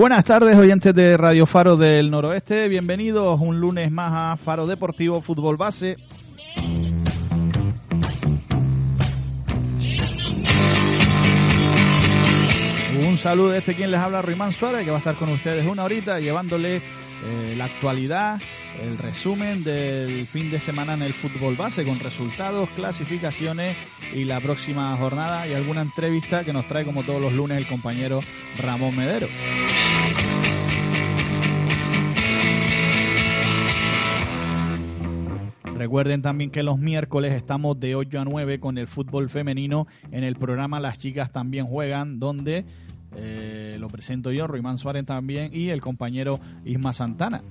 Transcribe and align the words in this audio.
Buenas 0.00 0.24
tardes, 0.24 0.56
oyentes 0.56 0.94
de 0.94 1.18
Radio 1.18 1.44
Faro 1.44 1.76
del 1.76 2.10
Noroeste. 2.10 2.68
Bienvenidos 2.68 3.38
un 3.38 3.60
lunes 3.60 3.90
más 3.90 4.10
a 4.14 4.36
Faro 4.38 4.66
Deportivo 4.66 5.20
Fútbol 5.20 5.58
Base. 5.58 5.98
Un 13.06 13.18
saludo 13.18 13.50
de 13.50 13.58
este 13.58 13.74
quien 13.74 13.90
les 13.90 14.00
habla, 14.00 14.22
Ruimán 14.22 14.52
Suárez, 14.52 14.86
que 14.86 14.90
va 14.90 14.96
a 14.96 15.00
estar 15.00 15.16
con 15.16 15.28
ustedes 15.28 15.66
una 15.66 15.84
horita 15.84 16.18
llevándole 16.18 16.76
eh, 16.76 17.54
la 17.58 17.66
actualidad, 17.66 18.40
el 18.82 18.98
resumen 18.98 19.62
del 19.62 20.26
fin 20.26 20.50
de 20.50 20.58
semana 20.58 20.94
en 20.94 21.02
el 21.02 21.12
fútbol 21.12 21.54
base 21.54 21.84
con 21.84 21.98
resultados, 22.00 22.68
clasificaciones 22.70 23.76
y 24.14 24.24
la 24.24 24.40
próxima 24.40 24.96
jornada 24.96 25.46
y 25.46 25.52
alguna 25.52 25.82
entrevista 25.82 26.44
que 26.44 26.52
nos 26.52 26.66
trae 26.66 26.84
como 26.84 27.02
todos 27.02 27.20
los 27.20 27.32
lunes 27.32 27.58
el 27.58 27.66
compañero 27.66 28.20
Ramón 28.58 28.96
Medero. 28.96 29.28
Recuerden 35.76 36.20
también 36.20 36.50
que 36.50 36.62
los 36.62 36.78
miércoles 36.78 37.32
estamos 37.32 37.80
de 37.80 37.94
8 37.94 38.20
a 38.20 38.24
9 38.24 38.60
con 38.60 38.76
el 38.76 38.86
fútbol 38.86 39.30
femenino 39.30 39.86
en 40.12 40.24
el 40.24 40.36
programa 40.36 40.78
Las 40.78 40.98
Chicas 40.98 41.32
también 41.32 41.66
juegan, 41.66 42.20
donde 42.20 42.66
eh, 43.16 43.76
lo 43.80 43.88
presento 43.88 44.30
yo, 44.30 44.46
Ruimán 44.46 44.78
Suárez 44.78 45.06
también 45.06 45.50
y 45.54 45.70
el 45.70 45.80
compañero 45.80 46.38
Isma 46.64 46.92
Santana. 46.92 47.42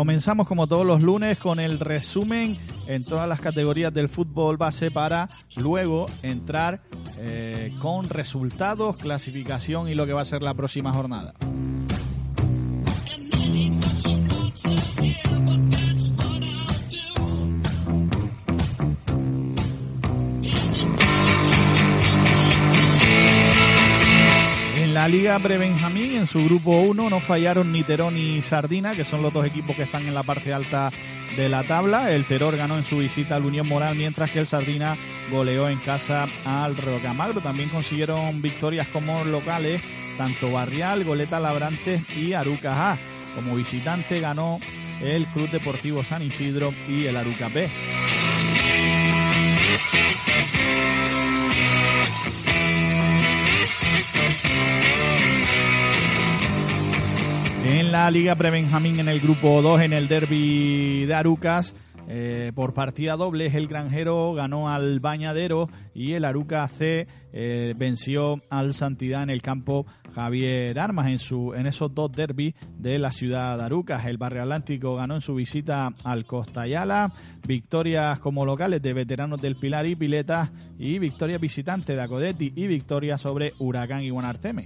Comenzamos 0.00 0.46
como 0.46 0.66
todos 0.66 0.86
los 0.86 1.02
lunes 1.02 1.36
con 1.36 1.60
el 1.60 1.78
resumen 1.78 2.56
en 2.86 3.04
todas 3.04 3.28
las 3.28 3.38
categorías 3.38 3.92
del 3.92 4.08
fútbol 4.08 4.56
base 4.56 4.90
para 4.90 5.28
luego 5.56 6.06
entrar 6.22 6.80
eh, 7.18 7.74
con 7.82 8.08
resultados, 8.08 8.96
clasificación 8.96 9.90
y 9.90 9.94
lo 9.94 10.06
que 10.06 10.14
va 10.14 10.22
a 10.22 10.24
ser 10.24 10.40
la 10.40 10.54
próxima 10.54 10.90
jornada. 10.90 11.34
La 25.00 25.08
Liga 25.08 25.38
Pre-Benjamín, 25.38 26.12
en 26.12 26.26
su 26.26 26.44
grupo 26.44 26.72
1, 26.72 27.08
no 27.08 27.20
fallaron 27.20 27.72
ni 27.72 27.82
Terón 27.82 28.16
ni 28.16 28.42
Sardina, 28.42 28.94
que 28.94 29.02
son 29.02 29.22
los 29.22 29.32
dos 29.32 29.46
equipos 29.46 29.74
que 29.74 29.84
están 29.84 30.06
en 30.06 30.12
la 30.12 30.24
parte 30.24 30.52
alta 30.52 30.90
de 31.38 31.48
la 31.48 31.62
tabla. 31.62 32.12
El 32.12 32.26
Terror 32.26 32.54
ganó 32.54 32.76
en 32.76 32.84
su 32.84 32.98
visita 32.98 33.36
al 33.36 33.46
Unión 33.46 33.66
Moral, 33.66 33.96
mientras 33.96 34.30
que 34.30 34.40
el 34.40 34.46
Sardina 34.46 34.98
goleó 35.30 35.70
en 35.70 35.78
casa 35.78 36.28
al 36.44 36.76
Rocamagro. 36.76 37.40
También 37.40 37.70
consiguieron 37.70 38.42
victorias 38.42 38.88
como 38.88 39.24
locales, 39.24 39.80
tanto 40.18 40.52
Barrial, 40.52 41.02
Goleta 41.02 41.40
Labrantes 41.40 42.02
y 42.14 42.34
Aruca 42.34 42.92
A. 42.92 42.98
Como 43.34 43.56
visitante 43.56 44.20
ganó 44.20 44.60
el 45.00 45.24
Club 45.28 45.48
Deportivo 45.48 46.04
San 46.04 46.20
Isidro 46.20 46.74
y 46.86 47.06
el 47.06 47.16
Aruca 47.16 47.48
En 57.64 57.92
la 57.92 58.10
Liga 58.10 58.34
Prebenjamín 58.34 59.00
en 59.00 59.08
el 59.08 59.20
grupo 59.20 59.62
2, 59.62 59.82
en 59.82 59.92
el 59.92 60.08
derby 60.08 61.04
de 61.04 61.14
Arucas, 61.14 61.74
eh, 62.12 62.50
por 62.56 62.74
partida 62.74 63.14
doble, 63.14 63.46
el 63.46 63.68
granjero 63.68 64.34
ganó 64.34 64.68
al 64.68 64.98
Bañadero 64.98 65.68
y 65.94 66.14
el 66.14 66.24
Aruca 66.24 66.66
C 66.66 67.06
eh, 67.32 67.72
venció 67.76 68.42
al 68.50 68.74
Santidad 68.74 69.22
en 69.22 69.30
el 69.30 69.42
campo 69.42 69.86
Javier 70.12 70.76
Armas 70.80 71.06
en, 71.06 71.18
su, 71.18 71.54
en 71.54 71.68
esos 71.68 71.94
dos 71.94 72.10
derbis 72.10 72.54
de 72.76 72.98
la 72.98 73.12
ciudad 73.12 73.56
de 73.56 73.62
Arucas. 73.62 74.06
El 74.06 74.18
Barrio 74.18 74.42
Atlántico 74.42 74.96
ganó 74.96 75.14
en 75.14 75.20
su 75.20 75.36
visita 75.36 75.92
al 76.02 76.24
Costa 76.24 76.62
Ayala, 76.62 77.12
victorias 77.46 78.18
como 78.18 78.44
locales 78.44 78.82
de 78.82 78.92
veteranos 78.92 79.40
del 79.40 79.54
Pilar 79.54 79.86
y 79.86 79.94
Piletas 79.94 80.50
y 80.80 80.98
victorias 80.98 81.40
visitantes 81.40 81.94
de 81.94 82.02
Acodetti 82.02 82.52
y 82.56 82.66
victorias 82.66 83.20
sobre 83.20 83.52
Huracán 83.60 84.02
y 84.02 84.10
Guanarteme. 84.10 84.64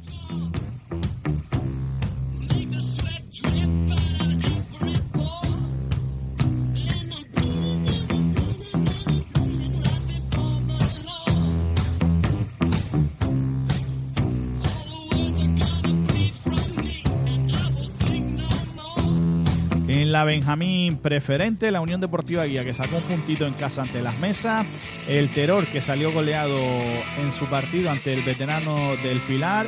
La 20.15 20.23
Benjamín 20.23 20.99
preferente, 20.99 21.73
la 21.73 21.81
Unión 21.81 22.01
Deportiva 22.01 22.45
Guía 22.45 22.63
que 22.63 22.73
sacó 22.73 22.99
un 22.99 23.03
puntito 23.03 23.49
en 23.49 23.55
casa 23.55 23.83
ante 23.83 24.01
las 24.01 24.17
mesas, 24.21 24.65
el 25.09 25.29
Terror 25.31 25.67
que 25.67 25.81
salió 25.81 26.13
goleado 26.13 26.57
en 26.57 27.33
su 27.37 27.47
partido 27.47 27.91
ante 27.91 28.15
el 28.15 28.23
veterano 28.23 28.95
del 29.03 29.19
Pilar, 29.23 29.67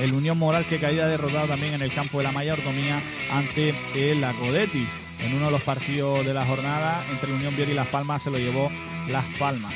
el 0.00 0.12
Unión 0.12 0.38
Moral 0.38 0.66
que 0.66 0.78
caía 0.78 1.08
derrotado 1.08 1.48
también 1.48 1.74
en 1.74 1.82
el 1.82 1.92
campo 1.92 2.18
de 2.18 2.24
la 2.24 2.30
mayordomía 2.30 3.02
ante 3.32 3.74
el 3.96 4.22
Acodetti. 4.22 4.86
En 5.18 5.34
uno 5.34 5.46
de 5.46 5.50
los 5.50 5.62
partidos 5.62 6.24
de 6.24 6.32
la 6.32 6.46
jornada 6.46 7.04
entre 7.10 7.30
la 7.30 7.34
Unión 7.34 7.56
Viera 7.56 7.72
y 7.72 7.74
Las 7.74 7.88
Palmas 7.88 8.22
se 8.22 8.30
lo 8.30 8.38
llevó 8.38 8.70
Las 9.08 9.24
Palmas. 9.36 9.74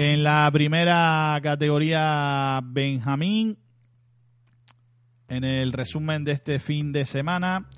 En 0.00 0.22
la 0.22 0.48
primera 0.52 1.36
categoría 1.42 2.60
Benjamín, 2.62 3.58
en 5.26 5.42
el 5.42 5.72
resumen 5.72 6.22
de 6.22 6.30
este 6.30 6.60
fin 6.60 6.92
de 6.92 7.04
semana, 7.04 7.68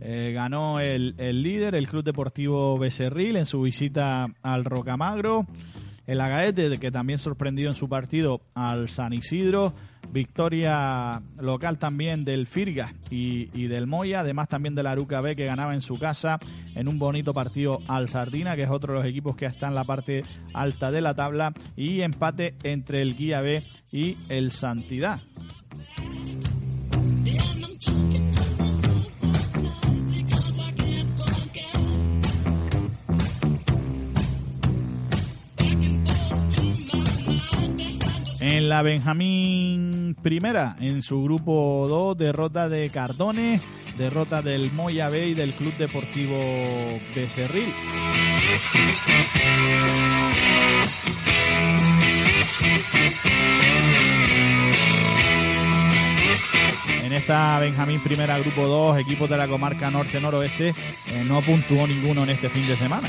eh, 0.00 0.30
ganó 0.32 0.78
el, 0.78 1.16
el, 1.18 1.42
líder, 1.42 1.74
el 1.74 1.88
Club 1.88 2.04
Deportivo 2.04 2.78
Becerril, 2.78 3.34
en 3.34 3.46
su 3.46 3.62
visita 3.62 4.28
al 4.42 4.64
Rocamagro. 4.64 5.44
El 6.06 6.20
Agaete, 6.20 6.78
que 6.78 6.90
también 6.90 7.18
sorprendió 7.18 7.68
en 7.68 7.74
su 7.74 7.88
partido 7.88 8.40
al 8.54 8.88
San 8.88 9.12
Isidro. 9.12 9.74
Victoria 10.12 11.20
local 11.38 11.78
también 11.78 12.24
del 12.24 12.46
Firgas 12.46 12.92
y, 13.10 13.50
y, 13.60 13.66
del 13.66 13.88
Moya, 13.88 14.20
además 14.20 14.48
también 14.48 14.76
del 14.76 14.86
Aruca 14.86 15.20
B, 15.20 15.34
que 15.34 15.46
ganaba 15.46 15.74
en 15.74 15.80
su 15.80 15.94
casa 15.94 16.38
en 16.76 16.88
un 16.88 16.98
bonito 16.98 17.34
partido 17.34 17.80
al 17.88 18.08
Sardina, 18.08 18.54
que 18.54 18.62
es 18.62 18.70
otro 18.70 18.94
de 18.94 19.00
los 19.00 19.08
equipos 19.08 19.36
que 19.36 19.46
está 19.46 19.66
en 19.66 19.74
la 19.74 19.84
parte 19.84 20.22
alta 20.54 20.92
de 20.92 21.00
la 21.00 21.14
tabla. 21.14 21.52
Y 21.76 22.02
empate 22.02 22.54
entre 22.62 23.02
el 23.02 23.16
Guía 23.16 23.40
B 23.40 23.64
y 23.90 24.16
el 24.28 24.52
Santidad. 24.52 25.20
En 38.48 38.68
la 38.68 38.82
Benjamín 38.82 40.16
Primera, 40.22 40.76
en 40.78 41.02
su 41.02 41.20
grupo 41.20 41.86
2, 41.88 42.16
derrota 42.16 42.68
de 42.68 42.88
Cardones, 42.90 43.60
derrota 43.98 44.40
del 44.40 44.70
Moya 44.70 45.08
B 45.08 45.30
y 45.30 45.34
del 45.34 45.52
Club 45.52 45.74
Deportivo 45.76 46.36
Becerril. 47.12 47.72
En 57.02 57.12
esta 57.12 57.58
Benjamín 57.58 57.98
Primera 57.98 58.38
Grupo 58.38 58.68
2, 58.68 59.00
equipos 59.00 59.28
de 59.28 59.38
la 59.38 59.48
comarca 59.48 59.90
norte-noroeste, 59.90 60.68
eh, 60.68 61.24
no 61.26 61.40
puntuó 61.42 61.84
ninguno 61.88 62.22
en 62.22 62.30
este 62.30 62.48
fin 62.48 62.64
de 62.68 62.76
semana. 62.76 63.08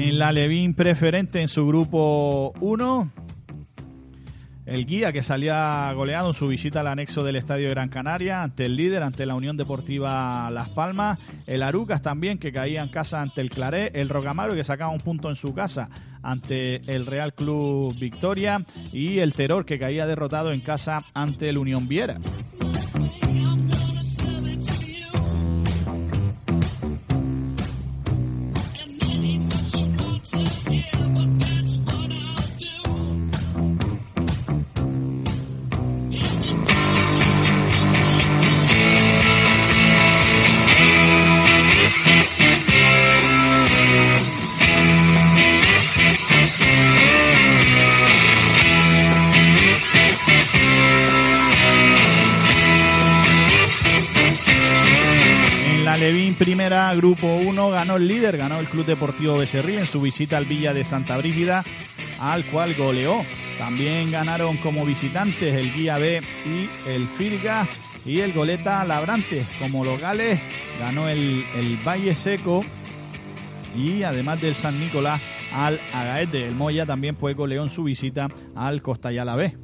En 0.00 0.16
la 0.16 0.30
Levín 0.30 0.74
preferente 0.74 1.40
en 1.40 1.48
su 1.48 1.66
grupo 1.66 2.52
1, 2.60 3.12
el 4.64 4.86
guía 4.86 5.12
que 5.12 5.24
salía 5.24 5.92
goleado 5.92 6.28
en 6.28 6.34
su 6.34 6.46
visita 6.46 6.80
al 6.80 6.86
anexo 6.86 7.24
del 7.24 7.34
Estadio 7.34 7.68
Gran 7.68 7.88
Canaria 7.88 8.44
ante 8.44 8.66
el 8.66 8.76
líder, 8.76 9.02
ante 9.02 9.26
la 9.26 9.34
Unión 9.34 9.56
Deportiva 9.56 10.48
Las 10.52 10.68
Palmas. 10.68 11.18
El 11.48 11.64
Arucas 11.64 12.00
también 12.00 12.38
que 12.38 12.52
caía 12.52 12.80
en 12.80 12.90
casa 12.90 13.20
ante 13.20 13.40
el 13.40 13.50
Claré. 13.50 13.90
El 13.92 14.08
Rocamaro 14.08 14.54
que 14.54 14.62
sacaba 14.62 14.92
un 14.92 15.00
punto 15.00 15.30
en 15.30 15.36
su 15.36 15.52
casa 15.52 15.90
ante 16.22 16.76
el 16.94 17.04
Real 17.04 17.34
Club 17.34 17.92
Victoria. 17.98 18.64
Y 18.92 19.18
el 19.18 19.32
Terror 19.32 19.66
que 19.66 19.80
caía 19.80 20.06
derrotado 20.06 20.52
en 20.52 20.60
casa 20.60 21.00
ante 21.12 21.48
el 21.48 21.58
Unión 21.58 21.88
Viera. 21.88 22.20
Grupo 56.98 57.36
1, 57.36 57.70
ganó 57.70 57.94
el 57.94 58.08
líder, 58.08 58.36
ganó 58.36 58.58
el 58.58 58.66
Club 58.66 58.84
Deportivo 58.84 59.38
Becerril 59.38 59.78
en 59.78 59.86
su 59.86 60.00
visita 60.00 60.36
al 60.36 60.46
Villa 60.46 60.74
de 60.74 60.82
Santa 60.82 61.16
Brígida, 61.16 61.62
al 62.18 62.44
cual 62.46 62.74
goleó. 62.74 63.20
También 63.56 64.10
ganaron 64.10 64.56
como 64.56 64.84
visitantes 64.84 65.54
el 65.54 65.72
Guía 65.72 65.96
B 65.98 66.20
y 66.44 66.88
el 66.90 67.06
Firga 67.06 67.68
y 68.04 68.18
el 68.18 68.32
Goleta 68.32 68.84
Labrantes 68.84 69.46
como 69.60 69.84
locales. 69.84 70.40
Ganó 70.80 71.08
el, 71.08 71.44
Valle 71.86 72.16
Seco 72.16 72.64
y 73.76 74.02
además 74.02 74.40
del 74.40 74.56
San 74.56 74.80
Nicolás 74.80 75.22
al 75.52 75.78
Agaete. 75.94 76.48
El 76.48 76.56
Moya 76.56 76.84
también 76.84 77.16
fue 77.16 77.34
goleó 77.34 77.62
en 77.62 77.70
su 77.70 77.84
visita 77.84 78.26
al 78.56 78.82
Costayala 78.82 79.36
B. 79.36 79.56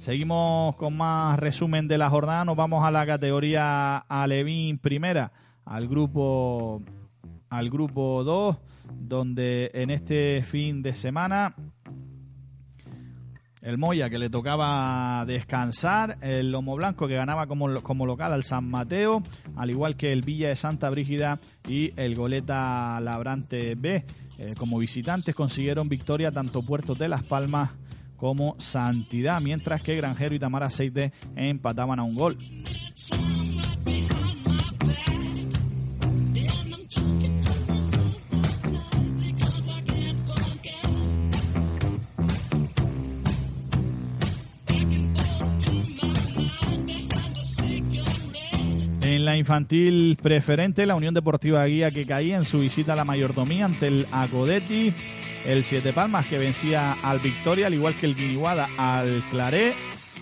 Seguimos 0.00 0.74
con 0.76 0.96
más 0.96 1.38
resumen 1.38 1.86
de 1.86 1.98
la 1.98 2.08
jornada. 2.08 2.46
Nos 2.46 2.56
vamos 2.56 2.82
a 2.82 2.90
la 2.90 3.04
categoría 3.04 3.98
Alevín 3.98 4.78
primera, 4.78 5.32
al 5.68 5.86
grupo 5.86 6.82
al 7.50 7.70
grupo 7.70 8.24
2, 8.24 8.56
donde 9.00 9.70
en 9.74 9.90
este 9.90 10.42
fin 10.42 10.82
de 10.82 10.94
semana 10.94 11.54
el 13.62 13.76
Moya 13.76 14.08
que 14.08 14.18
le 14.18 14.30
tocaba 14.30 15.24
descansar, 15.26 16.18
el 16.22 16.52
Lomo 16.52 16.76
Blanco 16.76 17.06
que 17.06 17.14
ganaba 17.14 17.46
como, 17.46 17.80
como 17.82 18.06
local 18.06 18.32
al 18.32 18.44
San 18.44 18.68
Mateo, 18.70 19.22
al 19.56 19.70
igual 19.70 19.96
que 19.96 20.12
el 20.12 20.22
Villa 20.22 20.48
de 20.48 20.56
Santa 20.56 20.88
Brígida 20.90 21.38
y 21.68 21.92
el 21.96 22.14
Goleta 22.14 23.00
Labrante 23.00 23.74
B. 23.74 24.04
Eh, 24.38 24.54
como 24.56 24.78
visitantes 24.78 25.34
consiguieron 25.34 25.88
victoria 25.88 26.30
tanto 26.30 26.62
Puerto 26.62 26.94
de 26.94 27.08
Las 27.08 27.24
Palmas 27.24 27.70
como 28.16 28.54
Santidad, 28.58 29.40
mientras 29.40 29.82
que 29.82 29.96
Granjero 29.96 30.34
y 30.34 30.38
Tamar 30.38 30.62
Aceite 30.62 31.12
empataban 31.34 31.98
a 31.98 32.04
un 32.04 32.14
gol. 32.14 32.38
La 49.28 49.36
infantil 49.36 50.16
preferente, 50.22 50.86
la 50.86 50.94
Unión 50.94 51.12
Deportiva 51.12 51.62
Guía 51.66 51.90
que 51.90 52.06
caía 52.06 52.38
en 52.38 52.46
su 52.46 52.60
visita 52.60 52.94
a 52.94 52.96
la 52.96 53.04
mayordomía 53.04 53.66
ante 53.66 53.86
el 53.86 54.06
Acodetti 54.10 54.94
el 55.44 55.66
Siete 55.66 55.92
Palmas 55.92 56.26
que 56.26 56.38
vencía 56.38 56.96
al 57.02 57.18
Victoria, 57.18 57.66
al 57.66 57.74
igual 57.74 57.94
que 57.94 58.06
el 58.06 58.16
Guiniguada 58.16 58.70
al 58.78 59.22
Claré, 59.30 59.74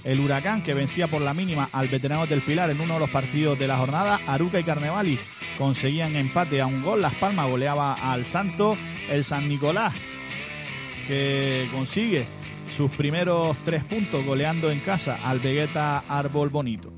el 0.02 0.18
Huracán 0.18 0.60
que 0.60 0.74
vencía 0.74 1.06
por 1.06 1.22
la 1.22 1.34
mínima 1.34 1.68
al 1.72 1.86
Veterano 1.86 2.26
del 2.26 2.40
Pilar 2.40 2.68
en 2.70 2.80
uno 2.80 2.94
de 2.94 3.00
los 3.00 3.10
partidos 3.10 3.56
de 3.56 3.68
la 3.68 3.76
jornada, 3.76 4.18
Aruca 4.26 4.58
y 4.58 4.64
Carnevali 4.64 5.20
conseguían 5.56 6.16
empate 6.16 6.60
a 6.60 6.66
un 6.66 6.82
gol, 6.82 7.00
Las 7.00 7.14
Palmas 7.14 7.48
goleaba 7.48 7.94
al 7.94 8.26
Santo, 8.26 8.76
el 9.08 9.24
San 9.24 9.48
Nicolás 9.48 9.94
que 11.06 11.68
consigue 11.72 12.26
sus 12.76 12.90
primeros 12.90 13.56
tres 13.64 13.84
puntos 13.84 14.26
goleando 14.26 14.68
en 14.68 14.80
casa 14.80 15.20
al 15.22 15.38
Vegeta 15.38 16.02
Árbol 16.08 16.48
Bonito. 16.48 16.92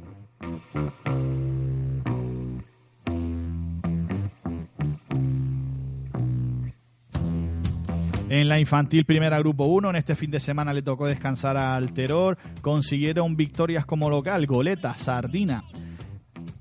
En 8.30 8.46
la 8.46 8.60
infantil 8.60 9.06
primera 9.06 9.38
grupo 9.38 9.64
1, 9.64 9.88
en 9.88 9.96
este 9.96 10.14
fin 10.14 10.30
de 10.30 10.38
semana 10.38 10.74
le 10.74 10.82
tocó 10.82 11.06
descansar 11.06 11.56
al 11.56 11.94
Terror. 11.94 12.36
Consiguieron 12.60 13.36
victorias 13.36 13.86
como 13.86 14.10
local, 14.10 14.46
Goleta, 14.46 14.94
Sardina, 14.96 15.62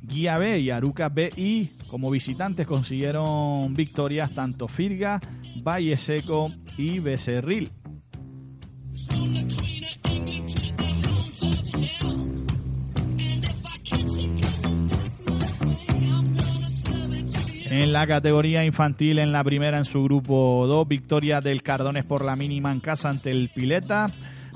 Guía 0.01 0.37
B 0.37 0.59
y 0.59 0.69
Aruca 0.69 1.09
B 1.09 1.29
y 1.35 1.69
como 1.89 2.09
visitantes 2.09 2.65
consiguieron 2.65 3.73
victorias 3.73 4.33
tanto 4.33 4.69
Firga, 4.69 5.19
Valle 5.61 5.97
Seco 5.97 6.51
y 6.77 6.99
Becerril. 6.99 7.69
En 17.69 17.91
la 17.91 18.07
categoría 18.07 18.63
infantil, 18.63 19.19
en 19.19 19.31
la 19.31 19.43
primera 19.43 19.77
en 19.77 19.85
su 19.85 20.03
grupo 20.03 20.65
2, 20.67 20.87
victoria 20.87 21.41
del 21.41 21.63
Cardones 21.63 22.05
por 22.05 22.23
la 22.23 22.35
mínima 22.35 22.71
en 22.71 22.79
casa 22.79 23.09
ante 23.09 23.31
el 23.31 23.49
Pileta. 23.53 24.09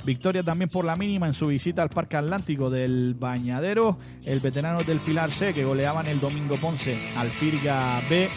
Victoria 0.06 0.44
también 0.44 0.70
por 0.70 0.86
la 0.86 0.96
mínima 0.96 1.28
en 1.28 1.34
su 1.34 1.48
visita 1.48 1.84
al 1.84 1.90
Parque 1.90 2.18
Atlántico 2.18 2.70
del 2.70 3.14
Bañadero. 3.14 3.98
El 4.26 4.40
veterano 4.40 4.84
del 4.84 5.00
Pilar 5.00 5.32
C 5.32 5.54
que 5.54 5.66
goleaban 5.66 6.08
el 6.08 6.20
domingo 6.20 6.56
Ponce 6.56 6.98
al 7.18 7.28
Firga 7.28 8.02
B. 8.10 8.30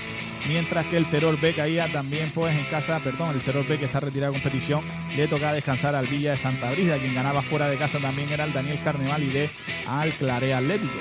Mientras 0.48 0.84
que 0.86 0.98
el 0.98 1.06
Terror 1.06 1.40
B 1.40 1.54
caía 1.54 1.90
también 1.90 2.30
pues 2.34 2.52
en 2.54 2.64
casa, 2.66 3.00
perdón, 3.02 3.34
el 3.34 3.42
Terror 3.42 3.66
B 3.66 3.78
que 3.78 3.86
está 3.86 4.00
retirado 4.00 4.32
de 4.32 4.40
competición, 4.40 4.84
le 5.16 5.26
toca 5.26 5.54
descansar 5.54 5.94
al 5.94 6.06
Villa 6.06 6.32
de 6.32 6.36
Santa 6.36 6.70
Brida. 6.72 6.98
Quien 6.98 7.14
ganaba 7.14 7.42
fuera 7.42 7.68
de 7.68 7.78
casa 7.78 7.98
también 7.98 8.28
era 8.30 8.44
el 8.44 8.52
Daniel 8.52 8.80
Carneval 8.84 9.22
y 9.22 9.28
de 9.28 9.50
al 9.86 10.12
Clare 10.12 10.52
Atlético. 10.52 10.98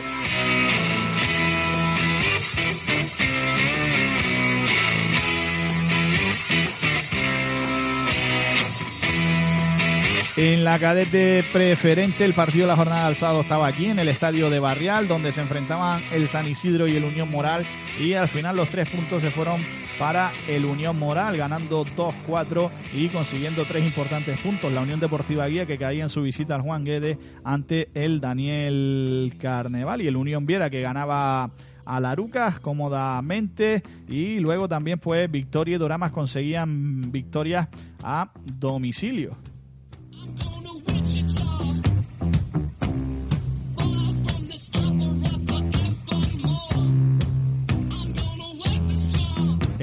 En 10.36 10.64
la 10.64 10.80
cadete 10.80 11.44
preferente, 11.54 12.26
el 12.26 12.34
partido 12.34 12.64
de 12.64 12.70
la 12.70 12.76
jornada 12.76 13.06
del 13.06 13.16
sábado 13.16 13.42
estaba 13.42 13.68
aquí 13.68 13.86
en 13.86 14.00
el 14.00 14.08
estadio 14.08 14.50
de 14.50 14.60
Barrial, 14.60 15.08
donde 15.08 15.32
se 15.32 15.42
enfrentaban 15.42 16.02
el 16.12 16.28
San 16.28 16.48
Isidro 16.48 16.88
y 16.88 16.96
el 16.96 17.04
Unión 17.04 17.30
Moral. 17.30 17.64
Y 18.00 18.14
al 18.14 18.28
final 18.28 18.58
los 18.58 18.68
tres 18.70 18.90
puntos 18.90 19.22
se 19.22 19.30
fueron 19.30 19.62
para 20.00 20.32
el 20.48 20.66
Unión 20.66 20.98
Moral, 20.98 21.38
ganando 21.38 21.86
2-4 21.86 22.72
y 22.96 23.10
consiguiendo 23.10 23.64
tres 23.66 23.86
importantes 23.86 24.40
puntos. 24.40 24.74
La 24.74 24.82
Unión 24.82 25.00
Deportiva 25.00 25.46
Guía 25.46 25.68
que 25.68 25.78
caía 25.78 26.02
en 26.02 26.10
su 26.10 26.24
visita 26.24 26.56
al 26.56 26.62
Juan 26.62 26.84
Guede 26.84 27.20
ante 27.44 27.90
el 27.94 28.20
Daniel 28.20 29.36
Carneval 29.40 30.02
y 30.02 30.08
el 30.08 30.16
Unión 30.16 30.48
Viera 30.48 30.72
que 30.72 30.82
ganaba 30.82 31.52
a 31.86 32.00
Larucas 32.00 32.60
cómodamente 32.60 33.84
y 34.10 34.40
luego 34.40 34.68
también 34.68 34.98
pues 34.98 35.30
Victoria 35.30 35.76
y 35.76 35.78
Doramas 35.78 36.10
conseguían 36.10 37.12
victorias 37.12 37.68
a 38.02 38.32
domicilio. 38.58 39.38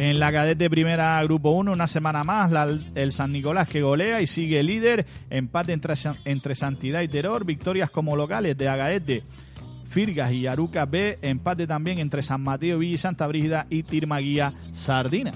En 0.02 0.18
la 0.18 0.32
cadete 0.32 0.70
primera, 0.70 1.22
grupo 1.24 1.50
1, 1.50 1.72
una 1.72 1.86
semana 1.86 2.24
más, 2.24 2.50
el 2.94 3.12
San 3.12 3.32
Nicolás 3.32 3.68
que 3.68 3.82
golea 3.82 4.22
y 4.22 4.26
sigue 4.26 4.62
líder. 4.62 5.04
Empate 5.28 5.74
entre, 5.74 5.92
entre 6.24 6.54
Santidad 6.54 7.02
y 7.02 7.08
Terror. 7.08 7.44
Victorias 7.44 7.90
como 7.90 8.16
locales 8.16 8.56
de 8.56 8.66
Agaete, 8.66 9.24
Firgas 9.84 10.32
y 10.32 10.46
Aruca 10.46 10.86
B. 10.86 11.18
Empate 11.20 11.66
también 11.66 11.98
entre 11.98 12.22
San 12.22 12.40
Mateo, 12.40 12.78
Villa 12.78 12.94
y 12.94 12.98
Santa 12.98 13.26
Brígida 13.26 13.66
y 13.68 13.82
Tirmaguía 13.82 14.54
Sardina. 14.72 15.32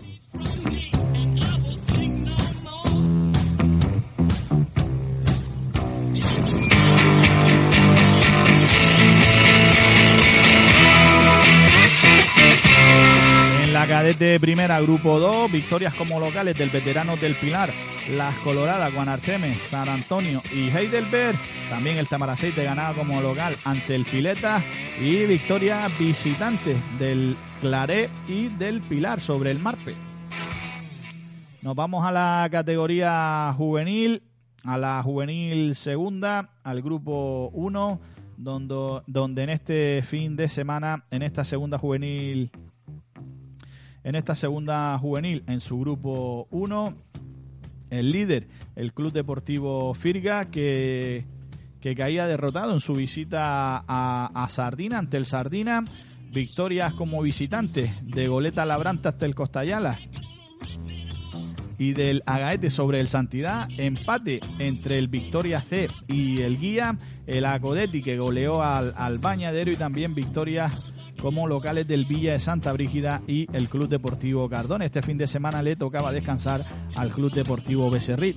La 13.75 13.88
cadete 13.88 14.38
primera, 14.38 14.81
grupo 14.81 15.19
2, 15.19 15.50
victorias 15.50 15.93
como 15.95 16.21
locales 16.21 16.57
del 16.57 16.71
veterano 16.71 17.16
del 17.16 17.35
Pilar, 17.35 17.71
Las 18.09 18.33
Coloradas, 18.37 18.95
Guanarteme, 18.95 19.57
San 19.69 19.88
Antonio 19.88 20.40
y 20.52 20.69
Heidelberg. 20.69 21.37
También 21.69 21.97
el 21.97 22.07
Tamaraceite 22.07 22.62
ganaba 22.62 22.95
como 22.95 23.21
local 23.21 23.57
ante 23.64 23.97
el 23.97 24.04
Pileta 24.04 24.62
y 25.00 25.26
victoria 25.26 25.88
visitante 25.99 26.76
del 27.00 27.37
Claré 27.61 28.11
y 28.28 28.47
del 28.47 28.81
Pilar 28.81 29.21
sobre 29.21 29.50
el 29.50 29.59
Marpe. 29.59 29.97
Nos 31.61 31.75
vamos 31.75 32.04
a 32.04 32.12
la 32.12 32.49
categoría 32.52 33.52
juvenil, 33.57 34.23
a 34.62 34.78
la 34.78 35.02
juvenil 35.02 35.75
segunda, 35.75 36.50
al 36.62 36.81
grupo 36.81 37.50
1, 37.54 38.00
donde, 38.37 39.02
donde 39.09 39.43
en 39.43 39.50
este 39.50 40.02
fin 40.02 40.37
de 40.37 40.49
semana, 40.49 41.07
en 41.11 41.23
esta 41.23 41.43
segunda 41.43 41.76
juvenil 41.76 42.52
en 44.04 44.14
esta 44.14 44.34
segunda 44.34 44.96
juvenil 44.99 45.42
en 45.46 45.61
su 45.61 45.78
grupo 45.80 46.46
1. 46.50 46.94
El 47.90 48.11
líder, 48.11 48.46
el 48.76 48.92
Club 48.92 49.12
Deportivo 49.12 49.94
Firga, 49.94 50.50
que, 50.50 51.25
que 51.80 51.96
caía 51.96 52.26
derrotado 52.26 52.75
en 52.75 52.80
su 52.80 52.94
visita 52.94 53.82
a, 53.87 54.46
Sardina, 54.50 54.99
ante 54.99 55.16
el 55.16 55.26
Sardina. 55.26 55.82
Victorias 56.32 56.94
como 56.94 57.23
visitante 57.23 57.94
de 58.02 58.26
Goleta 58.26 58.66
Labranta 58.66 59.11
hasta 59.11 59.25
el 59.25 59.37
Costayala 59.37 59.96
y 61.78 61.92
del 61.92 62.25
Agaete 62.26 62.70
sobre 62.70 63.00
el 63.00 63.08
Santidad. 63.08 63.68
Empate 63.78 64.40
entre 64.58 64.99
el 64.99 65.08
Victoria 65.08 65.61
C 65.61 65.88
y 66.08 66.42
el 66.42 66.58
Guía. 66.58 66.99
El 67.26 67.46
Acodeti 67.46 68.02
que 68.02 68.18
goleó 68.18 68.62
al, 68.62 68.92
al 68.96 69.18
Bañadero 69.18 69.70
y 69.70 69.76
también 69.76 70.14
victorias 70.14 70.75
como 71.25 71.47
locales 71.47 71.88
del 71.88 72.04
Villa 72.04 72.33
de 72.33 72.38
Santa 72.40 72.71
Brígida 72.75 73.23
y 73.26 73.49
el 73.54 73.71
Club 73.71 73.88
Deportivo 73.88 74.47
Cardón. 74.47 74.83
Este 74.83 75.00
fin 75.00 75.16
de 75.16 75.26
semana 75.26 75.62
le 75.62 75.75
tocaba 75.75 76.12
descansar 76.12 76.62
al 76.97 77.11
Club 77.12 77.33
Deportivo 77.33 77.90
Becerril. 77.90 78.37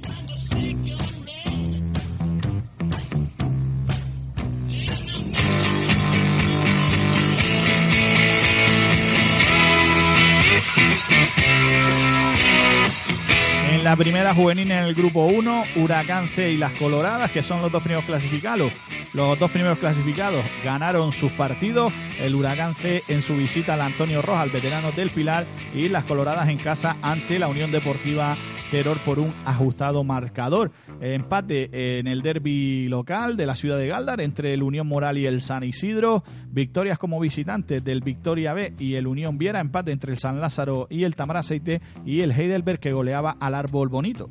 La 13.88 13.96
primera 13.96 14.36
juvenil 14.36 14.70
en 14.70 14.84
el 14.84 14.94
grupo 14.94 15.28
1, 15.28 15.64
Huracán 15.78 16.28
C 16.36 16.52
y 16.52 16.58
las 16.58 16.74
Coloradas, 16.74 17.32
que 17.32 17.42
son 17.42 17.62
los 17.62 17.72
dos 17.72 17.82
primeros 17.82 18.04
clasificados. 18.04 18.70
Los 19.14 19.40
dos 19.40 19.50
primeros 19.50 19.80
clasificados 19.80 20.44
ganaron 20.62 21.14
sus 21.14 21.32
partidos. 21.32 21.94
El 22.20 22.36
Huracán 22.36 22.76
C 22.76 23.02
en 23.08 23.22
su 23.22 23.38
visita 23.38 23.76
al 23.76 23.82
Antonio 23.82 24.22
Rojas, 24.22 24.44
al 24.44 24.50
veterano 24.50 24.92
del 24.92 25.10
Pilar, 25.10 25.46
y 25.74 25.88
las 25.88 26.04
Coloradas 26.04 26.50
en 26.50 26.58
casa 26.58 26.98
ante 27.02 27.40
la 27.40 27.48
Unión 27.48 27.72
Deportiva 27.72 28.38
Terror 28.72 28.98
por 29.06 29.20
un 29.20 29.34
ajustado 29.46 30.04
marcador. 30.04 30.72
Empate 31.00 32.00
en 32.00 32.08
el 32.08 32.22
derby 32.22 32.88
local 32.90 33.38
de 33.38 33.46
la 33.46 33.56
ciudad 33.56 33.78
de 33.78 33.88
Galdar 33.88 34.22
entre 34.22 34.54
el 34.54 34.64
Unión 34.64 34.88
Moral 34.88 35.18
y 35.18 35.26
el 35.26 35.42
San 35.42 35.64
Isidro. 35.64 36.24
Victorias 36.50 36.98
como 36.98 37.20
visitantes 37.20 37.84
del 37.84 38.02
Victoria 38.02 38.54
B 38.54 38.74
y 38.78 38.96
el 38.96 39.08
Unión 39.08 39.38
Viera. 39.38 39.60
Empate 39.60 39.92
entre 39.92 40.12
el 40.12 40.20
San 40.20 40.42
Lázaro 40.42 40.88
y 40.90 41.04
el 41.04 41.16
Tamaraceite 41.16 41.82
y 42.06 42.22
el 42.22 42.32
Heidelberg 42.32 42.80
que 42.80 42.92
goleaba 42.92 43.38
al 43.40 43.56
Árbol 43.56 43.90
Bonito. 43.90 44.30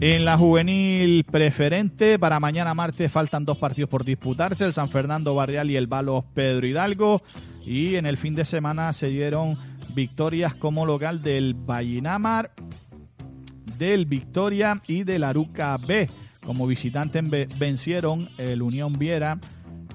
En 0.00 0.26
la 0.26 0.36
juvenil 0.36 1.24
preferente, 1.24 2.18
para 2.18 2.38
mañana 2.38 2.74
martes 2.74 3.10
faltan 3.10 3.46
dos 3.46 3.56
partidos 3.56 3.88
por 3.88 4.04
disputarse, 4.04 4.64
el 4.64 4.74
San 4.74 4.90
Fernando 4.90 5.34
Barrial 5.34 5.70
y 5.70 5.76
el 5.76 5.86
Balos 5.86 6.24
Pedro 6.34 6.66
Hidalgo. 6.66 7.22
Y 7.64 7.94
en 7.94 8.04
el 8.04 8.18
fin 8.18 8.34
de 8.34 8.44
semana 8.44 8.92
se 8.92 9.08
dieron 9.08 9.56
victorias 9.94 10.54
como 10.54 10.84
local 10.84 11.22
del 11.22 11.54
Vallinamar, 11.54 12.52
del 13.78 14.04
Victoria 14.04 14.82
y 14.86 15.04
del 15.04 15.24
Aruca 15.24 15.76
B. 15.78 16.08
Como 16.44 16.66
visitantes 16.66 17.24
vencieron 17.58 18.28
el 18.36 18.60
Unión 18.62 18.92
Viera 18.92 19.38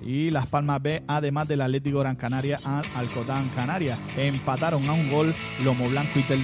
y 0.04 0.32
Las 0.32 0.48
Palmas 0.48 0.82
B, 0.82 1.04
además 1.08 1.48
del 1.48 1.62
Atlético 1.62 2.00
Gran 2.00 2.16
Canaria 2.16 2.60
al 2.64 2.84
Alcotán 2.96 3.50
Canarias. 3.50 4.00
Empataron 4.18 4.90
a 4.90 4.94
un 4.94 5.12
gol 5.12 5.34
Lomo 5.64 5.88
Blanco 5.88 6.18
y 6.20 6.24
Tel 6.24 6.44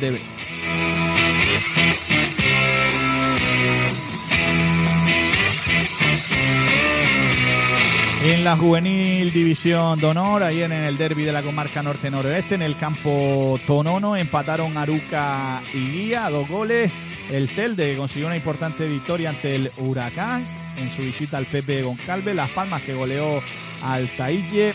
la 8.48 8.56
juvenil 8.56 9.34
división 9.34 10.00
de 10.00 10.06
honor, 10.06 10.42
ahí 10.42 10.62
en 10.62 10.72
el 10.72 10.98
derby 10.98 11.26
de 11.26 11.34
la 11.34 11.44
comarca 11.44 11.84
norte-noroeste, 11.84 12.56
en 12.56 12.62
el 12.62 12.78
campo 12.78 13.60
Tonono, 13.68 14.16
empataron 14.16 14.78
Aruca 14.78 15.62
y 15.74 15.92
Guía 15.92 16.30
dos 16.30 16.48
goles. 16.48 16.90
El 17.30 17.50
Telde 17.50 17.98
consiguió 17.98 18.28
una 18.28 18.38
importante 18.38 18.88
victoria 18.88 19.32
ante 19.32 19.54
el 19.54 19.70
Huracán 19.80 20.48
en 20.78 20.90
su 20.92 21.02
visita 21.02 21.36
al 21.36 21.46
Pepe 21.46 21.84
Goncalve. 21.84 22.34
Las 22.34 22.50
Palmas 22.52 22.84
que 22.84 22.94
goleó 22.94 23.42
al 23.84 24.08
Taille. 24.16 24.74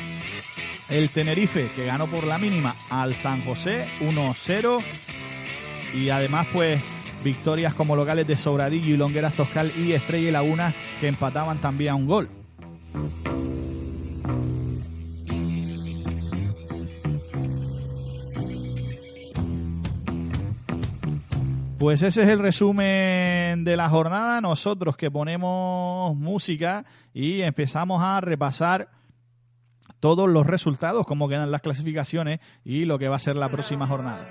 El 0.91 1.09
Tenerife 1.09 1.71
que 1.75 1.87
ganó 1.87 2.09
por 2.09 2.25
la 2.25 2.37
mínima 2.37 2.77
al 2.91 3.15
San 3.15 3.43
José 3.43 3.87
1-0. 4.03 4.85
Y 5.95 6.11
además 6.11 6.47
pues 6.53 6.79
victorias 7.25 7.73
como 7.73 7.97
locales 7.97 8.27
de 8.27 8.37
Sobradillo 8.37 8.93
y 8.93 8.99
Longueras 8.99 9.33
Toscal 9.33 9.73
y 9.79 9.93
Estrella 9.93 10.29
y 10.29 10.33
Laguna 10.33 10.75
que 11.01 11.09
empataban 11.09 11.57
también 11.57 11.93
a 11.93 11.95
un 11.95 12.07
gol. 12.07 12.29
Pues 21.83 22.01
ese 22.05 22.23
es 22.23 22.29
el 22.29 22.39
resumen 22.39 23.65
de 23.65 23.77
la 23.77 23.89
jornada. 23.89 24.41
Nosotros 24.41 24.97
que 24.97 25.11
ponemos 25.11 26.15
música 26.15 26.85
y 27.13 27.41
empezamos 27.41 28.01
a 28.05 28.21
repasar 28.21 28.89
todos 29.99 30.31
los 30.31 30.47
resultados, 30.47 31.05
cómo 31.09 31.29
quedan 31.29 31.51
las 31.51 31.61
clasificaciones 31.61 32.39
y 32.65 32.85
lo 32.85 33.01
que 33.01 33.09
va 33.09 33.17
a 33.17 33.19
ser 33.19 33.35
la 33.35 33.49
próxima 33.49 33.89
jornada. 33.89 34.31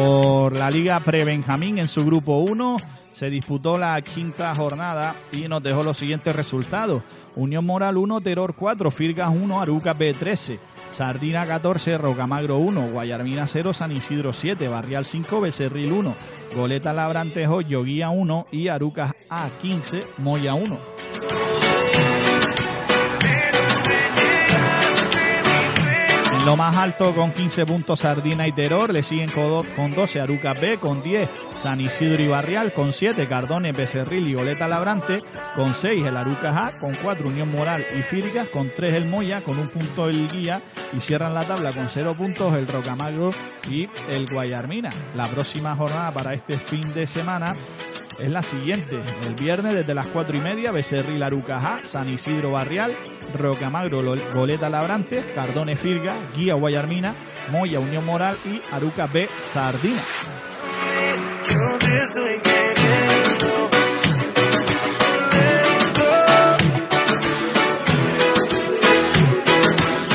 Por 0.00 0.56
la 0.56 0.70
Liga 0.70 0.98
Pre-Benjamín 1.00 1.78
en 1.78 1.86
su 1.86 2.06
grupo 2.06 2.38
1. 2.38 2.78
Se 3.12 3.28
disputó 3.28 3.76
la 3.76 4.00
quinta 4.00 4.54
jornada 4.54 5.14
y 5.30 5.46
nos 5.46 5.62
dejó 5.62 5.82
los 5.82 5.98
siguientes 5.98 6.34
resultados. 6.34 7.02
Unión 7.36 7.66
Moral 7.66 7.98
1, 7.98 8.22
Terror 8.22 8.54
4, 8.54 8.90
Firgas 8.90 9.30
1, 9.30 9.60
Aruca 9.60 9.92
B 9.92 10.14
13, 10.14 10.58
Sardina 10.90 11.44
14, 11.46 11.98
Rocamagro 11.98 12.56
1, 12.58 12.92
Guayarmina 12.92 13.46
0, 13.46 13.74
San 13.74 13.92
Isidro 13.92 14.32
7, 14.32 14.68
Barrial 14.68 15.04
5, 15.04 15.40
Becerril 15.40 15.92
1, 15.92 16.16
Goleta 16.56 16.94
Labrantejo, 16.94 17.60
Yoguía 17.60 18.08
1 18.08 18.46
y 18.52 18.68
Arucas 18.68 19.12
A 19.28 19.50
15, 19.60 20.00
Moya 20.18 20.54
1. 20.54 21.09
Lo 26.50 26.56
más 26.56 26.76
alto 26.76 27.14
con 27.14 27.30
15 27.30 27.64
puntos 27.64 28.00
Sardina 28.00 28.44
y 28.48 28.50
Terror, 28.50 28.92
le 28.92 29.04
siguen 29.04 29.30
con 29.30 29.94
12 29.94 30.20
Aruca 30.20 30.52
B, 30.52 30.78
con 30.80 31.00
10 31.00 31.28
San 31.62 31.80
Isidro 31.80 32.20
y 32.20 32.26
Barrial, 32.26 32.72
con 32.72 32.92
7 32.92 33.28
Cardones, 33.28 33.76
Becerril 33.76 34.26
y 34.26 34.34
Goleta 34.34 34.66
Labrante, 34.66 35.22
con 35.54 35.76
6 35.76 36.04
el 36.04 36.16
Arucas 36.16 36.56
A, 36.56 36.80
con 36.80 36.96
4 36.96 37.28
Unión 37.28 37.52
Moral 37.52 37.86
y 37.96 38.02
Fíricas, 38.02 38.48
con 38.48 38.72
3 38.74 38.94
el 38.94 39.06
Moya, 39.06 39.44
con 39.44 39.60
un 39.60 39.68
punto 39.68 40.08
el 40.08 40.26
Guía 40.26 40.60
y 40.92 40.98
cierran 40.98 41.34
la 41.34 41.44
tabla 41.44 41.70
con 41.70 41.88
0 41.88 42.16
puntos 42.18 42.52
el 42.56 42.66
Rocamagro 42.66 43.30
y 43.70 43.88
el 44.10 44.26
Guayarmina. 44.26 44.90
La 45.14 45.28
próxima 45.28 45.76
jornada 45.76 46.12
para 46.12 46.34
este 46.34 46.54
fin 46.58 46.92
de 46.94 47.06
semana 47.06 47.54
es 48.18 48.30
la 48.30 48.42
siguiente. 48.42 49.00
El 49.26 49.34
viernes 49.34 49.74
desde 49.74 49.94
las 49.94 50.06
4 50.08 50.36
y 50.36 50.40
media, 50.40 50.72
Becerril 50.72 51.22
Arucajá, 51.22 51.80
San 51.84 52.08
Isidro 52.08 52.52
Barrial, 52.52 52.92
Rocamagro 53.36 54.02
Goleta 54.34 54.68
Labrante, 54.68 55.24
Cardone 55.34 55.76
Firga, 55.76 56.14
Guía 56.34 56.54
Guayarmina, 56.54 57.14
Moya 57.52 57.80
Unión 57.80 58.04
Moral 58.04 58.36
y 58.44 58.60
Aruca 58.72 59.06
B 59.06 59.28
Sardina. 59.52 60.00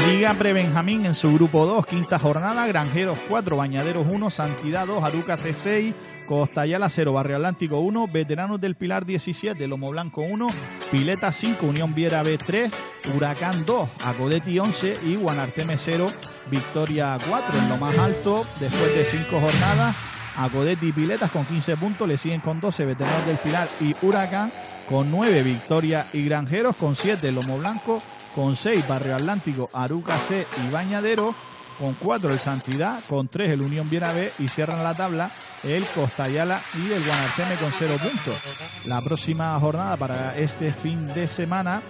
Liga 0.07 0.33
Pre-Benjamín 0.35 1.05
en 1.05 1.13
su 1.13 1.33
grupo 1.33 1.65
2, 1.65 1.85
quinta 1.85 2.19
jornada, 2.19 2.65
Granjeros 2.67 3.17
4, 3.27 3.57
Bañaderos 3.57 4.07
1, 4.09 4.29
Santidad 4.29 4.87
2, 4.87 5.03
Aruca 5.03 5.37
C6, 5.37 5.93
Costayala 6.25 6.89
0, 6.89 7.13
Barrio 7.13 7.35
Atlántico 7.35 7.79
1, 7.79 8.07
Veteranos 8.07 8.59
del 8.59 8.75
Pilar 8.75 9.05
17, 9.05 9.67
Lomo 9.67 9.91
Blanco 9.91 10.21
1, 10.21 10.47
Pileta 10.91 11.31
5, 11.31 11.65
Unión 11.65 11.93
Viera 11.93 12.23
B 12.23 12.37
3, 12.37 12.71
Huracán 13.15 13.65
2, 13.65 13.89
Acodeti 14.05 14.57
11 14.57 14.95
y 15.05 15.15
Guanarteme 15.15 15.77
0, 15.77 16.07
Victoria 16.49 17.17
4 17.29 17.59
en 17.59 17.69
lo 17.69 17.77
más 17.77 17.97
alto 17.99 18.43
después 18.59 18.95
de 18.95 19.05
5 19.05 19.25
jornadas. 19.29 19.95
Acodeti 20.37 20.87
y 20.87 20.91
Piletas 20.91 21.31
con 21.31 21.45
15 21.45 21.77
puntos, 21.77 22.07
le 22.07 22.17
siguen 22.17 22.41
con 22.41 22.59
12 22.59 22.85
Veteranos 22.85 23.25
del 23.25 23.37
Pilar 23.37 23.69
y 23.79 23.95
Huracán 24.01 24.51
con 24.89 25.09
9 25.09 25.43
Victoria 25.43 26.07
y 26.11 26.25
Granjeros 26.25 26.75
con 26.75 26.95
7 26.95 27.31
Lomo 27.31 27.57
Blanco, 27.57 28.01
con 28.33 28.55
6 28.55 28.87
Barrio 28.87 29.15
Atlántico, 29.15 29.69
Aruca 29.71 30.17
C 30.17 30.45
y 30.65 30.71
Bañadero, 30.71 31.33
con 31.79 31.93
4 31.93 32.31
el 32.31 32.39
Santidad, 32.39 32.99
con 33.07 33.27
3 33.27 33.51
el 33.51 33.61
Unión 33.61 33.89
Viera 33.89 34.11
B 34.11 34.31
y 34.39 34.47
cierran 34.47 34.83
la 34.83 34.93
tabla 34.93 35.31
el 35.63 35.85
Costayala 35.85 36.61
y 36.75 36.91
el 36.91 37.03
Guanarteme 37.03 37.55
con 37.55 37.71
0 37.77 37.95
puntos. 38.01 38.85
La 38.87 39.01
próxima 39.01 39.57
jornada 39.59 39.97
para 39.97 40.37
este 40.37 40.71
fin 40.71 41.07
de 41.07 41.27
semana 41.27 41.81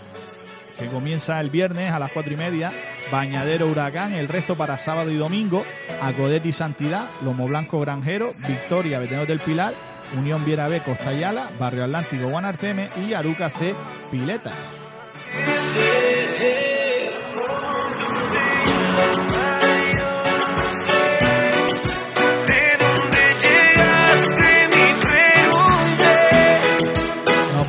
que 0.77 0.87
comienza 0.87 1.39
el 1.39 1.49
viernes 1.49 1.91
a 1.91 1.99
las 1.99 2.11
4 2.11 2.33
y 2.33 2.37
media, 2.37 2.71
Bañadero 3.11 3.67
Huracán, 3.67 4.13
el 4.13 4.27
resto 4.27 4.55
para 4.55 4.77
sábado 4.77 5.09
y 5.11 5.15
domingo, 5.15 5.65
Acodet 6.01 6.45
y 6.45 6.51
Santidad, 6.51 7.07
Lomo 7.23 7.47
Blanco 7.47 7.79
Granjero, 7.79 8.31
Victoria 8.47 8.99
Vetenos 8.99 9.27
del 9.27 9.39
Pilar, 9.39 9.73
Unión 10.17 10.43
Viera 10.45 10.67
B 10.67 10.81
Costayala, 10.81 11.49
Barrio 11.59 11.85
Atlántico 11.85 12.29
Guanarteme 12.29 12.89
y 13.07 13.13
Aruca 13.13 13.49
C 13.49 13.73
Pileta. 14.11 14.51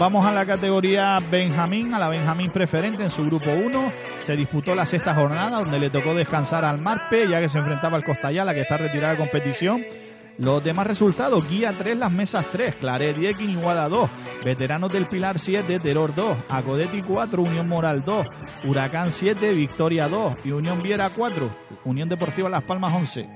Vamos 0.06 0.24
a 0.24 0.30
la 0.30 0.46
categoría 0.46 1.18
Benjamín, 1.32 1.92
a 1.92 1.98
la 1.98 2.08
Benjamín 2.08 2.52
preferente 2.52 3.02
en 3.02 3.10
su 3.10 3.24
grupo 3.24 3.50
1. 3.50 3.92
Se 4.22 4.36
disputó 4.36 4.72
la 4.72 4.86
sexta 4.86 5.16
jornada 5.16 5.58
donde 5.58 5.80
le 5.80 5.90
tocó 5.90 6.14
descansar 6.14 6.64
al 6.64 6.80
Marpe 6.80 7.28
ya 7.28 7.40
que 7.40 7.48
se 7.48 7.58
enfrentaba 7.58 7.96
al 7.96 8.04
Costayala 8.04 8.54
que 8.54 8.60
está 8.60 8.76
retirada 8.76 9.14
de 9.14 9.18
competición. 9.18 9.82
Los 10.38 10.62
demás 10.62 10.86
resultados, 10.86 11.48
Guía 11.48 11.74
3, 11.76 11.98
Las 11.98 12.12
Mesas 12.12 12.46
3, 12.52 12.76
Claret 12.76 13.16
10, 13.16 13.36
Quiniguada 13.36 13.88
2, 13.88 14.08
Veteranos 14.44 14.92
del 14.92 15.06
Pilar 15.06 15.40
7, 15.40 15.80
Terror 15.80 16.14
2, 16.14 16.36
Acodeti 16.50 17.02
4, 17.02 17.42
Unión 17.42 17.68
Moral 17.68 18.04
2, 18.04 18.26
Huracán 18.64 19.10
7, 19.10 19.56
Victoria 19.56 20.08
2 20.08 20.36
y 20.44 20.52
Unión 20.52 20.78
Viera 20.78 21.10
4, 21.10 21.50
Unión 21.84 22.08
Deportiva 22.08 22.48
Las 22.48 22.62
Palmas 22.62 22.92
11. 22.94 23.28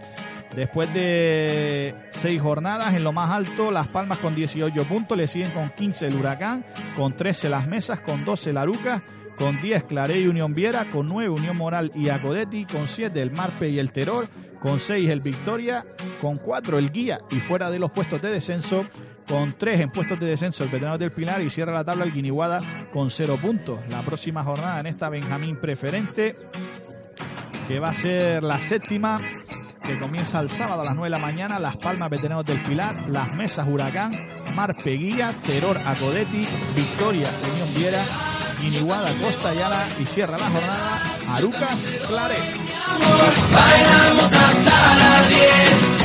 Después 0.55 0.93
de 0.93 1.95
seis 2.11 2.41
jornadas, 2.41 2.95
en 2.95 3.05
lo 3.05 3.13
más 3.13 3.31
alto, 3.31 3.71
Las 3.71 3.89
Palmas 3.89 4.19
con 4.19 4.35
18 4.35 4.85
puntos, 4.85 5.17
le 5.17 5.27
siguen 5.27 5.51
con 5.51 5.71
15 5.71 6.09
el 6.09 6.17
Huracán, 6.17 6.65
con 6.97 7.17
13 7.17 7.49
Las 7.49 7.69
Mesas, 7.69 8.01
con 8.01 8.25
12 8.25 8.53
la 8.53 8.63
Aruca, 8.63 9.03
con 9.39 9.61
10 9.63 9.85
Claré 9.85 10.21
y 10.21 10.27
Unión 10.27 10.53
Viera, 10.53 10.85
con 10.87 11.09
9 11.09 11.31
Unión 11.31 11.57
Moral 11.57 11.93
y 11.95 12.09
Acodeti, 12.09 12.65
con 12.65 12.89
7 12.89 13.23
el 13.23 13.31
Marpe 13.31 13.69
y 13.69 13.79
el 13.79 13.93
Terror, 13.93 14.29
con 14.61 14.81
6 14.81 15.09
el 15.09 15.21
Victoria, 15.21 15.85
con 16.21 16.39
4 16.39 16.79
el 16.79 16.91
Guía 16.91 17.21
y 17.31 17.37
fuera 17.37 17.71
de 17.71 17.79
los 17.79 17.91
puestos 17.91 18.21
de 18.21 18.31
descenso, 18.31 18.85
con 19.29 19.55
3 19.57 19.81
en 19.81 19.91
puestos 19.91 20.19
de 20.19 20.27
descenso 20.27 20.65
el 20.65 20.71
Veterano 20.71 20.99
del 20.99 21.13
Pilar 21.13 21.41
y 21.41 21.49
cierra 21.49 21.73
la 21.73 21.85
tabla 21.85 22.05
el 22.05 22.13
Guiniguada 22.13 22.61
con 22.93 23.09
0 23.09 23.39
puntos. 23.41 23.79
La 23.89 24.03
próxima 24.03 24.43
jornada 24.43 24.81
en 24.81 24.87
esta 24.87 25.09
Benjamín 25.09 25.57
preferente, 25.61 26.35
que 27.69 27.79
va 27.79 27.91
a 27.91 27.95
ser 27.95 28.43
la 28.43 28.61
séptima, 28.61 29.17
que 29.91 29.99
comienza 29.99 30.39
el 30.41 30.49
sábado 30.49 30.83
a 30.83 30.85
las 30.85 30.95
9 30.95 31.11
de 31.11 31.19
la 31.19 31.27
mañana, 31.27 31.59
Las 31.59 31.77
Palmas 31.77 32.09
Veteranos 32.09 32.47
del 32.47 32.63
Pilar, 32.63 33.09
Las 33.09 33.35
Mesas 33.35 33.67
Huracán, 33.69 34.13
Marpe 34.55 34.93
Guía, 34.93 35.35
Terror 35.43 35.77
Acodeti, 35.85 36.47
Victoria 36.77 37.29
Unión 37.53 37.69
Viera, 37.77 38.03
Guiniguada 38.61 39.13
Costa 39.21 39.53
Yala 39.53 39.89
y 39.99 40.07
cierra 40.07 40.39
la 40.39 40.49
jornada 40.49 41.03
Arucas 41.35 41.81
Claret. 42.07 42.39
Bailamos 43.53 44.33
hasta 44.33 44.97
las 44.97 45.29
10, 45.29 45.41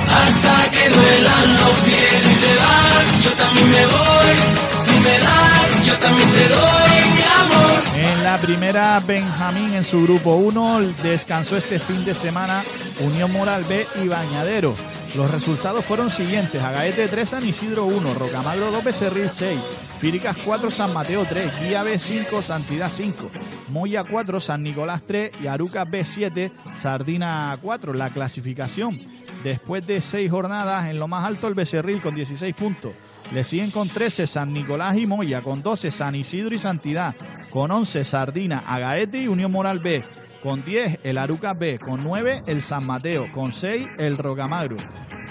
hasta 0.10 0.72
que 0.72 0.90
duelan 0.90 1.54
los 1.54 1.80
pies. 1.82 2.22
Si 2.24 2.42
te 2.42 2.56
vas, 2.58 3.24
yo 3.24 3.32
también 3.34 3.70
me 3.70 3.86
voy. 3.86 4.65
Si 4.86 4.96
me 5.00 5.20
das, 5.20 5.86
yo 5.86 5.94
también 5.98 6.30
te 6.30 6.48
doy 6.50 7.24
amor. 7.42 7.84
En 7.96 8.24
la 8.24 8.38
primera, 8.40 9.00
Benjamín 9.00 9.74
en 9.74 9.84
su 9.84 10.04
grupo 10.04 10.36
1 10.36 10.82
descansó 11.02 11.58
este 11.58 11.80
fin 11.80 12.06
de 12.06 12.14
semana 12.14 12.64
Unión 13.00 13.32
Moral 13.32 13.64
B 13.64 13.86
y 14.04 14.08
Bañadero. 14.08 14.76
Los 15.16 15.32
resultados 15.32 15.86
fueron 15.86 16.12
siguientes: 16.12 16.62
Agaete 16.62 17.08
3, 17.08 17.30
San 17.30 17.46
Isidro 17.48 17.86
1, 17.86 18.14
Rocamagro 18.16 18.72
2, 18.72 18.84
Becerril 18.84 19.30
6, 19.30 19.60
Fíricas 20.00 20.38
4, 20.44 20.70
San 20.70 20.94
Mateo 20.94 21.24
3, 21.24 21.62
Guía 21.62 21.84
B 21.84 21.98
5, 21.98 22.42
Santidad 22.42 22.92
5, 22.92 23.30
Moya 23.70 24.04
4, 24.04 24.40
San 24.42 24.64
Nicolás 24.64 25.04
3 25.08 25.32
y 25.42 25.48
Aruca 25.48 25.86
B 25.86 26.04
7, 26.04 26.52
Sardina 26.78 27.58
4. 27.62 27.94
La 27.94 28.10
clasificación 28.10 29.00
después 29.44 29.86
de 29.86 30.02
seis 30.02 30.30
jornadas 30.30 30.90
en 30.90 31.00
lo 31.00 31.08
más 31.08 31.26
alto 31.26 31.48
el 31.48 31.54
Becerril 31.54 32.02
con 32.02 32.16
16 32.16 32.54
puntos. 32.56 32.94
Le 33.34 33.44
siguen 33.44 33.72
con 33.72 33.88
13 33.88 34.28
San 34.28 34.52
Nicolás 34.52 34.98
y 34.98 35.08
Moya, 35.08 35.42
con 35.42 35.62
12 35.62 35.92
San 35.92 36.16
Isidro 36.16 36.54
y 36.54 36.60
Santidad, 36.60 37.16
con 37.56 37.72
11 37.72 38.04
Sardina, 38.04 38.66
Agaete 38.68 39.20
y 39.20 39.30
Unión 39.30 39.50
Moral 39.50 39.80
B, 39.80 40.04
con 40.44 40.66
10 40.66 41.00
el 41.04 41.18
Aruca 41.18 41.54
B, 41.54 41.80
con 41.80 42.04
9 42.04 42.44
el 42.48 42.62
San 42.62 42.86
Mateo, 42.86 43.32
con 43.32 43.54
6 43.54 43.92
el 43.98 44.18
Rocamagro, 44.18 44.76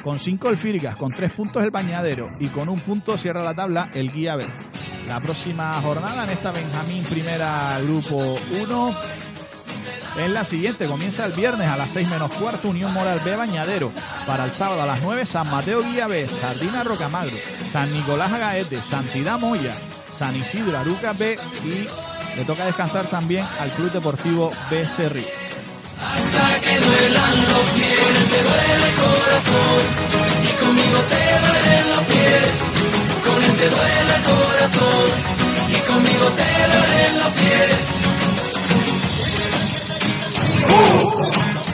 con 0.03 0.19
5 0.19 0.49
el 0.49 0.57
Fíricas, 0.57 0.97
con 0.97 1.13
3 1.13 1.33
puntos 1.33 1.63
el 1.63 1.71
Bañadero 1.71 2.31
y 2.41 2.47
con 2.47 2.71
un 2.71 2.81
punto 2.81 3.19
cierra 3.19 3.43
la 3.43 3.53
tabla 3.53 3.91
el 3.93 4.11
Guía 4.11 4.37
B. 4.37 4.47
La 5.07 5.21
próxima 5.21 5.79
jornada 5.83 6.25
en 6.25 6.31
esta 6.31 6.51
Benjamín 6.51 7.05
Primera 7.05 7.79
Grupo 7.83 8.39
1 8.59 8.97
es 10.25 10.31
la 10.31 10.47
siguiente, 10.47 10.87
comienza 10.87 11.27
el 11.27 11.33
viernes 11.33 11.69
a 11.69 11.77
las 11.77 11.91
6 11.91 12.09
menos 12.09 12.33
cuarto, 12.37 12.71
Unión 12.71 12.95
Moral 12.95 13.21
B 13.23 13.37
Bañadero. 13.37 13.93
Para 14.27 14.47
el 14.47 14.51
sábado 14.53 14.81
a 14.81 14.87
las 14.87 15.03
9, 15.03 15.27
San 15.27 15.51
Mateo 15.51 15.83
Guía 15.83 16.07
B, 16.07 16.27
Sardina 16.27 16.85
Rocamagro, 16.85 17.37
San 17.71 17.93
Nicolás 17.93 18.33
Agaete, 18.33 18.81
Santidad 18.81 19.39
Moya, 19.39 19.77
San 20.11 20.35
Isidro 20.37 20.79
Aruca 20.79 21.13
B 21.13 21.37
y 21.67 22.14
le 22.37 22.45
toca 22.45 22.65
descansar 22.65 23.07
también 23.07 23.45
al 23.61 23.71
Club 23.71 23.93
Deportivo 23.93 24.51
Becerril. 24.71 25.27
Hasta 26.01 26.61
que 26.61 26.79
duelan 26.81 27.37
los 27.49 27.71
pies, 27.71 28.29
te 28.31 28.43
duele 28.43 28.87
el 28.89 28.95
corazón. 29.03 29.83
Y 30.43 30.49
conmigo 30.65 30.99
te 31.09 31.23
duelen 31.45 31.85
los 31.95 32.05
pies, 32.05 32.53
con 33.25 33.43
él 33.43 33.55
te 33.57 33.69
duele 33.71 34.15
el 34.17 34.23
corazón. 34.23 35.09
Y 35.71 35.79
conmigo 35.91 36.27
te 36.27 36.51
duelen 36.73 37.13
los 37.19 37.33
pies. 37.35 38.05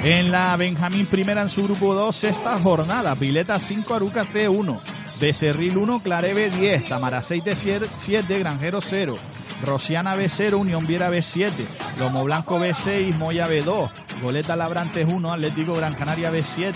En 0.02 0.32
la 0.32 0.56
Benjamín 0.56 1.06
Primera 1.06 1.42
en 1.42 1.50
su 1.50 1.62
grupo 1.64 1.94
2, 1.94 2.16
sexta 2.16 2.58
jornada, 2.58 3.14
Pileta 3.16 3.58
5, 3.58 3.94
Aruca 3.94 4.24
T1, 4.24 4.80
Becerril 5.20 5.76
1, 5.76 6.02
Clarebe 6.02 6.48
10, 6.48 6.88
Tamaraceite 6.88 7.54
7, 7.54 8.38
Granjero 8.38 8.80
0, 8.80 9.14
Rosiana 9.62 10.16
B0, 10.16 10.54
Unión 10.54 10.86
Viera 10.86 11.10
B7, 11.10 11.52
Lomo 11.98 12.24
Blanco 12.24 12.58
B6, 12.58 13.14
Moya 13.16 13.46
B2, 13.46 13.90
Goleta 14.22 14.56
Labrantes 14.56 15.06
1, 15.06 15.32
Atlético 15.32 15.74
Gran 15.74 15.94
Canaria 15.94 16.32
B7, 16.32 16.72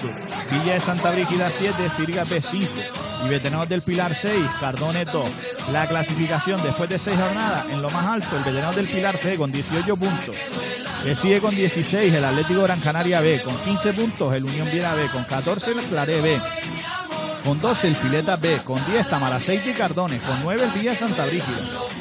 Villa 0.51 0.75
de 0.75 0.81
Santa 0.81 1.11
Brígida 1.13 1.49
7, 1.49 1.75
Firga 1.97 2.27
B5 2.27 2.69
y 3.25 3.29
Veteranos 3.31 3.67
del 3.67 3.81
Pilar 3.81 4.15
6, 4.15 4.35
Cardone 4.61 5.07
2. 5.07 5.31
La 5.73 5.89
clasificación 5.89 6.63
después 6.63 6.91
de 6.91 6.99
seis 6.99 7.19
jornadas 7.19 7.65
en 7.71 7.81
lo 7.81 7.91
más 7.91 8.07
alto, 8.07 8.37
el 8.37 8.45
Veteranos 8.45 8.77
del 8.77 8.89
Pilar 8.89 9.17
C 9.17 9.37
con 9.37 9.51
18 9.51 9.97
puntos. 9.97 10.37
Le 11.03 11.17
sigue 11.17 11.41
con 11.41 11.55
16 11.55 12.13
el 12.13 12.25
Atlético 12.25 12.63
Gran 12.65 12.81
Canaria 12.81 13.23
B, 13.23 13.41
con 13.43 13.57
15 13.57 13.93
puntos 13.95 14.35
el 14.35 14.45
Unión 14.45 14.69
Viera 14.71 14.95
B, 14.95 15.07
con 15.09 15.25
14 15.25 15.71
el 15.71 15.85
Claré 15.89 16.21
B. 16.21 16.39
Con 17.45 17.61
12 17.61 17.89
el 17.89 17.97
Pileta 17.97 18.37
B. 18.37 18.59
Con 18.65 18.85
10 18.87 19.09
Tamaraceite 19.09 19.71
y 19.71 19.75
Cardones. 19.75 20.23
Con 20.23 20.41
9 20.43 20.63
el 20.65 20.71
Villa 20.71 20.97
Santa 20.97 21.27
Brígida. 21.27 21.59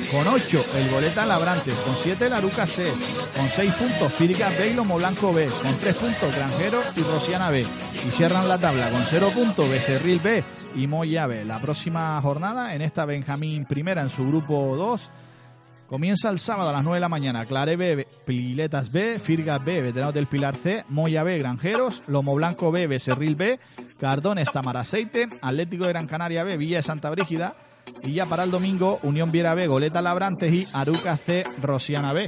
Con 0.10 0.26
8 0.26 0.66
el 0.78 0.90
Goleta 0.90 1.26
Labrantes. 1.26 1.74
Con 1.74 1.96
7 2.02 2.28
el 2.28 2.34
Aruca 2.34 2.66
C. 2.66 2.94
Con 3.36 3.50
6 3.50 3.74
puntos 3.74 4.14
Fírica 4.14 4.50
B 4.58 4.70
y 4.70 4.74
Lomo 4.74 4.96
Blanco 4.96 5.34
B. 5.34 5.48
Con 5.48 5.76
3 5.76 5.96
puntos 5.96 6.36
Granjero 6.36 6.82
y 6.96 7.02
Rosiana 7.02 7.50
B. 7.50 7.66
Y 8.08 8.12
cierran 8.12 8.48
la 8.48 8.58
tabla 8.58 8.90
con 8.90 9.04
0 9.10 9.32
puntos 9.34 9.70
Becerril 9.70 10.20
B 10.20 10.44
y 10.76 10.88
Moya 10.88 11.28
B. 11.28 11.44
La 11.44 11.60
próxima 11.60 12.20
jornada 12.22 12.74
en 12.74 12.82
esta 12.82 13.06
Benjamín 13.06 13.66
Primera 13.66 14.02
en 14.02 14.10
su 14.10 14.26
grupo 14.26 14.76
2 14.78 15.10
Comienza 15.94 16.32
el 16.32 16.40
sábado 16.40 16.70
a 16.70 16.74
las 16.74 16.84
9 16.84 16.96
de 16.96 17.02
la 17.02 17.08
mañana. 17.08 17.46
Clare 17.46 17.76
B, 17.76 18.08
Piletas 18.26 18.92
B, 18.92 19.20
Firgas 19.20 19.64
B, 19.64 19.80
Veteranos 19.80 20.16
del 20.16 20.26
Pilar 20.26 20.56
C, 20.56 20.84
Moya 20.90 21.22
B, 21.22 21.38
Granjeros, 21.38 22.02
Lomo 22.08 22.34
Blanco 22.34 22.72
B, 22.72 22.88
Becerril 22.88 23.36
B, 23.36 23.60
Cardones, 24.00 24.52
Tamaraceite, 24.52 25.30
Atlético 25.40 25.84
de 25.84 25.92
Gran 25.92 26.08
Canaria 26.08 26.44
B, 26.44 26.58
Villa 26.58 26.78
de 26.78 26.82
Santa 26.82 27.12
Brígida. 27.12 27.56
Y 28.02 28.14
ya 28.14 28.26
para 28.26 28.42
el 28.42 28.50
domingo, 28.50 28.98
Unión 29.04 29.32
Viera 29.32 29.54
B, 29.54 29.68
Goleta 29.68 30.02
Labrantes 30.02 30.52
y 30.52 30.68
Aruca 30.74 31.16
C, 31.16 31.44
Rosiana 31.62 32.12
B. 32.12 32.28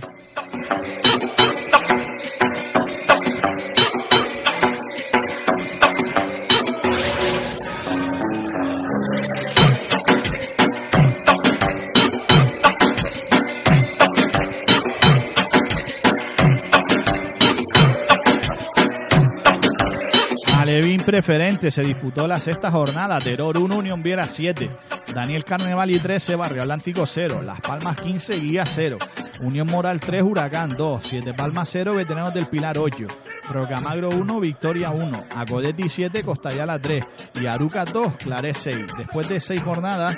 preferente 21.06 21.70
se 21.72 21.84
disputó 21.84 22.28
la 22.28 22.40
sexta 22.40 22.72
jornada. 22.72 23.20
Terror 23.20 23.58
1, 23.58 23.78
Unión 23.78 24.02
Viera 24.02 24.26
7. 24.26 24.70
Daniel 25.14 25.46
Carneval 25.46 25.92
y 25.92 26.00
13, 26.00 26.36
Barrio 26.36 26.64
Atlántico 26.64 27.06
0. 27.06 27.42
Las 27.44 27.62
Palmas 27.62 27.96
15, 27.98 28.40
Guía 28.40 28.66
0. 28.66 28.98
Unión 29.42 29.68
Moral 29.68 30.00
3, 30.00 30.24
Huracán 30.24 30.70
2. 30.70 31.04
7 31.08 31.34
Palmas 31.34 31.70
0, 31.72 31.96
Veteranos 31.96 32.34
del 32.34 32.48
Pilar 32.48 32.78
8. 32.78 33.08
Rocamagro 33.50 34.10
1, 34.10 34.40
Victoria 34.40 34.90
1. 34.90 35.26
Acodetti 35.36 35.88
7, 35.88 36.24
Costayala 36.24 36.80
3. 36.80 37.04
Y 37.42 37.46
Aruca 37.46 37.86
2, 37.86 38.14
Claré 38.18 38.54
6. 38.54 38.88
Después 38.98 39.30
de 39.30 39.40
6 39.40 39.62
jornadas, 39.64 40.18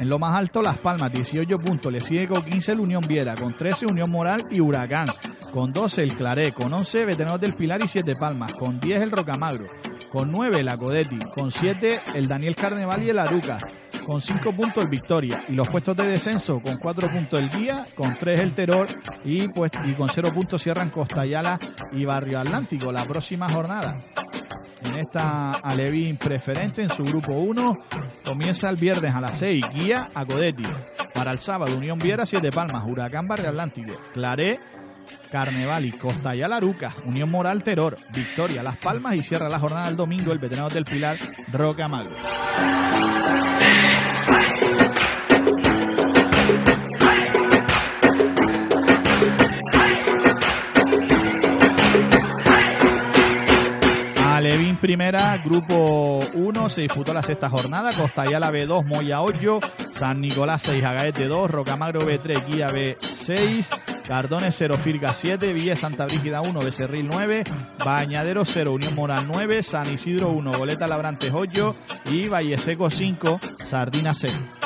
en 0.00 0.08
lo 0.08 0.18
más 0.18 0.34
alto, 0.34 0.62
Las 0.62 0.78
Palmas, 0.78 1.12
18 1.12 1.58
puntos. 1.58 1.92
Le 1.92 2.00
sigue 2.00 2.26
con 2.26 2.42
15 2.42 2.72
el 2.72 2.80
Unión 2.80 3.02
Viera, 3.06 3.34
con 3.34 3.54
13 3.54 3.86
Unión 3.86 4.10
Moral 4.10 4.42
y 4.50 4.60
Huracán. 4.60 5.08
Con 5.52 5.72
12 5.72 6.02
el 6.02 6.16
Claré, 6.16 6.52
con 6.52 6.72
11 6.72 7.04
Veteranos 7.04 7.40
del 7.40 7.54
Pilar 7.54 7.84
y 7.84 7.88
7 7.88 8.14
Palmas. 8.18 8.54
Con 8.54 8.80
10 8.80 9.02
el 9.02 9.10
Rocamagro. 9.10 9.66
Con 10.10 10.32
9 10.32 10.60
el 10.60 10.68
Acodetti. 10.68 11.18
Con 11.34 11.50
7 11.50 12.00
el 12.14 12.28
Daniel 12.28 12.56
Carneval 12.56 13.02
y 13.02 13.10
el 13.10 13.18
Aruca. 13.18 13.58
Con 14.06 14.22
5 14.22 14.52
puntos 14.52 14.84
el 14.84 14.90
Victoria. 14.90 15.44
Y 15.48 15.52
los 15.52 15.68
puestos 15.68 15.94
de 15.96 16.06
descenso 16.06 16.60
con 16.60 16.78
4 16.78 17.10
puntos 17.10 17.38
el 17.38 17.50
Guía. 17.50 17.86
Con 17.94 18.16
3 18.16 18.40
el 18.40 18.54
Terror. 18.54 18.86
Y, 19.24 19.48
pues, 19.52 19.70
y 19.84 19.92
con 19.92 20.08
0 20.08 20.30
puntos 20.32 20.62
cierran 20.62 20.88
Costayala 20.88 21.58
y 21.92 22.06
Barrio 22.06 22.38
Atlántico. 22.38 22.90
La 22.90 23.04
próxima 23.04 23.50
jornada 23.50 24.02
en 24.82 24.98
esta 24.98 25.50
Alevín 25.50 26.16
preferente 26.16 26.82
en 26.82 26.88
su 26.88 27.04
grupo 27.04 27.32
1. 27.32 27.76
Comienza 28.24 28.70
el 28.70 28.76
viernes 28.76 29.14
a 29.14 29.20
las 29.20 29.38
6, 29.38 29.64
Guía 29.74 30.10
a 30.14 30.24
Codetti. 30.24 30.64
Para 31.14 31.32
el 31.32 31.38
sábado, 31.38 31.76
Unión 31.76 31.98
Viera, 31.98 32.24
Siete 32.24 32.50
Palmas, 32.50 32.84
Huracán 32.86 33.26
Barrio 33.26 33.48
Atlántico, 33.48 33.92
Claré, 34.12 34.58
Carneval 35.30 35.84
y 35.84 35.92
Costa 35.92 36.34
y 36.34 36.42
Alaruca, 36.42 36.94
Unión 37.06 37.30
Moral 37.30 37.62
Terror, 37.62 37.96
Victoria 38.14 38.62
Las 38.62 38.76
Palmas 38.76 39.14
y 39.14 39.18
cierra 39.18 39.48
la 39.48 39.58
jornada 39.58 39.88
el 39.88 39.96
domingo 39.96 40.32
el 40.32 40.38
veterano 40.38 40.68
del 40.68 40.84
Pilar, 40.84 41.18
Roca 41.52 41.88
Magro. 41.88 42.10
Alevín 54.40 54.78
Primera, 54.78 55.36
Grupo 55.36 56.18
1, 56.32 56.68
se 56.70 56.80
disputó 56.80 57.12
la 57.12 57.22
sexta 57.22 57.50
jornada, 57.50 57.90
Costayala 57.92 58.50
B2, 58.50 58.86
Moya 58.86 59.20
8, 59.20 59.60
San 59.92 60.22
Nicolás 60.22 60.62
6, 60.62 60.82
Agaete 60.82 61.28
2, 61.28 61.50
Rocamagro 61.50 62.00
B3, 62.00 62.46
Guía 62.46 62.70
B6, 62.70 63.68
Cardones 64.08 64.54
0, 64.56 64.78
Firga 64.78 65.12
7, 65.12 65.52
Villa 65.52 65.76
Santa 65.76 66.06
Brígida 66.06 66.40
1, 66.40 66.58
Becerril 66.58 67.06
9, 67.12 67.44
Bañadero 67.84 68.46
0, 68.46 68.72
Unión 68.72 68.94
Moral 68.94 69.26
9, 69.30 69.62
San 69.62 69.92
Isidro 69.92 70.30
1, 70.30 70.52
Goleta 70.52 70.86
Labrantes 70.86 71.32
8 71.34 71.76
y 72.10 72.28
Valle 72.28 72.56
Seco 72.56 72.88
5, 72.88 73.40
Sardina 73.58 74.14
0. 74.14 74.59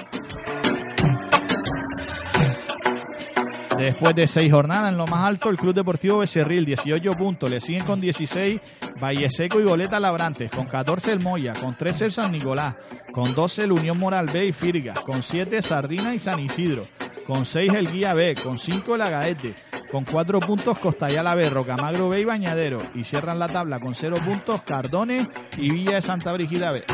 Después 3.77 4.15
de 4.15 4.29
seis 4.29 4.53
jornadas 4.53 4.93
en 4.93 4.99
lo 4.99 5.07
más 5.07 5.25
alto, 5.25 5.51
el 5.51 5.57
Club 5.57 5.75
Deportivo 5.75 6.19
Becerril, 6.19 6.65
18 6.65 7.13
puntos. 7.13 7.51
Le 7.51 7.61
siguen 7.61 7.85
con 7.85 8.01
16 8.01 8.61
Valle 9.03 9.29
Seco 9.31 9.61
y 9.61 9.65
Goleta 9.65 9.99
Labrantes. 9.99 10.51
Con 10.51 10.67
14 10.67 11.13
el 11.13 11.21
Moya. 11.21 11.55
Con 11.55 11.75
13 11.75 12.07
el 12.07 12.13
San 12.13 12.31
Nicolás. 12.31 12.77
Con 13.13 13.35
12 13.35 13.65
el 13.65 13.73
Unión 13.73 13.99
Moral 13.99 14.27
B 14.33 14.47
y 14.47 14.53
Firga. 14.53 14.95
Con 14.95 15.23
7 15.23 15.61
Sardina 15.61 16.15
y 16.15 16.21
San 16.21 16.39
Isidro. 16.39 16.87
Con 17.27 17.45
6 17.45 17.73
el 17.75 17.91
Guía 17.91 18.15
B. 18.15 18.37
Con 18.37 18.59
5 18.59 18.95
el 18.95 19.03
Agaete. 19.03 19.57
Con 19.91 20.05
4 20.05 20.41
puntos 20.41 20.79
Costayala 20.79 21.35
B, 21.35 21.51
Rocamagro 21.51 22.09
B 22.09 22.21
y 22.21 22.25
Bañadero. 22.25 22.79
Y 22.95 23.03
cierran 23.03 23.41
la 23.41 23.49
tabla 23.49 23.81
con 23.81 23.95
0 23.95 24.17
puntos 24.25 24.63
Cardones 24.63 25.29
y 25.59 25.71
Villa 25.71 25.97
de 25.97 26.03
Santa 26.03 26.33
Brígida 26.33 26.71
B. 26.71 26.85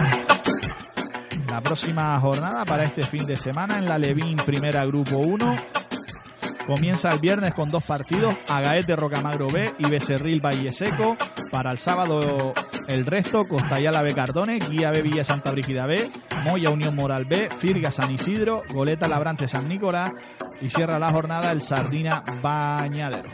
La 1.46 1.60
próxima 1.62 2.18
jornada 2.20 2.64
para 2.64 2.84
este 2.84 3.02
fin 3.02 3.26
de 3.26 3.36
semana 3.36 3.78
en 3.78 3.88
la 3.88 3.98
Levín 3.98 4.36
Primera 4.36 4.84
Grupo 4.86 5.18
1 5.18 5.79
Comienza 6.66 7.12
el 7.12 7.18
viernes 7.18 7.54
con 7.54 7.70
dos 7.70 7.82
partidos, 7.82 8.36
Agaete 8.48 8.96
Rocamagro 8.96 9.48
B 9.48 9.74
y 9.78 9.86
Becerril 9.90 10.44
Valle 10.44 10.72
Seco. 10.72 11.16
Para 11.50 11.72
el 11.72 11.78
sábado 11.78 12.52
el 12.88 13.06
resto, 13.06 13.46
Costayala 13.46 14.02
B 14.02 14.14
Cardones, 14.14 14.68
Guía 14.70 14.90
B 14.90 15.02
Villa 15.02 15.24
Santa 15.24 15.50
Brígida 15.50 15.86
B, 15.86 16.10
Moya 16.44 16.70
Unión 16.70 16.94
Moral 16.94 17.24
B, 17.24 17.50
Firga 17.58 17.90
San 17.90 18.10
Isidro, 18.10 18.62
Goleta 18.68 19.08
Labrante 19.08 19.48
San 19.48 19.68
Nicolás 19.68 20.12
y 20.60 20.70
cierra 20.70 20.98
la 20.98 21.10
jornada 21.10 21.52
el 21.52 21.62
Sardina 21.62 22.22
Bañadero. 22.42 23.30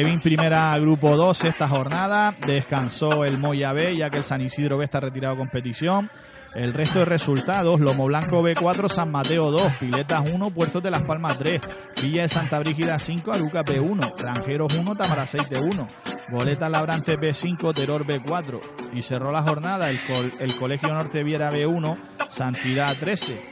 Alevín 0.00 0.20
Primera 0.22 0.78
Grupo 0.78 1.14
2 1.14 1.44
esta 1.44 1.68
jornada. 1.68 2.34
Descansó 2.46 3.26
el 3.26 3.36
Moya 3.36 3.74
B 3.74 3.94
ya 3.98 4.08
que 4.08 4.16
el 4.16 4.24
San 4.24 4.40
Isidro 4.40 4.78
B 4.78 4.84
está 4.86 4.98
retirado 4.98 5.34
de 5.34 5.40
competición. 5.40 6.10
El 6.54 6.72
resto 6.72 7.00
de 7.00 7.04
resultados, 7.04 7.78
Lomo 7.80 8.06
Blanco 8.06 8.42
B4, 8.42 8.88
San 8.88 9.10
Mateo 9.10 9.50
2, 9.50 9.72
Piletas 9.78 10.24
1, 10.32 10.50
Puertos 10.52 10.82
de 10.82 10.90
Las 10.90 11.04
Palmas 11.04 11.36
3, 11.38 11.60
Villa 12.02 12.22
de 12.22 12.28
Santa 12.30 12.58
Brígida 12.60 12.98
5, 12.98 13.30
Aruca 13.30 13.62
B1, 13.62 14.14
Granjeros 14.16 14.74
1, 14.74 14.96
Tamaraceite 14.96 15.58
1, 15.60 15.88
Goleta 16.30 16.70
Labrante 16.70 17.18
B5, 17.18 17.74
Terror 17.74 18.06
B4. 18.06 18.58
Y 18.94 19.02
cerró 19.02 19.30
la 19.30 19.42
jornada 19.42 19.90
el, 19.90 20.00
col- 20.06 20.32
el 20.40 20.56
Colegio 20.56 20.88
Norte 20.94 21.22
Viera 21.24 21.50
B1, 21.52 21.98
Santidad 22.30 22.96
13. 22.98 23.42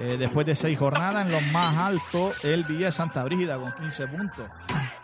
Eh, 0.00 0.16
después 0.18 0.44
de 0.46 0.56
seis 0.56 0.76
jornadas, 0.78 1.26
en 1.26 1.32
los 1.32 1.42
más 1.52 1.76
altos, 1.78 2.34
el 2.44 2.64
Villa 2.64 2.86
de 2.86 2.92
Santa 2.92 3.22
Brígida 3.22 3.56
con 3.56 3.72
15 3.74 4.06
puntos. 4.08 4.46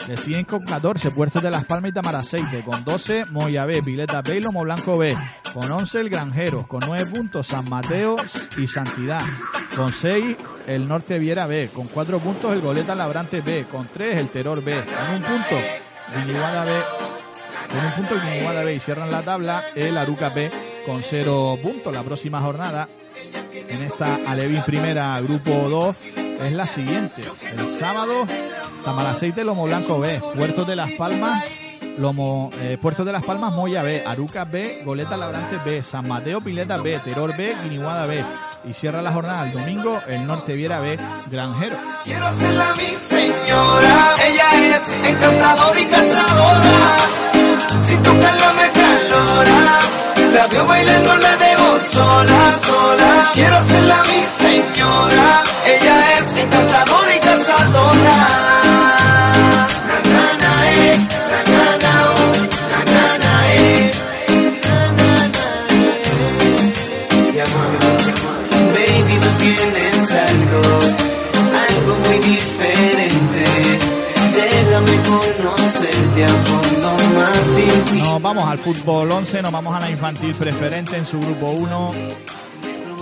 Le 0.09 0.17
siguen 0.17 0.47
con 0.47 0.65
14, 0.65 1.11
Puertos 1.11 1.43
de 1.43 1.51
Las 1.51 1.67
Palmas 1.67 1.91
y 1.91 1.93
Tamaraceite. 1.93 2.65
Con 2.65 2.83
12, 2.83 3.27
Moya 3.27 3.67
B, 3.67 3.83
Pileta 3.83 4.23
B 4.23 4.37
y 4.37 4.41
Lomo 4.41 4.63
Blanco 4.63 4.97
B. 4.97 5.15
Con 5.53 5.71
11, 5.71 6.01
el 6.01 6.09
Granjeros. 6.09 6.67
Con 6.67 6.81
9 6.87 7.11
puntos, 7.11 7.47
San 7.47 7.69
Mateo 7.69 8.17
y 8.57 8.67
Santidad. 8.67 9.21
Con 9.77 9.91
6, 9.91 10.35
el 10.67 10.89
Norte 10.89 11.19
Viera 11.19 11.47
B. 11.47 11.69
Con 11.75 11.89
4 11.89 12.21
puntos, 12.21 12.55
el 12.55 12.63
Goleta 12.63 12.95
Labrante 12.95 13.43
B. 13.43 13.67
Con 13.71 13.87
3, 13.93 14.17
el 14.17 14.31
Terror 14.31 14.65
B. 14.65 14.83
Con 14.83 15.17
un 15.17 15.23
punto, 15.23 15.57
Viniguada 16.17 16.65
B. 16.65 16.73
Con 17.69 17.85
un 17.85 17.93
punto, 17.93 18.15
Viniguada 18.31 18.65
B. 18.65 18.75
Y 18.77 18.81
cierran 18.81 19.11
la 19.11 19.21
tabla, 19.21 19.63
el 19.75 19.99
Aruca 19.99 20.31
B. 20.31 20.51
Con 20.87 21.03
0 21.03 21.59
puntos. 21.63 21.93
La 21.93 22.03
próxima 22.03 22.41
jornada 22.41 22.89
en 23.53 23.83
esta 23.83 24.21
Alevín 24.27 24.63
Primera 24.63 25.21
Grupo 25.21 25.69
2 25.69 26.28
es 26.41 26.53
la 26.53 26.67
siguiente. 26.67 27.23
El 27.53 27.79
sábado, 27.79 28.27
Tamaraceite, 28.85 29.45
Lomo 29.45 29.65
Blanco 29.65 30.01
B, 30.01 30.21
Puertos 30.37 30.67
de 30.67 30.77
Las 30.77 30.93
Palmas, 30.93 31.45
Lomo, 31.99 32.51
eh, 32.61 32.79
de 32.81 33.13
Las 33.13 33.25
Palmas, 33.25 33.53
Moya 33.53 33.83
B, 33.83 34.05
Aruca 34.07 34.45
B, 34.45 34.83
Goleta 34.85 35.17
Labrante 35.17 35.59
B, 35.65 35.83
San 35.83 36.07
Mateo, 36.07 36.41
Pileta 36.41 36.77
B, 36.77 36.99
Terror 37.05 37.37
B, 37.37 37.55
Guiniguada 37.65 38.07
B. 38.07 38.25
Y 38.65 38.75
cierra 38.75 39.03
la 39.03 39.13
jornada 39.13 39.47
el 39.47 39.53
domingo, 39.53 40.01
el 40.07 40.27
Norte 40.27 40.55
Viera 40.55 40.81
B, 40.81 40.99
Granjero. 41.27 41.77
Quiero 42.05 42.27
hacerla 42.27 42.75
mi 42.77 42.85
señora, 42.85 44.15
ella 44.27 44.77
es 44.77 44.89
encantadora 44.89 45.81
y 45.81 45.87
cazadora. 45.87 46.97
Si 47.83 47.97
tocarla 47.97 48.53
me 48.53 48.71
calora, 48.73 49.79
la 50.35 50.47
veo 50.49 50.67
bailando, 50.67 51.17
la 51.17 51.37
dejo 51.37 51.79
sola, 51.91 52.59
sola. 52.65 53.31
Quiero 53.35 53.57
hacerla 53.57 54.03
mi 54.07 54.21
señora, 54.21 55.45
ella 55.67 56.05
es 56.05 56.08
fútbol 78.59 79.11
11, 79.11 79.43
nos 79.43 79.53
vamos 79.53 79.75
a 79.75 79.81
la 79.81 79.91
infantil 79.91 80.35
preferente 80.35 80.97
en 80.97 81.05
su 81.05 81.21
grupo 81.21 81.51
1, 81.51 81.93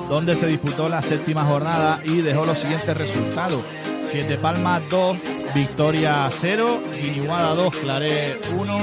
donde 0.09 0.35
se 0.37 0.47
disputó 0.47 0.89
la 0.89 1.03
séptima 1.03 1.45
jornada 1.45 2.01
y 2.05 2.21
dejó 2.21 2.45
los 2.45 2.59
siguientes 2.59 2.97
resultados. 2.97 3.63
Siete 4.09 4.37
Palmas 4.39 4.83
2, 4.91 5.19
Victoria 5.55 6.29
0, 6.31 6.81
Guiniguada 7.01 7.55
2, 7.55 7.77
Claré 7.77 8.41
1, 8.57 8.79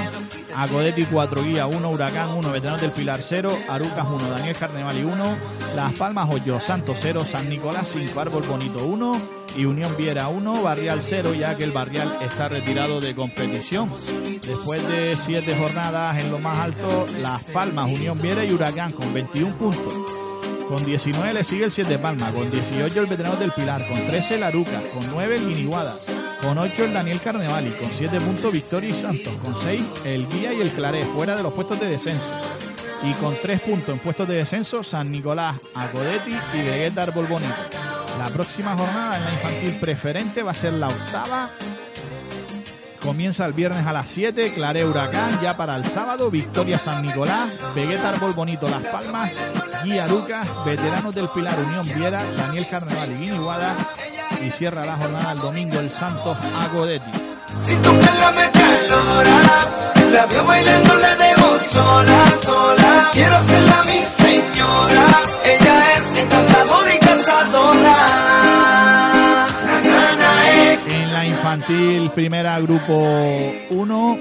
Agodetti 0.56 1.06
4, 1.06 1.44
Guía 1.44 1.68
1, 1.68 1.90
Huracán 1.90 2.30
1, 2.30 2.52
Veteranos 2.52 2.82
del 2.82 2.92
Pilar 2.92 3.22
0, 3.22 3.58
Arucas 3.70 4.08
1, 4.08 4.30
Daniel 4.30 4.56
Carnevali 4.56 5.04
1, 5.04 5.38
Las 5.76 5.94
Palmas 5.94 6.30
8, 6.32 6.60
Santos 6.60 6.98
0, 7.02 7.26
San 7.30 7.50
Nicolás 7.50 7.90
5, 7.92 8.20
Árbol 8.20 8.44
Bonito 8.44 8.86
1 8.86 9.44
y 9.56 9.66
Unión 9.66 9.96
Viera 9.98 10.28
1, 10.28 10.62
Barrial 10.62 11.00
0, 11.02 11.34
ya 11.34 11.56
que 11.56 11.64
el 11.64 11.72
Barrial 11.72 12.18
está 12.22 12.48
retirado 12.48 13.00
de 13.00 13.16
competición. 13.16 13.92
Después 14.46 14.88
de 14.88 15.16
siete 15.16 15.56
jornadas 15.56 16.22
en 16.22 16.32
lo 16.32 16.40
más 16.40 16.58
alto, 16.60 17.06
Las 17.20 17.46
Palmas, 17.46 17.92
Unión 17.92 18.22
Viera 18.22 18.44
y 18.44 18.52
Huracán 18.52 18.92
con 18.92 19.14
21 19.14 19.56
puntos. 19.56 19.94
Con 20.68 20.86
19 20.86 21.34
le 21.34 21.44
sigue 21.44 21.66
el 21.66 21.72
7 21.72 22.00
Palma, 22.00 22.32
con 22.32 22.50
18 22.50 23.02
el 23.02 23.06
Veterano 23.06 23.36
del 23.36 23.52
Pilar, 23.52 23.88
con 23.88 23.96
13 23.96 24.36
el 24.36 24.44
Aruca, 24.44 24.82
con 24.94 25.06
9 25.12 25.36
el 25.36 25.48
Guiniguada, 25.48 25.96
con 26.44 26.58
8 26.58 26.86
el 26.86 26.94
Daniel 26.94 27.22
Carnevali, 27.22 27.72
con 27.72 27.90
7 27.90 28.20
puntos 28.20 28.52
Victoria 28.52 28.90
y 28.90 28.94
Santos, 28.94 29.34
con 29.42 29.56
6 29.62 29.82
el 30.04 30.28
Guía 30.28 30.54
y 30.54 30.62
el 30.62 30.72
Claré, 30.72 31.04
fuera 31.04 31.36
de 31.36 31.44
los 31.44 31.54
puestos 31.54 31.80
de 31.80 31.90
descenso. 31.90 32.28
Y 33.02 33.14
con 33.14 33.36
3 33.42 33.62
puntos 33.62 33.94
en 33.94 34.00
puestos 34.00 34.28
de 34.28 34.36
descenso, 34.36 34.84
San 34.84 35.10
Nicolás, 35.12 35.60
Acodetti 35.74 36.36
y 36.54 36.62
Vegueta 36.62 37.04
Árbol 37.04 37.28
Bonito. 37.28 37.54
La 38.20 38.26
próxima 38.26 38.78
jornada 38.78 39.18
en 39.18 39.26
la 39.26 39.34
infantil 39.34 39.80
preferente 39.80 40.44
va 40.44 40.52
a 40.52 40.56
ser 40.56 40.74
la 40.74 40.88
octava. 40.88 41.50
Comienza 43.02 43.46
el 43.46 43.54
viernes 43.54 43.86
a 43.86 43.92
las 43.92 44.08
7, 44.10 44.54
Claré 44.54 44.86
Huracán, 44.86 45.42
ya 45.42 45.58
para 45.58 45.76
el 45.76 45.84
sábado, 45.84 46.30
Victoria 46.30 46.80
San 46.80 47.06
Nicolás, 47.06 47.50
Vegueta 47.76 48.10
Árbol 48.10 48.34
Bonito 48.34 48.70
Las 48.70 48.84
Palmas, 48.84 49.32
Guía 49.84 50.08
Lucas, 50.08 50.48
Veteranos 50.66 51.14
del 51.14 51.28
Pilar 51.28 51.56
Unión 51.60 51.86
Viera, 51.94 52.24
Daniel 52.38 52.66
Carnaval 52.70 53.12
y 53.12 53.26
Guiniguada, 53.26 53.76
y 54.46 54.52
cierra 54.52 54.86
la 54.86 54.98
jornada 54.98 55.32
el 55.32 55.40
domingo 55.40 55.80
el 55.80 55.90
Santos 55.90 56.38
Agodetti. 56.60 57.12
Si 57.62 57.76
toca 57.78 58.16
la 58.20 58.32
metalora, 58.32 59.42
la 60.12 60.26
veo 60.26 60.46
bailando, 60.46 60.96
la 60.96 61.16
dejo 61.16 61.60
sola, 61.60 62.34
sola. 62.42 63.10
Quiero 63.14 63.36
hacerla 63.36 63.84
mi 63.86 64.00
señora, 64.00 65.06
ella 65.46 65.94
es 65.96 66.22
encantadora 66.22 66.96
y 66.96 67.00
cazadora. 67.00 67.98
Na, 69.66 69.82
na, 69.82 70.16
na, 70.16 70.52
eh. 70.56 70.80
En 70.88 71.14
la 71.14 71.26
infantil 71.26 72.10
primera 72.12 72.60
grupo 72.60 72.94
1, 73.70 74.18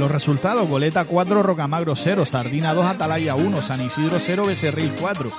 los 0.00 0.10
resultados, 0.10 0.66
Goleta 0.66 1.04
4, 1.04 1.42
Rocamagro 1.42 1.94
0, 1.94 2.24
Sardina 2.24 2.74
2, 2.74 2.86
Atalaya 2.86 3.34
1, 3.34 3.60
San 3.60 3.84
Isidro 3.84 4.18
0, 4.18 4.44
Becerril 4.46 4.92
4, 4.98 5.30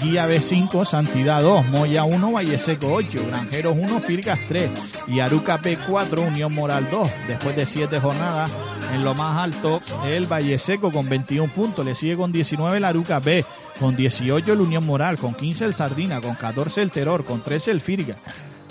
Guía 0.00 0.28
B5, 0.28 0.84
Santidad 0.84 1.42
2, 1.42 1.66
Moya 1.66 2.04
1, 2.04 2.32
Valleseco 2.32 2.92
8, 2.92 3.26
Granjeros 3.26 3.76
1, 3.78 4.00
Firgas 4.00 4.38
3 4.48 4.70
y 5.08 5.20
Aruca 5.20 5.60
P4, 5.60 6.28
Unión 6.28 6.54
Moral 6.54 6.88
2. 6.90 7.10
Después 7.26 7.56
de 7.56 7.66
7 7.66 7.98
jornadas, 7.98 8.56
en 8.94 9.04
lo 9.04 9.14
más 9.14 9.36
alto, 9.36 9.80
el 10.06 10.26
Valleseco 10.26 10.92
con 10.92 11.08
21 11.08 11.52
puntos, 11.52 11.84
le 11.84 11.96
sigue 11.96 12.16
con 12.16 12.30
19 12.30 12.76
el 12.76 12.84
Aruca 12.84 13.18
B, 13.18 13.44
con 13.80 13.96
18 13.96 14.52
el 14.52 14.60
Unión 14.60 14.86
Moral, 14.86 15.18
con 15.18 15.34
15 15.34 15.64
el 15.64 15.74
Sardina, 15.74 16.20
con 16.20 16.36
14 16.36 16.82
el 16.82 16.92
Terror, 16.92 17.24
con 17.24 17.42
13 17.42 17.72
el 17.72 17.80
Firga, 17.80 18.16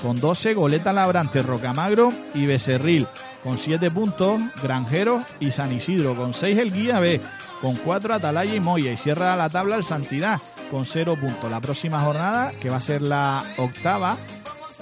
con 0.01 0.19
12 0.19 0.53
Goleta 0.53 0.93
Labrante, 0.93 1.41
Rocamagro 1.41 2.13
y 2.33 2.45
Becerril, 2.45 3.07
con 3.43 3.57
7 3.57 3.91
puntos 3.91 4.41
Granjeros 4.61 5.23
y 5.39 5.51
San 5.51 5.73
Isidro, 5.73 6.15
con 6.15 6.33
6 6.33 6.57
el 6.57 6.71
Guía 6.71 6.99
B, 6.99 7.19
con 7.61 7.75
4 7.75 8.15
Atalaya 8.15 8.55
y 8.55 8.59
Moya 8.59 8.91
y 8.91 8.97
cierra 8.97 9.35
la 9.35 9.49
tabla 9.49 9.75
el 9.75 9.83
Santidad 9.83 10.39
con 10.71 10.85
0 10.85 11.17
puntos. 11.19 11.51
La 11.51 11.61
próxima 11.61 11.99
jornada, 12.01 12.51
que 12.61 12.69
va 12.69 12.77
a 12.77 12.81
ser 12.81 13.01
la 13.01 13.43
octava 13.57 14.17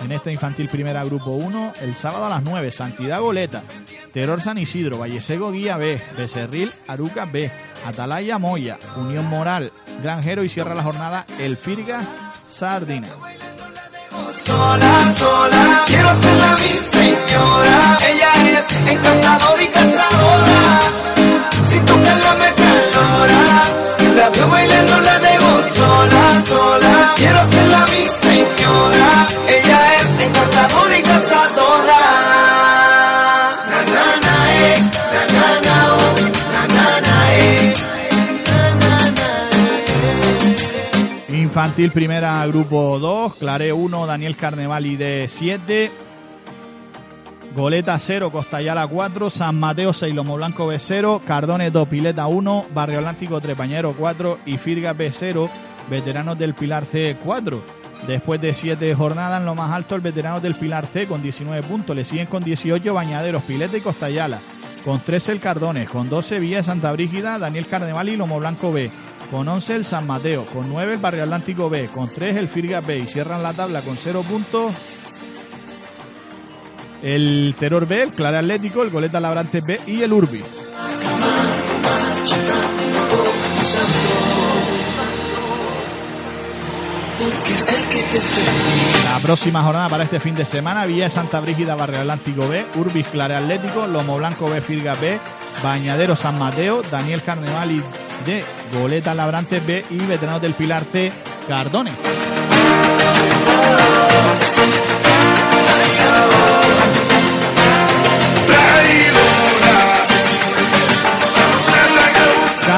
en 0.04 0.12
esta 0.12 0.32
infantil 0.32 0.70
primera 0.70 1.04
grupo 1.04 1.32
1, 1.32 1.74
el 1.82 1.96
sábado 1.96 2.26
a 2.26 2.30
las 2.30 2.44
9, 2.44 2.72
Santidad 2.72 3.20
Goleta, 3.20 3.64
Terror 4.14 4.42
San 4.42 4.58
Isidro, 4.58 5.00
Vallesego 5.00 5.52
Guía 5.52 5.78
B, 5.78 6.02
Becerril 6.18 6.72
Aruca 6.88 7.26
B, 7.26 7.52
Atalaya 7.86 8.38
Moya, 8.38 8.78
Unión 8.98 9.26
Moral, 9.28 9.72
Granjero 10.02 10.44
y 10.44 10.50
cierra 10.50 10.76
la 10.76 10.84
jornada 10.84 11.26
el 11.40 11.58
Firga 11.58 12.02
Sardina. 12.48 13.10
Sola, 14.44 15.14
sola, 15.16 15.84
quiero 15.88 16.10
hacerla 16.10 16.56
mi 16.56 16.70
señora. 16.70 17.01
Encantadora 18.92 19.64
y 19.64 19.68
cazadora. 19.68 20.62
Si 21.70 21.80
toca 21.80 22.14
la 22.26 22.34
metalora, 22.44 23.42
la 24.18 24.30
veo 24.30 24.48
bailando, 24.50 25.00
la 25.00 25.20
dejo 25.20 25.54
sola, 25.76 26.42
sola. 26.46 27.14
Quiero 27.16 27.40
hacerla 27.40 27.86
mi 27.94 28.06
señora. 28.26 29.28
Ella 29.48 29.80
es 29.96 30.20
encantadora 30.26 30.98
y 30.98 31.02
cazadora. 31.02 32.02
Na, 33.70 33.80
na, 33.96 34.06
na, 34.26 34.36
eh. 34.62 34.78
Na, 35.14 35.22
na, 35.36 35.46
na, 35.68 35.76
oh. 35.94 36.16
Na, 36.54 36.62
na, 36.76 36.86
na, 37.08 37.16
eh. 37.38 37.74
Eh. 41.30 41.38
Infantil 41.38 41.92
primera 41.92 42.46
grupo 42.48 43.00
2, 43.00 43.36
Claré 43.36 43.72
1, 43.72 44.06
Daniel 44.06 44.36
Carnevali 44.36 44.96
de 44.98 45.28
7, 45.30 45.92
Goleta 47.56 48.00
0, 48.00 48.32
Costayala 48.32 48.88
4, 48.88 49.30
San 49.30 49.60
Mateo 49.60 49.92
6, 49.92 50.16
Lomo 50.16 50.36
Blanco 50.38 50.68
B 50.68 50.80
0, 50.80 51.22
Cardones 51.28 51.74
2, 51.74 51.88
Pileta 51.90 52.28
1, 52.28 52.68
Barrio 52.74 53.00
Atlántico 53.00 53.42
Trepañero 53.42 53.94
4 53.94 54.40
y 54.46 54.58
Firga 54.58 54.94
B 54.94 55.12
0, 55.12 55.50
Veteranos 55.90 56.40
del 56.40 56.54
Pilar 56.54 56.86
C 56.86 57.18
4. 57.22 57.62
Después 58.08 58.40
de 58.40 58.54
7 58.54 58.96
jornadas 58.96 59.42
en 59.42 59.46
lo 59.46 59.54
más 59.54 59.70
alto, 59.72 59.96
el 59.96 60.02
Veteranos 60.02 60.42
del 60.42 60.56
Pilar 60.56 60.86
C 60.86 61.08
con 61.08 61.22
19 61.22 61.62
puntos, 61.68 61.94
le 61.94 62.06
siguen 62.06 62.28
con 62.28 62.42
18 62.42 62.94
Bañaderos, 62.94 63.44
Pileta 63.44 63.76
y 63.76 63.82
Costayala, 63.82 64.40
con 64.86 65.02
13 65.02 65.34
el 65.34 65.40
Cardones, 65.42 65.90
con 65.90 66.10
12 66.10 66.40
Villa 66.40 66.64
Santa 66.64 66.94
Brígida, 66.94 67.38
Daniel 67.38 67.68
Carneval 67.68 68.08
y 68.08 68.16
Lomo 68.16 68.40
Blanco 68.40 68.72
B, 68.72 68.90
con 69.30 69.46
11 69.46 69.76
el 69.76 69.86
San 69.86 70.08
Mateo, 70.08 70.46
con 70.46 70.70
9 70.70 70.94
el 70.94 71.00
Barrio 71.00 71.24
Atlántico 71.24 71.70
B, 71.70 71.90
con 71.90 72.10
3 72.10 72.38
el 72.38 72.48
Firga 72.48 72.80
B. 72.80 73.00
Y 73.00 73.08
cierran 73.08 73.44
la 73.44 73.52
tabla 73.52 73.82
con 73.82 73.98
0 73.98 74.24
puntos 74.28 74.74
el 77.02 77.56
Terror 77.58 77.88
B, 77.88 78.04
el 78.04 78.14
Clara 78.14 78.40
Atlético, 78.40 78.84
el 78.84 78.90
Goleta 78.90 79.20
Labrante 79.20 79.62
B 79.62 79.80
y 79.88 80.02
el 80.02 80.14
Urbi. 80.14 80.44
La 89.06 89.20
próxima 89.20 89.62
jornada 89.62 89.90
para 89.90 90.04
este 90.04 90.20
fin 90.20 90.36
de 90.36 90.46
semana, 90.46 90.86
Villa 90.86 91.04
de 91.06 91.10
Santa 91.10 91.40
Brígida, 91.40 91.76
Barrio 91.76 92.00
Atlántico 92.00 92.48
B, 92.48 92.66
Urbis 92.76 93.08
Clara 93.08 93.38
Atlético, 93.38 93.88
Lomo 93.88 94.18
Blanco 94.18 94.50
B, 94.50 94.62
Firga 94.62 94.96
B, 94.96 95.20
Bañadero 95.64 96.16
San 96.16 96.40
Mateo, 96.40 96.82
Daniel 96.90 97.22
Carnevali 97.22 97.84
de 98.26 98.44
Goleta 98.74 99.14
Labrante 99.14 99.60
B 99.60 99.86
y 99.90 99.98
Veteranos 99.98 100.42
del 100.42 100.54
Pilar 100.54 100.84
C, 100.92 101.12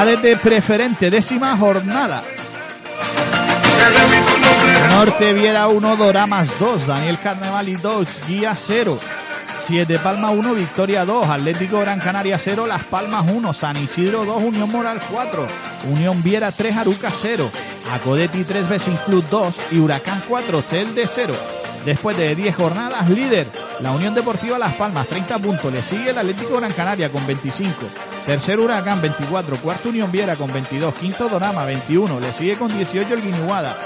Cadete 0.04 0.36
preferente, 0.36 1.08
décima 1.08 1.56
jornada. 1.56 2.22
Norte 4.90 5.32
Viera 5.32 5.68
1, 5.68 5.96
Doramas 5.96 6.46
2, 6.58 6.86
Daniel 6.86 7.18
Carnevali 7.18 7.76
2, 7.76 8.06
Guía 8.28 8.54
0, 8.54 8.98
Siete 9.66 9.98
Palmas 9.98 10.32
1, 10.32 10.52
Victoria 10.52 11.06
2, 11.06 11.26
Atlético 11.26 11.80
Gran 11.80 12.00
Canaria 12.00 12.38
0, 12.38 12.66
Las 12.66 12.84
Palmas 12.84 13.24
1, 13.26 13.54
San 13.54 13.82
Isidro 13.82 14.26
2, 14.26 14.42
Unión 14.42 14.70
Moral 14.70 15.00
4, 15.10 15.46
Unión 15.90 16.22
Viera 16.22 16.52
3, 16.52 16.76
Aruca 16.76 17.10
0, 17.10 17.50
Acodetti 17.90 18.44
3, 18.44 18.68
Becin 18.68 18.98
Club 19.06 19.24
2 19.30 19.54
y 19.70 19.78
Huracán 19.78 20.22
4, 20.28 20.62
Telde 20.64 21.06
0. 21.06 21.34
Después 21.86 22.14
de 22.18 22.34
10 22.34 22.56
jornadas, 22.56 23.08
líder, 23.08 23.46
la 23.84 23.92
Unión 23.92 24.14
Deportiva 24.14 24.58
Las 24.58 24.72
Palmas, 24.76 25.06
30 25.08 25.38
puntos. 25.40 25.70
Le 25.70 25.82
sigue 25.82 26.08
el 26.08 26.16
Atlético 26.16 26.56
Gran 26.56 26.72
Canaria 26.72 27.12
con 27.12 27.26
25. 27.26 27.74
Tercer 28.24 28.58
Huracán, 28.58 29.02
24. 29.02 29.58
Cuarto 29.58 29.90
Unión 29.90 30.10
Viera 30.10 30.36
con 30.36 30.50
22. 30.50 30.94
Quinto 30.94 31.28
Dorama, 31.28 31.66
21. 31.66 32.18
Le 32.18 32.32
sigue 32.32 32.56
con 32.56 32.74
18 32.74 33.12
el 33.12 33.20
Guiniguada. 33.20 33.76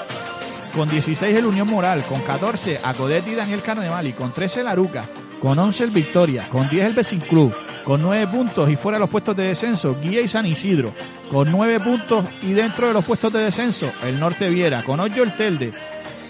Con 0.72 0.88
16 0.88 1.36
el 1.36 1.46
Unión 1.46 1.68
Moral. 1.68 2.04
Con 2.04 2.20
14 2.20 2.80
Acodetti 2.84 3.30
y 3.30 3.34
Daniel 3.34 3.60
Carnevali. 3.60 4.12
Con 4.12 4.32
13 4.32 4.60
el 4.60 4.68
Aruca. 4.68 5.04
Con 5.42 5.58
11 5.58 5.82
el 5.82 5.90
Victoria. 5.90 6.46
Con 6.48 6.68
10 6.68 6.86
el 6.86 6.94
Becin 6.94 7.18
Club. 7.18 7.52
Con 7.82 8.00
9 8.00 8.28
puntos 8.28 8.70
y 8.70 8.76
fuera 8.76 8.98
de 8.98 9.00
los 9.00 9.10
puestos 9.10 9.34
de 9.34 9.48
descenso, 9.48 9.96
Guía 10.00 10.20
y 10.20 10.28
San 10.28 10.46
Isidro. 10.46 10.92
Con 11.28 11.50
9 11.50 11.80
puntos 11.80 12.24
y 12.42 12.52
dentro 12.52 12.86
de 12.86 12.92
los 12.92 13.04
puestos 13.04 13.32
de 13.32 13.40
descenso, 13.40 13.90
el 14.04 14.20
Norte 14.20 14.48
Viera. 14.48 14.84
Con 14.84 15.00
8 15.00 15.24
el 15.24 15.36
Telde. 15.36 15.72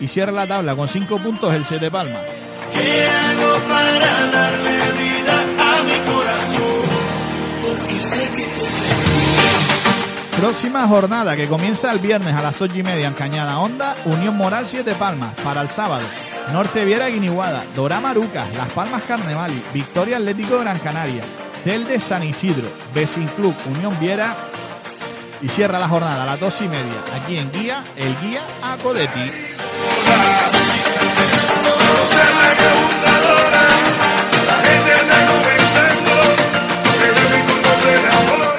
Y 0.01 0.09
cierra 0.09 0.33
la 0.33 0.47
tabla 0.47 0.75
con 0.75 0.89
5 0.89 1.19
puntos 1.19 1.53
el 1.53 1.67
Siete 1.67 1.91
Palmas. 1.91 2.48
Próxima 10.39 10.87
jornada 10.87 11.35
que 11.35 11.49
comienza 11.49 11.91
el 11.91 11.99
viernes 11.99 12.35
a 12.35 12.43
las 12.43 12.63
8 12.63 12.73
y 12.77 12.83
media 12.85 13.09
en 13.09 13.15
Cañada 13.15 13.59
Honda, 13.59 13.97
Unión 14.05 14.37
Moral 14.37 14.69
Siete 14.69 14.95
Palmas. 14.95 15.35
Para 15.43 15.63
el 15.63 15.69
sábado, 15.69 16.07
Norte 16.53 16.85
Viera 16.85 17.09
Guiniguada, 17.09 17.65
Dora 17.75 18.01
Marucas, 18.01 18.47
Las 18.57 18.69
Palmas 18.69 19.03
Carnevali, 19.03 19.61
Victoria 19.75 20.17
Atlético 20.17 20.55
de 20.55 20.61
Gran 20.61 20.79
Canaria, 20.79 21.23
Telde 21.65 21.99
San 22.01 22.23
Isidro, 22.23 22.69
Besin 22.95 23.27
Club, 23.29 23.55
Unión 23.67 23.99
Viera 23.99 24.37
y 25.43 25.49
cierra 25.49 25.79
la 25.79 25.89
jornada 25.89 26.23
a 26.23 26.27
las 26.27 26.41
2 26.41 26.61
y 26.63 26.69
media 26.69 27.03
aquí 27.21 27.37
en 27.37 27.51
Guía, 27.51 27.85
el 27.97 28.17
Guía 28.21 28.43
a 28.63 28.77
Codetti. 28.77 29.33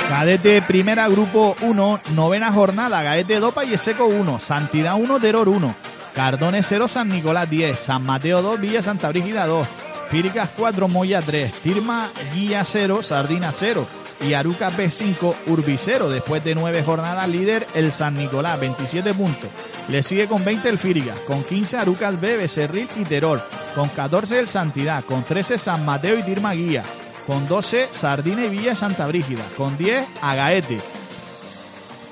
Cadete 0.10 0.62
Primera 0.62 1.08
Grupo 1.08 1.56
1, 1.62 2.02
novena 2.14 2.52
jornada, 2.52 3.02
Gaete 3.02 3.40
Dopa 3.40 3.64
y 3.64 3.74
Eseco 3.74 4.06
1, 4.06 4.40
Santidad 4.40 4.96
1, 4.96 5.20
Terror 5.20 5.48
1, 5.48 5.76
Cardones 6.14 6.66
0, 6.68 6.88
San 6.90 7.08
Nicolás 7.08 7.50
10, 7.50 7.80
San 7.80 8.06
Mateo 8.06 8.42
2, 8.42 8.60
Villa 8.60 8.84
Santa 8.84 9.10
Brígida 9.10 9.48
2, 9.48 9.66
Fíricas 10.10 10.50
4, 10.58 10.88
Moya 10.90 11.22
3, 11.22 11.54
Tirma 11.64 12.10
Guía 12.34 12.64
0, 12.66 13.02
Sardina 13.02 13.52
0 13.54 13.88
y 14.22 14.34
Aruca 14.34 14.72
B5, 14.72 15.36
Urbi 15.48 15.78
0. 15.78 16.10
Después 16.10 16.44
de 16.44 16.56
nueve 16.56 16.84
jornadas, 16.84 17.28
líder 17.30 17.66
el 17.74 17.92
San 17.92 18.16
Nicolás, 18.16 18.60
27 18.60 19.14
puntos. 19.14 19.50
Le 19.88 20.04
sigue 20.04 20.28
con 20.28 20.44
20 20.46 20.70
el 20.70 20.78
Fíricas, 20.78 21.18
con 21.22 21.44
15 21.44 21.78
Arucas 21.78 22.20
B, 22.20 22.38
Becerril 22.38 22.88
y 22.96 23.06
Terror, 23.06 23.42
con 23.74 23.90
14 23.90 24.40
el 24.40 24.48
Santidad, 24.48 25.04
con 25.04 25.24
13 25.24 25.58
San 25.58 25.86
Mateo 25.86 26.20
y 26.20 26.24
Tirma 26.24 26.54
Guía, 26.54 26.84
con 27.26 27.48
12 27.48 27.90
Sardina 27.92 28.46
y 28.46 28.50
Villa 28.50 28.76
Santa 28.76 29.08
Brígida, 29.08 29.44
con 29.58 29.78
10 29.78 30.08
Agaete, 30.22 30.80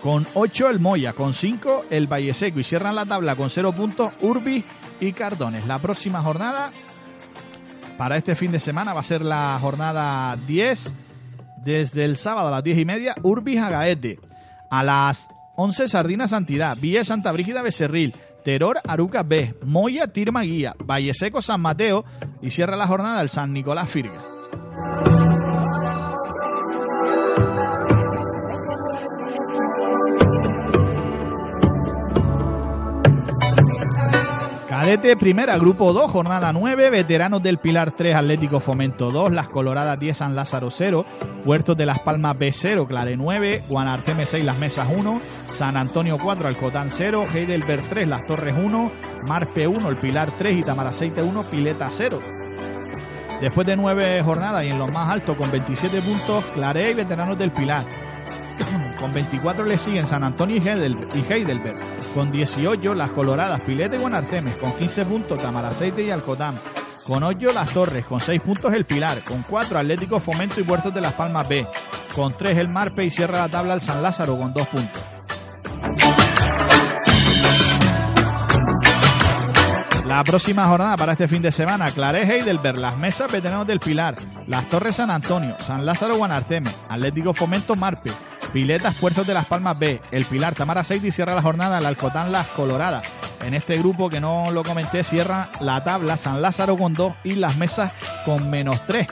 con 0.02 0.28
8 0.34 0.70
el 0.70 0.80
Moya, 0.80 1.14
con 1.14 1.34
5 1.34 1.86
el 1.90 2.08
Valle 2.08 2.34
Seco 2.34 2.60
y 2.60 2.64
cierran 2.64 2.96
la 2.96 3.06
tabla 3.06 3.36
con 3.36 3.50
0 3.50 3.74
puntos 3.74 4.12
Urbi 4.22 4.64
y 5.00 5.14
Cardones. 5.14 5.68
La 5.68 5.80
próxima 5.80 6.22
jornada 6.22 6.72
para 7.98 8.16
este 8.18 8.36
fin 8.36 8.52
de 8.52 8.60
semana 8.60 8.94
va 8.94 9.02
a 9.02 9.04
ser 9.04 9.22
la 9.22 9.58
jornada 9.60 10.38
10 10.48 10.96
desde 11.64 12.06
el 12.06 12.18
sábado 12.18 12.48
a 12.48 12.52
las 12.52 12.64
10 12.64 12.78
y 12.78 12.86
media 12.86 13.16
Urbi 13.24 13.58
a 13.58 13.70
Gaete. 13.70 14.20
A 14.70 14.84
las 14.84 15.30
11 15.60 15.88
Sardina 15.88 16.28
Santidad, 16.28 16.78
Villa 16.78 17.04
Santa 17.04 17.32
Brígida 17.32 17.64
Becerril, 17.64 18.14
Terror 18.44 18.80
Aruca 18.88 19.24
B, 19.24 19.56
Moya 19.66 20.08
Tirma 20.08 20.44
Guía, 20.44 20.76
Valle 20.78 21.16
Seco 21.16 21.42
San 21.42 21.62
Mateo 21.62 22.06
y 22.44 22.52
cierra 22.52 22.78
la 22.78 22.86
jornada 22.86 23.22
el 23.22 23.30
San 23.30 23.54
Nicolás 23.54 23.90
Firga. 23.90 24.22
Cadete 34.88 35.18
Primera, 35.18 35.58
Grupo 35.58 35.92
2, 35.92 36.10
Jornada 36.10 36.54
9, 36.54 36.90
Veteranos 36.90 37.44
del 37.44 37.58
Pilar 37.58 37.92
3, 37.92 38.16
Atlético 38.16 38.62
Fomento 38.62 39.12
2, 39.12 39.34
Las 39.34 39.50
Coloradas 39.50 40.00
10, 40.00 40.16
San 40.16 40.34
Lázaro 40.34 40.72
0, 40.72 41.06
Puertos 41.44 41.76
de 41.76 41.86
las 41.86 42.00
Palmas 42.00 42.38
B 42.38 42.54
0, 42.54 42.88
Clare 42.88 43.18
9, 43.18 43.66
Guanarteme 43.68 44.26
6, 44.26 44.46
Las 44.46 44.58
Mesas 44.60 44.88
1, 44.90 45.22
San 45.52 45.76
Antonio 45.76 46.18
4, 46.18 46.48
Alcotán 46.48 46.90
0, 46.90 47.26
Heidelberg 47.34 47.84
3, 47.90 48.08
Las 48.08 48.26
Torres 48.26 48.56
1, 48.58 48.92
Marpe 49.24 49.68
1, 49.68 49.90
El 49.90 49.98
Pilar 49.98 50.32
3 50.38 50.56
y 50.56 50.64
Tamaraceite 50.64 51.22
1, 51.22 51.50
Pileta 51.50 51.90
0. 51.90 52.22
Después 53.42 53.68
de 53.68 53.76
nueve 53.76 54.24
jornadas 54.24 54.64
y 54.64 54.70
en 54.70 54.80
los 54.80 54.90
más 54.90 55.10
altos 55.10 55.36
con 55.36 55.52
27 55.52 56.02
puntos, 56.02 56.46
Clare 56.54 56.92
y 56.92 56.94
Veteranos 56.94 57.38
del 57.38 57.52
Pilar. 57.52 57.84
Con 59.00 59.14
24 59.14 59.66
le 59.66 59.78
siguen 59.78 60.08
San 60.08 60.24
Antonio 60.24 60.58
y 60.58 60.60
Heidel- 60.60 61.08
y 61.14 61.32
Heidelberg. 61.32 61.78
Con 62.14 62.32
18 62.32 62.94
las 62.96 63.12
Coloradas, 63.12 63.62
Pilete 63.62 63.96
y 63.96 64.00
Guanartemes. 64.00 64.58
Con 64.58 64.74
15 64.74 65.06
puntos 65.06 65.42
Tamaraceite 65.42 66.04
y 66.04 66.10
Alcotán. 66.10 66.60
Con 67.04 67.24
8 67.24 67.52
las 67.54 67.70
Torres. 67.72 68.06
Con 68.06 68.20
6 68.20 68.42
puntos 68.42 68.74
el 68.74 68.86
Pilar. 68.86 69.20
Con 69.22 69.44
4 69.44 69.80
Atlético 69.80 70.20
Fomento 70.20 70.60
y 70.60 70.64
Puertos 70.64 70.94
de 70.94 71.02
las 71.02 71.14
Palmas 71.14 71.48
B. 71.48 71.66
Con 72.16 72.34
3 72.36 72.58
el 72.58 72.70
Marpe 72.70 73.06
y 73.06 73.10
cierra 73.12 73.40
la 73.40 73.50
tabla 73.50 73.76
el 73.76 73.82
San 73.82 74.02
Lázaro 74.02 74.38
con 74.38 74.54
2 74.54 74.68
puntos. 74.68 75.04
La 80.08 80.24
próxima 80.24 80.66
jornada 80.68 80.96
para 80.96 81.12
este 81.12 81.28
fin 81.28 81.42
de 81.42 81.52
semana, 81.52 81.92
Claré 81.92 82.24
Heidelberg, 82.24 82.78
Las 82.78 82.98
Mesas 82.98 83.30
Veteranos 83.30 83.68
del 83.68 83.82
Pilar, 83.82 84.16
Las 84.48 84.70
Torres 84.70 84.96
San 84.96 85.12
Antonio, 85.12 85.58
San 85.60 85.86
Lázaro 85.86 86.16
Guanarteme, 86.16 86.72
Atlético 86.88 87.34
Fomento 87.34 87.76
Marpe, 87.76 88.14
Piletas 88.54 88.96
Puertos 88.96 89.28
de 89.28 89.34
las 89.34 89.46
Palmas 89.46 89.78
B, 89.78 90.02
El 90.12 90.24
Pilar 90.24 90.56
Tamara 90.56 90.80
Aceite 90.80 91.10
y 91.10 91.12
cierra 91.12 91.36
la 91.36 91.42
jornada 91.42 91.80
el 91.80 91.86
Alcotán 91.86 92.32
Las 92.32 92.48
Coloradas. 92.48 93.06
En 93.46 93.54
este 93.54 93.78
grupo 93.78 94.10
que 94.10 94.22
no 94.22 94.50
lo 94.52 94.64
comenté, 94.64 95.04
cierra 95.04 95.50
la 95.60 95.84
tabla 95.84 96.16
San 96.16 96.42
Lázaro 96.42 96.78
con 96.78 96.94
2 96.94 97.14
y 97.26 97.34
Las 97.34 97.58
Mesas 97.58 97.92
con 98.24 98.50
menos 98.50 98.80
3. 98.88 99.08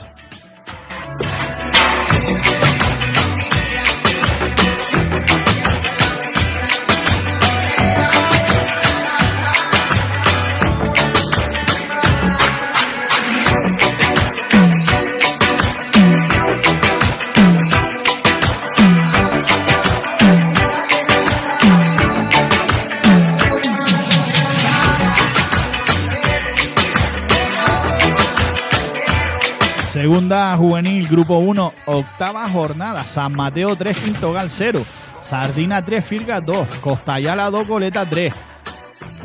Segunda 30.25 30.57
juvenil, 30.57 31.07
grupo 31.07 31.37
1, 31.37 31.71
octava 31.85 32.49
jornada. 32.49 33.03
San 33.05 33.31
Mateo 33.33 33.75
3, 33.75 33.95
Quinto 33.95 34.31
Gal 34.31 34.49
0. 34.49 34.83
Sardina 35.21 35.83
3, 35.83 36.01
Firga 36.01 36.41
2. 36.41 36.79
Costayala 36.81 37.51
2, 37.51 37.63
Goleta 37.67 38.03
3. 38.03 38.54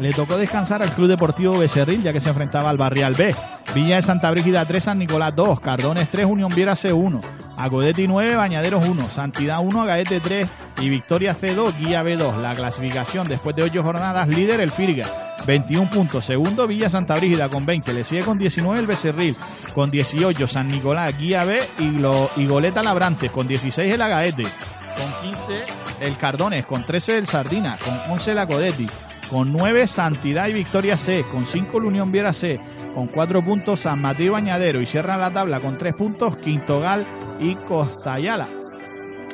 Le 0.01 0.15
tocó 0.15 0.39
descansar 0.39 0.83
al 0.83 0.93
Club 0.93 1.09
Deportivo 1.09 1.59
Becerril 1.59 2.03
ya 2.03 2.13
que 2.13 2.21
se 2.21 2.31
enfrentaba 2.31 2.71
al 2.71 2.79
Barrial 2.79 3.15
B. 3.15 3.35
Villa 3.75 3.97
de 3.97 4.03
Santa 4.03 4.31
Brígida 4.31 4.65
3, 4.65 4.83
San 4.83 4.99
Nicolás 4.99 5.37
2. 5.37 5.61
Cardones 5.61 6.09
3, 6.09 6.25
Unión 6.25 6.51
Viera 6.55 6.75
C 6.75 6.91
1. 6.91 7.21
Agodetti 7.59 8.09
9, 8.09 8.35
Bañaderos 8.35 8.89
1. 8.89 9.11
Santidad 9.11 9.61
1, 9.61 9.83
Agaete 9.83 10.21
3 10.21 10.49
y 10.81 10.89
Victoria 10.89 11.37
C2, 11.37 11.77
Guía 11.77 12.03
B2. 12.03 12.41
La 12.41 12.55
clasificación 12.55 13.29
después 13.29 13.55
de 13.55 13.65
8 13.65 13.83
jornadas, 13.83 14.27
líder 14.27 14.61
el 14.61 14.73
Firga. 14.73 15.07
21 15.47 15.91
puntos. 15.91 16.25
Segundo, 16.25 16.67
Villa 16.67 16.89
Santa 16.89 17.17
Brígida 17.17 17.51
con 17.51 17.67
20. 17.67 17.93
Le 17.93 18.03
sigue 18.03 18.23
con 18.23 18.39
19 18.39 18.81
el 18.81 18.87
Becerril. 18.87 19.37
Con 19.75 19.91
18, 19.91 20.46
San 20.46 20.69
Nicolás, 20.69 21.17
Guía 21.19 21.44
B 21.44 21.61
y, 21.79 22.40
y 22.40 22.46
Goleta 22.46 22.83
Labrantes. 22.83 23.31
Con 23.31 23.46
16 23.46 23.92
el 23.92 24.01
Agaete. 24.01 24.44
Con 24.44 25.31
15 25.31 25.57
el 26.01 26.17
Cardones. 26.17 26.65
Con 26.65 26.85
13 26.85 27.19
el 27.19 27.27
Sardina. 27.27 27.77
Con 27.85 28.13
11 28.13 28.33
el 28.33 28.38
Acodetti. 28.38 28.88
Con 29.31 29.52
9 29.52 29.87
Santidad 29.87 30.48
y 30.48 30.52
Victoria 30.52 30.96
C. 30.96 31.24
Con 31.31 31.46
5 31.46 31.81
la 31.81 31.88
Unión 31.88 32.10
Viera 32.10 32.33
C. 32.33 32.60
Con 32.94 33.06
4 33.06 33.44
puntos 33.44 33.81
San 33.81 34.00
Mateo 34.00 34.33
Bañadero. 34.33 34.81
Y 34.81 34.87
cierran 34.87 35.20
la 35.20 35.31
tabla 35.31 35.60
con 35.60 35.78
3 35.78 35.94
puntos 35.94 36.37
Quintogal 36.37 37.06
y 37.38 37.54
Costayala. 37.54 38.48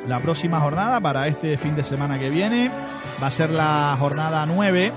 La 0.05 0.19
próxima 0.19 0.59
jornada 0.59 1.01
para 1.01 1.27
este 1.27 1.57
fin 1.57 1.75
de 1.75 1.83
semana 1.83 2.19
que 2.19 2.29
viene 2.29 2.71
va 3.21 3.27
a 3.27 3.31
ser 3.31 3.49
la 3.49 3.97
jornada 3.99 4.45
9 4.45 4.93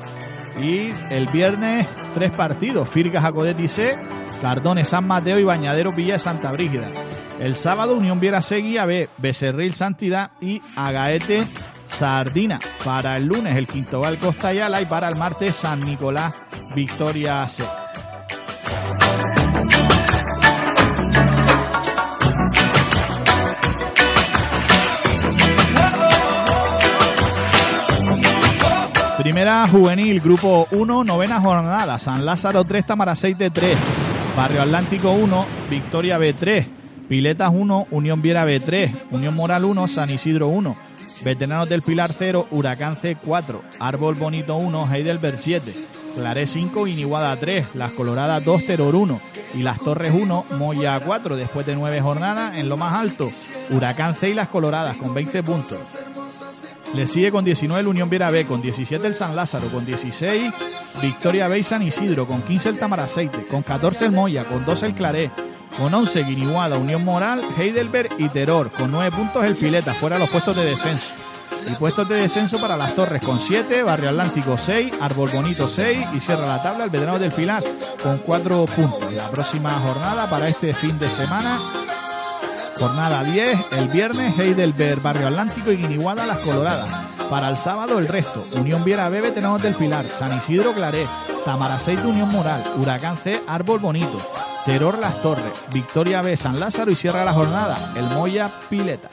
y 0.61 0.91
el 1.11 1.27
viernes 1.29 1.89
tres 2.15 2.31
partidos, 2.31 2.89
Firgas 2.89 3.25
Acodetti 3.25 3.67
C, 3.67 3.97
Cardones 4.43 4.89
San 4.89 5.07
Mateo 5.07 5.39
y 5.39 5.45
Bañadero 5.45 5.93
Villa 5.93 6.15
de 6.15 6.19
Santa 6.19 6.53
Brígida. 6.53 6.89
El 7.41 7.57
sábado 7.57 7.97
Unión 7.97 8.21
Viera 8.21 8.43
C 8.43 8.57
Guía 8.59 8.85
B, 8.85 9.09
Becerril 9.19 9.75
Santidad 9.75 10.33
y 10.41 10.63
Agaete 10.77 11.47
Sardina. 11.91 12.59
Para 12.85 13.17
el 13.17 13.27
lunes 13.27 13.57
el 13.57 13.67
Quintoval 13.67 14.19
Costayala 14.19 14.81
y 14.81 14.87
para 14.87 15.09
el 15.09 15.17
martes 15.17 15.57
San 15.57 15.81
Nicolás 15.81 16.41
Victoria 16.75 17.47
C. 17.49 17.65
Primera 29.23 29.69
juvenil, 29.69 30.19
grupo 30.21 30.67
1, 30.71 31.05
novena 31.05 31.41
jornada. 31.41 31.99
San 31.99 32.25
Lázaro 32.25 32.65
3, 32.65 32.87
Tamaraceite 32.87 33.51
3. 33.51 33.77
Barrio 34.35 34.63
Atlántico 34.63 35.13
1, 35.13 35.47
Victoria 35.69 36.19
B3. 36.19 36.67
Piletas 37.07 37.51
1, 37.53 37.89
Unión 37.91 38.23
Viera 38.23 38.47
B3. 38.47 38.91
Unión 39.11 39.35
Moral 39.35 39.67
1, 39.67 39.89
San 39.89 40.11
Isidro 40.11 40.49
1. 40.49 40.90
Veteranos 41.23 41.69
del 41.69 41.83
Pilar 41.83 42.13
0, 42.17 42.49
Huracán 42.51 42.97
C 42.97 43.17
4. 43.23 43.63
Árbol 43.79 44.15
Bonito 44.15 44.57
1, 44.57 44.89
Heidelberg 44.93 45.39
7. 45.41 45.73
Claré 46.15 46.47
5, 46.47 46.87
Iniguada 46.87 47.37
3, 47.37 47.75
Las 47.75 47.93
Coloradas 47.93 48.45
2, 48.45 48.67
Terror 48.67 48.95
1 48.95 49.21
y 49.55 49.63
Las 49.63 49.79
Torres 49.79 50.13
1, 50.15 50.47
Moya 50.59 50.99
4. 50.99 51.37
Después 51.37 51.67
de 51.67 51.77
nueve 51.77 52.01
jornadas, 52.01 52.57
en 52.57 52.69
lo 52.69 52.77
más 52.77 52.95
alto, 52.95 53.31
Huracán 53.71 54.17
6, 54.19 54.35
Las 54.35 54.49
Coloradas 54.49 54.97
con 54.97 55.15
20 55.15 55.43
puntos. 55.43 55.79
Le 56.95 57.07
sigue 57.07 57.31
con 57.31 57.45
19 57.45 57.81
el 57.81 57.87
Unión 57.87 58.11
Viera 58.11 58.31
B, 58.31 58.45
con 58.47 58.61
17 58.61 59.07
el 59.07 59.15
San 59.15 59.37
Lázaro, 59.37 59.69
con 59.69 59.87
16 59.87 60.53
Victoria 61.01 61.47
B 61.47 61.61
y 61.61 61.63
San 61.63 61.83
Isidro, 61.83 62.27
con 62.27 62.43
15 62.43 62.71
el 62.71 62.79
Tamaraceite, 62.79 63.45
con 63.45 63.63
14 63.63 64.07
el 64.07 64.11
Moya, 64.11 64.43
con 64.45 64.65
12 64.65 64.87
el 64.87 64.95
Claré, 64.95 65.31
con 65.79 65.93
11 65.93 66.25
Guiniguada, 66.25 66.79
Unión 66.79 67.05
Moral, 67.05 67.43
Heidelberg 67.57 68.11
y 68.19 68.29
Terror, 68.29 68.71
con 68.71 68.91
9 68.91 69.17
puntos 69.17 69.45
el 69.45 69.57
Pileta, 69.57 69.95
fuera 69.95 70.19
los 70.19 70.31
puestos 70.31 70.57
de 70.57 70.65
descenso. 70.65 71.15
Y 71.67 71.75
puestos 71.75 72.09
de 72.09 72.17
descenso 72.17 72.61
para 72.61 72.77
las 72.77 72.95
Torres 72.95 73.23
con 73.23 73.39
7, 73.39 73.83
Barrio 73.83 74.11
Atlántico 74.11 74.57
6, 74.57 74.95
Árbol 75.01 75.31
Bonito 75.31 75.69
6 75.69 75.99
y 76.15 76.21
cierra 76.21 76.47
la 76.47 76.63
tabla 76.63 76.85
el 76.85 76.91
Veterano 76.91 77.19
del 77.19 77.33
Pilar 77.33 77.63
con 78.03 78.19
4 78.19 78.65
puntos. 78.67 79.13
La 79.13 79.31
próxima 79.31 79.71
jornada 79.73 80.29
para 80.29 80.49
este 80.49 80.73
fin 80.73 80.99
de 80.99 81.09
semana 81.11 81.59
Jornada 82.81 83.23
10, 83.23 83.73
el 83.73 83.89
viernes, 83.89 84.39
Heidelberg, 84.39 85.03
Barrio 85.03 85.27
Atlántico 85.27 85.71
y 85.71 85.77
Guiniguada, 85.77 86.27
Las 86.27 86.39
Coloradas. 86.39 86.89
Para 87.29 87.51
el 87.51 87.57
sábado, 87.57 87.99
el 87.99 88.09
resto. 88.09 88.43
Unión 88.53 88.85
Viera 88.85 89.11
B, 89.11 89.21
tenemos 89.33 89.63
del 89.63 89.75
Pilar, 89.75 90.07
San 90.07 90.35
Isidro, 90.35 90.73
Claré, 90.73 91.07
Tamaraceite, 91.45 92.07
Unión 92.07 92.31
Moral, 92.31 92.65
Huracán 92.79 93.19
C, 93.19 93.39
Árbol 93.47 93.81
Bonito, 93.81 94.19
Terror 94.65 94.99
Las 94.99 95.23
Torres, 95.23 95.53
Victoria 95.73 96.21
B, 96.21 96.37
San 96.37 96.61
Lázaro 96.61 96.91
y 96.91 96.95
cierra 96.95 97.25
la 97.25 97.33
jornada, 97.33 97.79
el 97.97 98.05
Moya 98.05 98.51
Pileta. 98.69 99.09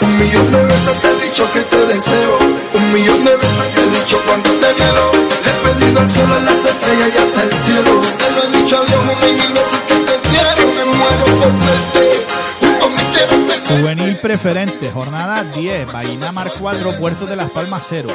Un 0.00 0.18
millón 0.18 0.52
de 0.52 0.64
veces 0.64 1.00
te 1.02 1.08
he 1.08 1.28
dicho 1.28 1.52
que 1.52 1.60
te 1.60 1.86
deseo. 1.86 2.38
Un 2.74 2.92
millón 2.92 3.24
de 3.24 3.36
veces 3.36 3.74
te 3.74 3.80
he 3.80 3.90
dicho 3.90 4.20
cuando 4.26 4.50
te 4.50 4.66
anhelo. 4.66 5.10
He 5.44 5.68
pedido 5.68 6.00
al 6.00 6.10
sol, 6.10 6.32
a 6.32 6.40
las 6.40 6.64
estrellas 6.64 7.10
y 7.14 7.18
hasta 7.18 7.42
el 7.42 7.52
cielo. 7.52 8.02
Se 8.02 8.30
lo 8.32 8.42
he 8.42 8.62
dicho 8.62 8.76
a 8.78 8.84
Dios 8.84 9.00
una 9.02 9.28
y 9.28 9.32
mil 9.32 9.52
veces 9.52 9.80
que 9.86 9.94
te 9.94 10.28
quiero. 10.28 10.72
Me 10.74 10.84
muero 10.96 11.24
por 11.40 11.52
verte. 11.52 12.26
Junto 12.60 12.84
a 12.84 12.88
mí 12.88 13.02
quiero 13.12 13.46
tener. 13.46 13.80
Juvenil 13.80 14.16
preferente, 14.16 14.90
jornada 14.90 15.44
10, 15.44 15.92
Bahía 15.92 16.32
Mar 16.32 16.50
4, 16.58 16.98
Puerto 16.98 17.26
de 17.26 17.36
Las 17.36 17.50
Palmas 17.50 17.82
0, 17.88 18.08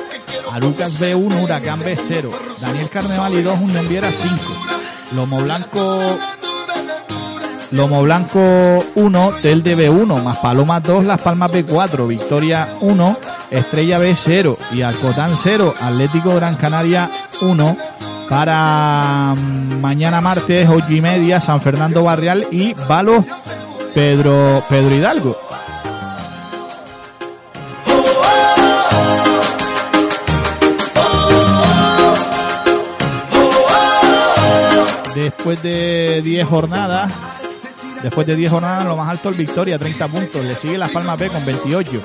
Arucas 0.53 1.01
B1, 1.01 1.43
Huracán 1.43 1.79
B 1.79 1.97
0, 1.97 2.29
Daniel 2.61 2.87
Carneval 2.87 3.33
y 3.33 3.41
2, 3.41 3.59
Unión 3.59 3.89
Viera 3.89 4.11
5, 4.11 4.35
Lomo 5.15 5.41
Blanco 5.41 5.99
Lomo 7.71 8.03
Blanco 8.03 8.85
1, 8.93 9.31
Tel 9.41 9.63
de 9.63 9.75
B1, 9.75 10.21
más 10.21 10.37
Palomas 10.37 10.83
2, 10.83 11.05
Las 11.05 11.19
Palmas 11.23 11.51
B4, 11.51 12.07
Victoria 12.07 12.67
1, 12.81 13.17
Estrella 13.49 13.97
B 13.97 14.13
0 14.15 14.55
y 14.73 14.83
Alcotán 14.83 15.31
0, 15.35 15.73
Atlético 15.81 16.35
Gran 16.35 16.55
Canaria 16.55 17.09
1. 17.41 17.77
Para 18.29 19.33
mm, 19.35 19.81
mañana 19.81 20.21
martes, 20.21 20.69
8 20.69 20.85
y 20.91 21.01
media, 21.01 21.41
San 21.41 21.61
Fernando 21.61 22.03
Barrial 22.03 22.45
y 22.51 22.75
Balos 22.87 23.25
Pedro, 23.95 24.63
Pedro 24.69 24.95
Hidalgo. 24.95 25.35
Después 35.15 35.61
de 35.61 36.21
10 36.23 36.47
jornadas, 36.47 37.11
después 38.01 38.25
de 38.25 38.35
10 38.35 38.51
jornadas, 38.51 38.85
lo 38.85 38.95
más 38.95 39.09
alto 39.09 39.29
el 39.29 39.35
Victoria, 39.35 39.77
30 39.77 40.07
puntos. 40.07 40.43
Le 40.43 40.55
sigue 40.55 40.77
Las 40.77 40.89
Palmas 40.89 41.19
B 41.19 41.29
con 41.29 41.45
28. 41.45 42.01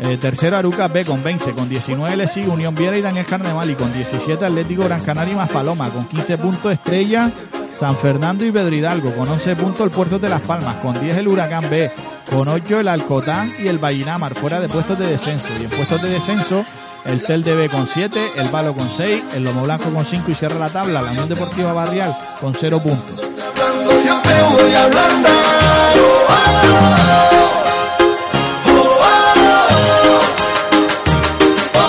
Eh, 0.00 0.18
tercero 0.18 0.58
Arucas 0.58 0.92
B 0.92 1.04
con 1.06 1.22
20. 1.22 1.52
Con 1.52 1.68
19 1.68 2.16
le 2.16 2.26
sigue 2.26 2.48
Unión 2.48 2.74
Viera 2.74 2.96
y 2.98 3.00
Daniel 3.00 3.24
Carneval. 3.24 3.70
Y 3.70 3.74
con 3.74 3.92
17 3.92 4.44
Atlético 4.44 4.84
Gran 4.84 5.02
Canaria 5.02 5.32
y 5.32 5.36
más 5.36 5.48
Paloma. 5.48 5.88
Con 5.88 6.06
15 6.06 6.38
puntos 6.38 6.72
Estrella, 6.72 7.30
San 7.74 7.96
Fernando 7.96 8.44
y 8.44 8.52
Pedro 8.52 8.74
Hidalgo. 8.74 9.14
Con 9.14 9.28
11 9.28 9.56
puntos 9.56 9.80
el 9.80 9.90
Puerto 9.90 10.18
de 10.18 10.28
Las 10.28 10.42
Palmas. 10.42 10.76
Con 10.76 11.00
10 11.00 11.16
el 11.16 11.28
Huracán 11.28 11.70
B. 11.70 11.90
Con 12.30 12.46
8 12.46 12.80
el 12.80 12.88
Alcotán 12.88 13.50
y 13.58 13.68
el 13.68 13.78
Vallinamar 13.78 14.34
fuera 14.34 14.60
de 14.60 14.68
puestos 14.68 14.98
de 14.98 15.06
descenso. 15.06 15.48
Y 15.58 15.64
en 15.64 15.70
puestos 15.70 16.02
de 16.02 16.10
descenso 16.10 16.64
el 17.04 17.22
Tel 17.22 17.42
de 17.42 17.54
B 17.54 17.68
con 17.68 17.86
7, 17.86 18.32
el 18.36 18.48
Balo 18.48 18.74
con 18.74 18.88
6, 18.88 19.24
el 19.34 19.44
Lomo 19.44 19.62
Blanco 19.62 19.90
con 19.90 20.04
5 20.04 20.30
y 20.30 20.34
cierra 20.34 20.58
la 20.58 20.68
tabla 20.68 21.02
la 21.02 21.10
Unión 21.10 21.28
Deportiva 21.28 21.72
Barrial 21.72 22.16
con 22.40 22.54
0 22.54 22.82
puntos. 22.82 23.28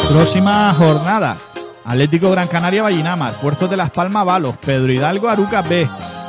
Próxima 0.09 0.73
jornada. 0.73 1.37
Atlético 1.85 2.29
Gran 2.31 2.47
Canaria 2.47 2.83
Vallinamar, 2.83 3.33
Puerto 3.33 3.67
de 3.67 3.77
Las 3.77 3.89
Palmas 3.89 4.25
Balos, 4.25 4.57
Pedro 4.57 4.91
Hidalgo 4.91 5.27
Arucas 5.27 5.67
B, 5.67 5.87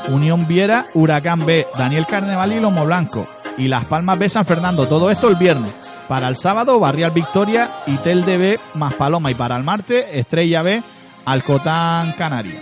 Unión 0.09 0.47
Viera 0.47 0.87
Huracán 0.95 1.45
B, 1.45 1.67
Daniel 1.77 2.07
Carneval 2.07 2.53
y 2.53 2.61
Lomo 2.61 2.85
Blanco 2.87 3.27
y 3.59 3.69
Las 3.69 3.85
Palmas 3.85 4.19
B 4.19 4.29
San 4.29 4.47
Fernando. 4.47 4.87
Todo 4.87 5.11
esto 5.11 5.29
el 5.29 5.37
viernes. 5.37 5.75
Para 6.11 6.27
el 6.27 6.37
sábado, 6.37 6.81
Barrial 6.81 7.13
Victoria 7.13 7.71
y 7.87 7.95
Tel 7.99 8.25
de 8.25 8.37
B 8.37 8.61
más 8.75 8.95
Paloma. 8.95 9.31
Y 9.31 9.37
para 9.37 9.57
el 9.57 9.63
martes, 9.63 10.07
Estrella 10.11 10.61
B, 10.61 10.83
Alcotán 11.25 12.11
Canaria. 12.19 12.61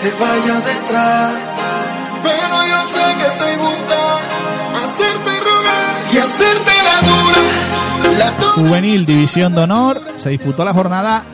te 0.00 0.10
vaya 0.18 0.54
detrás. 0.54 1.32
Pero 2.22 2.66
yo 2.66 2.82
sé 2.86 3.04
que 3.18 3.44
te 3.44 3.56
gusta 3.58 4.16
hacerte 4.84 5.40
rogar 5.40 6.14
y 6.14 6.16
hacerte 6.16 6.70
la 6.82 6.98
dura. 7.06 8.18
La 8.18 8.30
dura. 8.30 8.52
Juvenil 8.54 9.04
División 9.04 9.54
de 9.54 9.60
Honor 9.60 10.00
se 10.16 10.30
disputó 10.30 10.64
la 10.64 10.72
jornada 10.72 11.24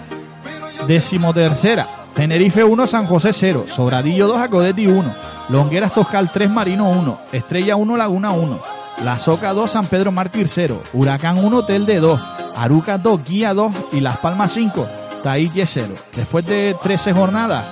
decimotercera. 0.89 1.87
Tenerife 2.17 2.65
1, 2.65 2.87
San 2.89 3.07
José 3.07 3.33
0, 3.33 3.67
Sobradillo 3.69 4.27
2, 4.27 4.41
Acodetti 4.41 4.89
1, 4.89 5.15
Longueras 5.51 5.95
Toscal 5.95 6.29
3, 6.33 6.51
Marino 6.51 6.89
1, 6.89 7.19
Estrella 7.31 7.77
1, 7.77 7.97
Laguna 7.97 8.33
1, 8.33 8.59
La 9.05 9.19
Soca 9.19 9.53
2, 9.53 9.71
San 9.71 9.87
Pedro 9.87 10.11
Mártir 10.11 10.49
0, 10.49 10.83
Huracán 10.93 11.45
1, 11.45 11.65
Tel 11.65 11.87
de 11.87 12.01
2, 12.01 12.21
Aruca 12.57 12.99
2, 12.99 13.25
Guía 13.25 13.53
2 13.53 13.73
y 13.93 14.01
Las 14.01 14.17
Palmas 14.19 14.53
5, 14.53 14.87
Taille 15.23 15.67
0. 15.67 15.95
Después 16.15 16.47
de 16.47 16.75
13 16.83 17.13
jornadas, 17.13 17.65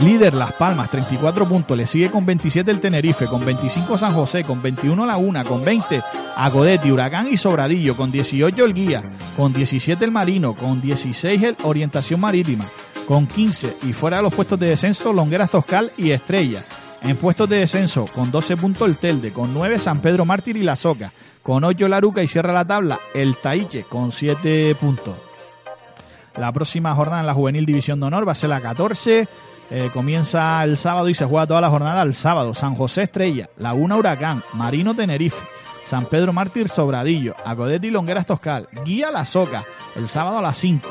Líder 0.00 0.34
Las 0.34 0.52
Palmas, 0.52 0.90
34 0.90 1.46
puntos. 1.46 1.76
Le 1.76 1.86
sigue 1.86 2.10
con 2.10 2.26
27 2.26 2.70
el 2.70 2.80
Tenerife, 2.80 3.26
con 3.26 3.44
25 3.44 3.96
San 3.98 4.14
José, 4.14 4.42
con 4.42 4.60
21 4.60 5.06
Laguna, 5.06 5.44
con 5.44 5.64
20 5.64 6.02
Agodetti, 6.36 6.90
Huracán 6.90 7.28
y 7.30 7.36
Sobradillo, 7.36 7.96
con 7.96 8.10
18 8.10 8.64
el 8.64 8.74
Guía, 8.74 9.02
con 9.36 9.52
17 9.52 10.04
el 10.04 10.10
Marino, 10.10 10.54
con 10.54 10.80
16 10.80 11.42
el 11.42 11.56
Orientación 11.62 12.20
Marítima, 12.20 12.64
con 13.08 13.26
15 13.26 13.78
y 13.84 13.92
fuera 13.92 14.18
de 14.18 14.24
los 14.24 14.34
puestos 14.34 14.58
de 14.58 14.68
descenso 14.68 15.12
Longueras 15.12 15.50
Toscal 15.50 15.92
y 15.96 16.10
Estrella. 16.10 16.62
En 17.02 17.16
puestos 17.16 17.48
de 17.48 17.60
descenso, 17.60 18.04
con 18.06 18.30
12 18.30 18.56
puntos 18.56 18.88
el 18.88 18.96
Telde, 18.96 19.32
con 19.32 19.54
9 19.54 19.78
San 19.78 20.00
Pedro 20.00 20.24
Mártir 20.24 20.56
y 20.56 20.62
La 20.62 20.76
Soca, 20.76 21.12
con 21.42 21.62
8 21.62 21.88
Laruca 21.88 22.22
y 22.22 22.26
cierra 22.26 22.52
la 22.52 22.64
tabla 22.64 22.98
el 23.14 23.36
Taiche, 23.36 23.84
con 23.84 24.12
7 24.12 24.74
puntos. 24.74 25.14
La 26.36 26.52
próxima 26.52 26.94
jornada 26.94 27.20
en 27.20 27.26
la 27.26 27.34
Juvenil 27.34 27.64
División 27.64 28.00
de 28.00 28.06
Honor 28.06 28.26
va 28.28 28.32
a 28.32 28.36
ser 28.36 28.50
la 28.50 28.60
14. 28.60 29.28
Eh, 29.68 29.88
comienza 29.92 30.62
el 30.62 30.76
sábado 30.76 31.08
y 31.08 31.14
se 31.14 31.24
juega 31.24 31.46
toda 31.46 31.60
la 31.60 31.70
jornada 31.70 32.02
el 32.02 32.14
sábado. 32.14 32.54
San 32.54 32.74
José 32.74 33.02
Estrella, 33.04 33.48
Laguna 33.56 33.96
Huracán, 33.96 34.42
Marino 34.52 34.94
Tenerife, 34.94 35.42
San 35.82 36.06
Pedro 36.06 36.32
Mártir 36.32 36.68
Sobradillo, 36.68 37.34
Acodetti 37.44 37.90
Longueras 37.90 38.26
Toscal, 38.26 38.68
Guía 38.84 39.10
La 39.10 39.24
Soca, 39.24 39.64
el 39.94 40.08
sábado 40.08 40.38
a 40.38 40.42
las 40.42 40.58
5. 40.58 40.88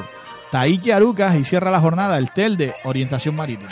Taiki 0.51 0.91
Arucas 0.91 1.35
y 1.35 1.43
cierra 1.43 1.69
la 1.69 1.81
jornada 1.81 2.17
el 2.17 2.31
Telde, 2.31 2.73
Orientación 2.85 3.35
Marítima. 3.35 3.69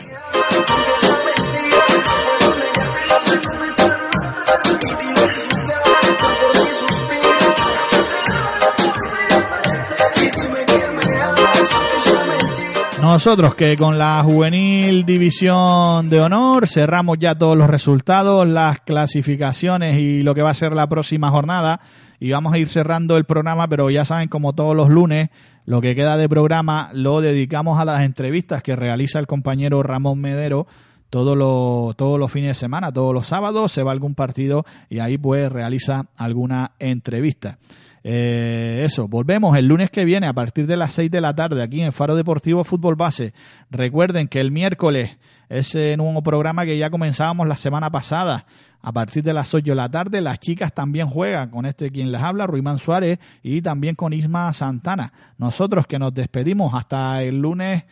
Nosotros 13.04 13.54
que 13.56 13.76
con 13.76 13.98
la 13.98 14.24
juvenil 14.24 15.06
división 15.06 16.10
de 16.10 16.22
honor 16.22 16.70
cerramos 16.70 17.18
ya 17.20 17.38
todos 17.38 17.58
los 17.58 17.70
resultados, 17.70 18.48
las 18.48 18.80
clasificaciones 18.80 20.00
y 20.00 20.24
lo 20.24 20.34
que 20.34 20.42
va 20.42 20.52
a 20.52 20.54
ser 20.54 20.72
la 20.72 20.88
próxima 20.88 21.30
jornada 21.30 21.82
y 22.22 22.32
vamos 22.32 22.54
a 22.54 22.60
ir 22.60 22.70
cerrando 22.70 23.18
el 23.18 23.26
programa, 23.26 23.68
pero 23.68 23.90
ya 23.90 24.06
saben 24.06 24.30
como 24.30 24.54
todos 24.54 24.74
los 24.74 24.90
lunes 24.90 25.32
lo 25.66 25.82
que 25.82 25.96
queda 25.96 26.16
de 26.16 26.30
programa 26.30 26.92
lo 26.94 27.20
dedicamos 27.20 27.78
a 27.78 27.84
las 27.84 28.04
entrevistas 28.04 28.64
que 28.64 28.78
realiza 28.78 29.20
el 29.20 29.28
compañero 29.28 29.84
Ramón 29.84 30.22
Medero 30.22 30.66
todos 31.10 31.38
los, 31.38 31.98
todos 31.98 32.18
los 32.18 32.32
fines 32.32 32.52
de 32.52 32.54
semana, 32.62 32.94
todos 32.94 33.14
los 33.14 33.28
sábados 33.28 33.74
se 33.74 33.84
va 33.84 33.92
algún 33.92 34.16
partido 34.16 34.66
y 34.90 35.00
ahí 35.00 35.18
pues 35.18 35.52
realiza 35.52 36.06
alguna 36.16 36.72
entrevista. 36.80 37.58
Eh, 38.04 38.82
eso, 38.86 39.08
volvemos 39.08 39.58
el 39.58 39.68
lunes 39.68 39.90
que 39.90 40.04
viene 40.04 40.28
a 40.28 40.34
partir 40.34 40.68
de 40.68 40.76
las 40.76 40.94
6 40.94 41.10
de 41.10 41.22
la 41.22 41.34
tarde 41.34 41.64
aquí 41.64 41.82
en 41.82 41.94
Faro 41.94 42.16
Deportivo 42.16 42.64
Fútbol 42.64 42.96
Base. 42.96 43.34
Recuerden 43.70 44.28
que 44.28 44.42
el 44.42 44.52
miércoles 44.52 45.18
ese 45.50 45.96
nuevo 45.98 46.22
programa 46.24 46.66
que 46.66 46.78
ya 46.78 46.90
comenzábamos 46.90 47.48
la 47.48 47.56
semana 47.56 47.92
pasada 47.92 48.46
a 48.82 48.92
partir 48.92 49.24
de 49.24 49.34
las 49.34 49.54
8 49.54 49.72
de 49.72 49.76
la 49.76 49.90
tarde. 49.90 50.22
Las 50.22 50.40
chicas 50.40 50.74
también 50.74 51.08
juegan 51.08 51.50
con 51.50 51.66
este 51.66 51.92
quien 51.92 52.12
les 52.12 52.22
habla, 52.22 52.48
Ruimán 52.48 52.80
Suárez, 52.80 53.20
y 53.42 53.62
también 53.62 53.96
con 53.96 54.14
Isma 54.14 54.52
Santana. 54.52 55.14
Nosotros 55.38 55.88
que 55.88 56.00
nos 56.00 56.14
despedimos 56.14 56.74
hasta 56.74 57.22
el 57.24 57.40
lunes 57.40 57.84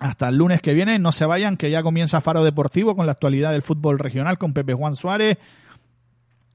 hasta 0.00 0.28
el 0.28 0.36
lunes 0.36 0.62
que 0.62 0.72
viene. 0.72 0.98
No 0.98 1.12
se 1.12 1.26
vayan, 1.26 1.58
que 1.58 1.70
ya 1.70 1.82
comienza 1.82 2.22
Faro 2.22 2.42
Deportivo 2.42 2.96
con 2.96 3.04
la 3.04 3.12
actualidad 3.12 3.52
del 3.52 3.62
fútbol 3.62 3.98
regional 3.98 4.38
con 4.38 4.54
Pepe 4.54 4.72
Juan 4.72 4.94
Suárez, 4.94 5.36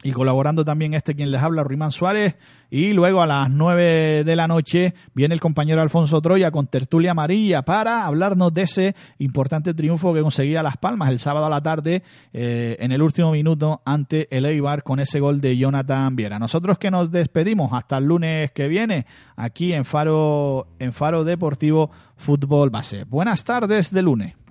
y 0.06 0.12
colaborando 0.12 0.64
también 0.64 0.94
este 0.94 1.16
quien 1.16 1.32
les 1.32 1.42
habla, 1.42 1.64
Ruimán 1.64 1.92
Suárez. 1.92 2.36
Y 2.70 2.94
luego 2.94 3.24
a 3.24 3.26
las 3.26 3.50
nueve 3.50 4.24
de 4.24 4.36
la 4.36 4.48
noche 4.48 4.94
viene 5.16 5.34
el 5.34 5.40
compañero 5.40 5.82
Alfonso 5.82 6.22
Troya 6.22 6.52
con 6.52 6.68
Tertulia 6.68 7.12
Amarilla 7.12 7.64
para 7.64 8.06
hablarnos 8.06 8.54
de 8.54 8.62
ese 8.62 8.96
importante 9.18 9.74
triunfo 9.74 10.14
que 10.14 10.22
conseguía 10.22 10.62
Las 10.62 10.78
Palmas 10.78 11.10
el 11.10 11.20
sábado 11.20 11.48
a 11.48 11.50
la 11.50 11.64
tarde 11.64 12.04
eh, 12.34 12.78
en 12.80 12.92
el 12.92 13.02
último 13.02 13.32
minuto 13.32 13.82
ante 13.84 14.28
el 14.30 14.46
Eibar 14.46 14.84
con 14.84 15.00
ese 15.00 15.20
gol 15.20 15.42
de 15.42 15.58
Jonathan 15.58 16.16
Viera. 16.16 16.38
Nosotros 16.38 16.78
que 16.78 16.92
nos 16.92 17.10
despedimos 17.10 17.74
hasta 17.74 17.98
el 17.98 18.06
lunes 18.06 18.52
que 18.52 18.68
viene 18.68 19.08
aquí 19.36 19.74
en 19.74 19.86
Faro, 19.86 20.68
en 20.78 20.94
Faro 20.94 21.24
Deportivo 21.24 21.90
Fútbol 22.16 22.70
Base. 22.70 23.06
Buenas 23.06 23.44
tardes 23.44 23.92
de 23.92 24.04
lunes. 24.04 24.45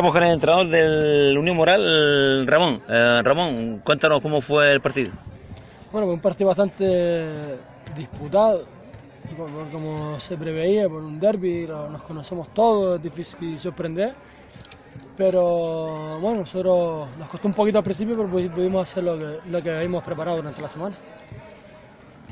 Estamos 0.00 0.14
con 0.14 0.22
el 0.22 0.32
entrenador 0.32 0.66
del 0.68 1.36
Unión 1.36 1.56
Moral, 1.58 2.46
Ramón. 2.46 2.80
Eh, 2.88 3.20
Ramón, 3.22 3.80
cuéntanos 3.84 4.22
cómo 4.22 4.40
fue 4.40 4.72
el 4.72 4.80
partido. 4.80 5.10
Bueno, 5.92 6.06
fue 6.06 6.14
un 6.14 6.20
partido 6.22 6.48
bastante 6.48 7.58
disputado, 7.94 8.64
como 9.70 10.18
se 10.18 10.38
preveía, 10.38 10.88
por 10.88 11.02
un 11.02 11.20
derby, 11.20 11.66
nos 11.66 12.00
conocemos 12.04 12.48
todos, 12.54 12.96
es 12.96 13.02
difícil 13.02 13.58
sorprender. 13.58 14.14
Pero 15.18 16.18
bueno, 16.18 16.40
nosotros 16.40 17.06
nos 17.18 17.28
costó 17.28 17.48
un 17.48 17.52
poquito 17.52 17.76
al 17.76 17.84
principio, 17.84 18.14
pero 18.14 18.30
pu- 18.30 18.50
pudimos 18.50 18.88
hacer 18.88 19.04
lo 19.04 19.18
que, 19.18 19.26
lo 19.50 19.62
que 19.62 19.70
habíamos 19.70 20.02
preparado 20.02 20.38
durante 20.38 20.62
la 20.62 20.68
semana. 20.68 20.96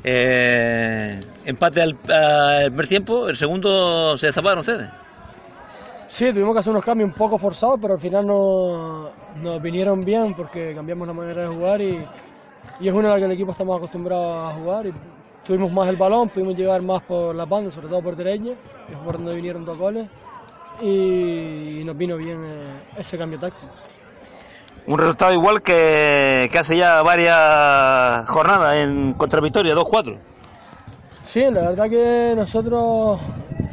Eh, 0.03 1.19
empate 1.45 1.83
al, 1.83 1.95
al 2.11 2.65
primer 2.71 2.87
tiempo, 2.87 3.29
el 3.29 3.37
segundo 3.37 4.17
se 4.17 4.25
destaparon 4.25 4.57
ustedes. 4.57 4.89
Sí, 6.09 6.33
tuvimos 6.33 6.53
que 6.53 6.59
hacer 6.59 6.71
unos 6.71 6.83
cambios 6.83 7.07
un 7.09 7.15
poco 7.15 7.37
forzados, 7.37 7.79
pero 7.81 7.93
al 7.93 7.99
final 7.99 8.25
no- 8.25 9.11
nos 9.35 9.61
vinieron 9.61 10.03
bien 10.03 10.33
porque 10.33 10.73
cambiamos 10.75 11.07
la 11.07 11.13
manera 11.13 11.43
de 11.43 11.47
jugar 11.47 11.81
y, 11.81 12.07
y 12.79 12.87
es 12.87 12.93
una 12.93 13.09
a 13.09 13.11
la 13.13 13.19
que 13.19 13.25
el 13.25 13.31
equipo 13.31 13.51
está 13.51 13.63
más 13.63 13.77
acostumbrado 13.77 14.47
a 14.47 14.53
jugar. 14.53 14.87
Y 14.87 14.93
tuvimos 15.45 15.71
más 15.71 15.87
el 15.87 15.95
balón, 15.95 16.29
pudimos 16.29 16.55
llegar 16.55 16.81
más 16.81 17.01
por 17.03 17.35
las 17.35 17.47
bandas, 17.47 17.73
sobre 17.73 17.87
todo 17.87 18.01
por 18.01 18.15
derecha, 18.15 18.55
que 18.87 18.93
es 18.93 18.99
por 18.99 19.17
donde 19.17 19.35
vinieron 19.35 19.63
dos 19.65 19.77
goles, 19.77 20.07
y, 20.81 21.83
nos 21.85 21.95
vino 21.97 22.17
bien 22.17 22.37
eh, 22.43 22.79
ese 22.97 23.17
cambio 23.17 23.39
táctico. 23.39 23.71
Un 24.87 24.97
resultado 24.97 25.33
igual 25.33 25.61
que, 25.61 26.49
que 26.51 26.57
hace 26.57 26.75
ya 26.75 27.01
varias 27.03 28.27
jornadas 28.29 28.77
en 28.79 29.13
contra 29.13 29.41
Victoria, 29.41 29.75
2-4. 29.75 30.17
Sí, 31.23 31.41
la 31.41 31.69
verdad 31.69 31.89
que 31.89 32.33
nosotros 32.35 33.19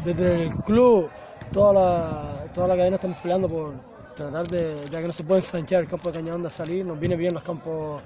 desde 0.05 0.43
el 0.45 0.51
club, 0.65 1.11
toda 1.53 1.73
la, 1.73 2.45
toda 2.55 2.69
la 2.69 2.77
cadena 2.77 2.97
estamos 2.97 3.19
peleando 3.21 3.49
por 3.49 3.75
tratar 4.17 4.49
de, 4.49 4.75
ya 4.91 5.01
que 5.01 5.07
no 5.07 5.13
se 5.13 5.25
puede 5.25 5.41
ensanchar 5.45 5.83
el 5.83 5.89
campo 5.89 6.11
de 6.11 6.15
Cañadonda 6.19 6.49
a 6.49 6.53
salir, 6.53 6.85
nos 6.85 6.99
viene 6.99 7.17
bien 7.17 7.35
los 7.35 7.43
campos 7.43 8.03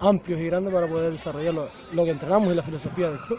amplios 0.00 0.40
y 0.40 0.46
grandes 0.46 0.72
para 0.72 0.86
poder 0.86 1.12
desarrollar 1.12 1.54
lo, 1.54 2.04
que 2.04 2.10
entrenamos 2.10 2.52
y 2.52 2.56
la 2.56 2.62
filosofía 2.62 3.10
del 3.10 3.18
club. 3.20 3.38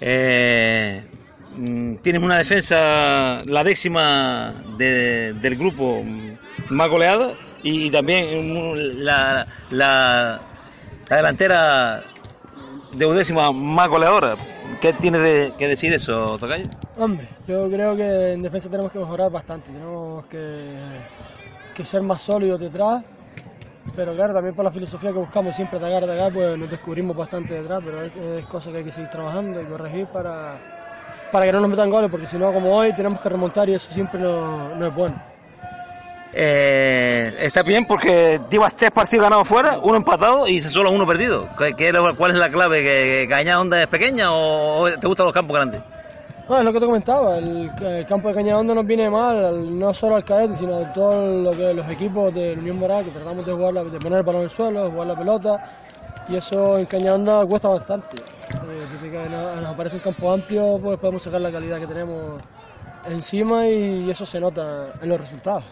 Eh, 0.00 1.02
mm, 1.56 1.96
tienes 1.96 2.22
una 2.22 2.38
defensa, 2.38 3.42
la 3.44 3.62
décima 3.62 4.54
de- 4.78 5.34
del 5.34 5.56
grupo 5.56 6.02
más 6.70 6.88
goleada 6.88 7.34
y, 7.62 7.90
también 7.90 9.04
la, 9.04 9.46
la, 9.70 10.40
la 11.08 11.16
delantera 11.16 12.02
de 12.96 13.06
undécima 13.06 13.52
más 13.52 13.88
goleadora. 13.88 14.36
¿Qué 14.80 14.92
tienes 14.94 15.22
de- 15.22 15.52
que 15.58 15.68
decir 15.68 15.92
eso, 15.92 16.38
Tocayo? 16.38 16.64
Hombre, 16.98 17.26
yo 17.48 17.70
creo 17.70 17.96
que 17.96 18.32
en 18.32 18.42
defensa 18.42 18.68
tenemos 18.68 18.92
que 18.92 18.98
mejorar 18.98 19.30
bastante, 19.30 19.70
tenemos 19.72 20.26
que, 20.26 20.74
que 21.74 21.84
ser 21.84 22.02
más 22.02 22.20
sólidos 22.20 22.60
detrás, 22.60 23.02
pero 23.96 24.14
claro, 24.14 24.34
también 24.34 24.54
por 24.54 24.64
la 24.64 24.70
filosofía 24.70 25.10
que 25.10 25.18
buscamos 25.18 25.56
siempre 25.56 25.78
atacar, 25.78 26.04
atacar, 26.04 26.30
pues 26.32 26.58
nos 26.58 26.70
descubrimos 26.70 27.16
bastante 27.16 27.54
detrás, 27.54 27.80
pero 27.84 28.02
es, 28.04 28.12
es 28.16 28.46
cosa 28.46 28.70
que 28.70 28.78
hay 28.78 28.84
que 28.84 28.92
seguir 28.92 29.08
trabajando 29.08 29.60
y 29.62 29.64
corregir 29.64 30.06
para, 30.06 30.58
para 31.30 31.46
que 31.46 31.52
no 31.52 31.60
nos 31.60 31.70
metan 31.70 31.90
goles, 31.90 32.10
porque 32.10 32.26
si 32.26 32.36
no, 32.36 32.52
como 32.52 32.74
hoy, 32.74 32.92
tenemos 32.92 33.20
que 33.20 33.28
remontar 33.30 33.68
y 33.70 33.74
eso 33.74 33.90
siempre 33.90 34.20
no, 34.20 34.74
no 34.74 34.86
es 34.86 34.94
bueno. 34.94 35.16
Eh, 36.34 37.34
está 37.40 37.62
bien 37.62 37.84
porque 37.86 38.40
llevas 38.50 38.74
tres 38.74 38.90
partidos 38.90 39.24
ganados 39.24 39.46
fuera, 39.48 39.78
uno 39.82 39.96
empatado 39.96 40.46
y 40.48 40.60
solo 40.62 40.90
uno 40.90 41.06
perdido. 41.06 41.48
¿Qué- 41.58 41.74
qué 41.74 41.92
¿Cuál 42.16 42.32
es 42.32 42.38
la 42.38 42.50
clave? 42.50 42.80
¿Que, 42.82 43.22
que 43.22 43.26
Cañada 43.28 43.60
Onda 43.60 43.86
o 44.30 44.88
te 44.98 45.06
gustan 45.06 45.26
los 45.26 45.34
campos 45.34 45.54
grandes? 45.56 45.82
No, 46.52 46.58
es 46.58 46.64
lo 46.66 46.72
que 46.74 46.80
te 46.80 46.84
comentaba, 46.84 47.38
el, 47.38 47.72
campo 48.06 48.28
de 48.28 48.34
Cañadondo 48.34 48.74
nos 48.74 48.86
viene 48.86 49.08
mal, 49.08 49.42
al- 49.42 49.78
no 49.78 49.94
solo 49.94 50.16
al 50.16 50.24
cadete, 50.26 50.54
sino 50.56 50.76
a 50.76 50.92
todos 50.92 51.56
lo 51.56 51.72
los 51.72 51.88
equipos 51.88 52.34
de 52.34 52.52
Unión 52.52 52.76
Moral, 52.76 53.06
que 53.06 53.10
tratamos 53.10 53.46
de, 53.46 53.54
jugar 53.54 53.72
de 53.72 53.98
poner 53.98 54.18
el 54.18 54.22
balón 54.22 54.42
en 54.42 54.48
el 54.48 54.50
suelo, 54.50 54.90
jugar 54.90 55.06
la 55.06 55.16
pelota, 55.16 55.64
y 56.28 56.36
eso 56.36 56.76
en 56.76 56.84
Cañadondo 56.84 57.48
cuesta 57.48 57.68
bastante. 57.68 58.18
Eh, 58.18 59.28
nos, 59.30 59.62
nos 59.62 59.70
aparece 59.72 59.96
un 59.96 60.02
campo 60.02 60.30
amplio, 60.30 60.78
pues 60.78 60.98
podemos 60.98 61.22
sacar 61.22 61.40
la 61.40 61.50
calidad 61.50 61.80
que 61.80 61.86
tenemos 61.86 62.22
encima 63.08 63.66
y 63.66 64.10
eso 64.10 64.26
se 64.26 64.38
nota 64.38 64.92
en 65.00 65.08
los 65.08 65.18
resultados. 65.18 65.64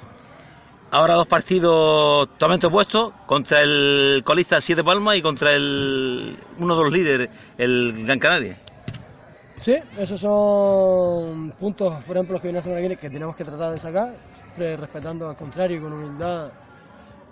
Ahora 0.92 1.14
dos 1.14 1.26
partidos 1.26 2.26
totalmente 2.30 2.68
opuestos, 2.68 3.12
contra 3.26 3.60
el 3.60 4.22
colista 4.24 4.58
Siete 4.62 4.82
Palmas 4.82 5.18
y 5.18 5.20
contra 5.20 5.52
el 5.52 6.38
uno 6.56 6.74
de 6.74 6.82
los 6.84 6.90
líderes, 6.90 7.28
el 7.58 8.06
Gran 8.06 8.18
Canaria. 8.18 8.56
Sí, 9.61 9.76
esos 9.98 10.18
son 10.18 11.50
puntos, 11.61 12.02
por 12.04 12.16
ejemplo, 12.16 12.32
los 12.32 12.40
que 12.40 12.48
viene 12.48 12.61
la 12.61 12.62
semana 12.62 12.88
que 12.88 12.96
que 12.96 13.11
tenemos 13.11 13.36
que 13.36 13.44
tratar 13.44 13.72
de 13.72 13.78
sacar, 13.78 14.14
respetando 14.56 15.28
al 15.28 15.36
contrario 15.36 15.76
y 15.76 15.80
con 15.80 15.92
humildad, 15.92 16.48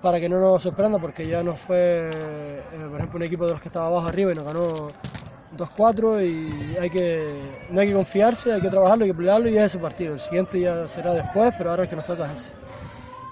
para 0.02 0.20
que 0.20 0.28
no 0.28 0.38
nos 0.38 0.62
sorprenda, 0.62 0.98
porque 0.98 1.26
ya 1.26 1.42
nos 1.42 1.58
fue, 1.58 2.10
eh, 2.10 2.86
por 2.90 2.98
ejemplo, 2.98 3.16
un 3.16 3.22
equipo 3.22 3.46
de 3.46 3.52
los 3.52 3.62
que 3.62 3.68
estaba 3.68 3.86
abajo 3.86 4.08
arriba 4.08 4.32
y 4.32 4.34
nos 4.34 4.44
ganó 4.44 4.92
2-4 5.56 6.22
y 6.22 6.76
hay 6.76 6.90
que, 6.90 7.40
no 7.70 7.80
hay 7.80 7.88
que 7.88 7.94
confiarse, 7.94 8.52
hay 8.52 8.60
que 8.60 8.68
trabajarlo, 8.68 9.04
hay 9.04 9.10
que 9.10 9.16
pelearlo 9.16 9.48
y 9.48 9.56
es 9.56 9.64
ese 9.64 9.78
partido. 9.78 10.12
El 10.12 10.20
siguiente 10.20 10.60
ya 10.60 10.86
será 10.86 11.14
después, 11.14 11.54
pero 11.56 11.70
ahora 11.70 11.84
el 11.84 11.88
que 11.88 11.96
nos 11.96 12.04
toca 12.04 12.30
es 12.30 12.40
ese. 12.40 12.52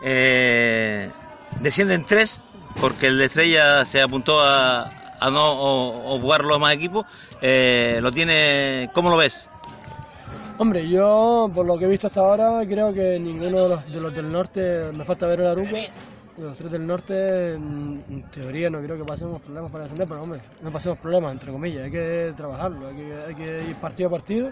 Eh, 0.05 1.11
descienden 1.61 2.07
tres, 2.07 2.43
porque 2.81 3.09
el 3.09 3.19
de 3.19 3.27
Estrella 3.27 3.85
se 3.85 4.01
apuntó 4.01 4.41
a, 4.41 5.06
a 5.21 5.31
no 5.31 5.53
o, 5.53 6.15
o 6.15 6.21
jugar 6.21 6.45
los 6.45 6.59
más 6.59 6.75
equipos. 6.75 7.07
Eh, 7.41 7.99
lo 8.03 8.13
tiene, 8.13 8.91
¿Cómo 8.93 9.11
lo 9.11 9.17
ves? 9.17 9.49
Hombre, 10.59 10.89
yo 10.89 11.51
por 11.55 11.67
lo 11.67 11.79
que 11.79 11.85
he 11.85 11.89
visto 11.89 12.07
hasta 12.07 12.21
ahora 12.21 12.63
creo 12.67 12.93
que 12.93 13.19
ninguno 13.19 13.63
de 13.63 13.69
los, 13.69 13.93
de 13.93 14.01
los 14.01 14.15
del 14.15 14.33
norte, 14.33 14.91
me 14.97 15.05
falta 15.05 15.27
ver 15.27 15.41
el 15.41 15.49
Aruca, 15.49 15.79
los 16.39 16.57
tres 16.57 16.71
del 16.71 16.87
norte 16.87 17.55
en 17.55 18.25
teoría 18.33 18.71
no 18.71 18.81
creo 18.81 18.97
que 18.97 19.05
pasemos 19.05 19.41
problemas 19.43 19.71
para 19.71 19.85
descender, 19.85 20.09
pero 20.09 20.23
hombre, 20.23 20.41
no 20.63 20.71
pasemos 20.71 20.99
problemas, 20.99 21.33
entre 21.33 21.53
comillas, 21.53 21.85
hay 21.85 21.91
que 21.91 22.33
trabajarlo, 22.37 22.89
hay 22.89 22.97
que, 22.97 23.15
hay 23.29 23.35
que 23.35 23.69
ir 23.69 23.77
partido 23.77 24.09
a 24.09 24.13
partido, 24.13 24.51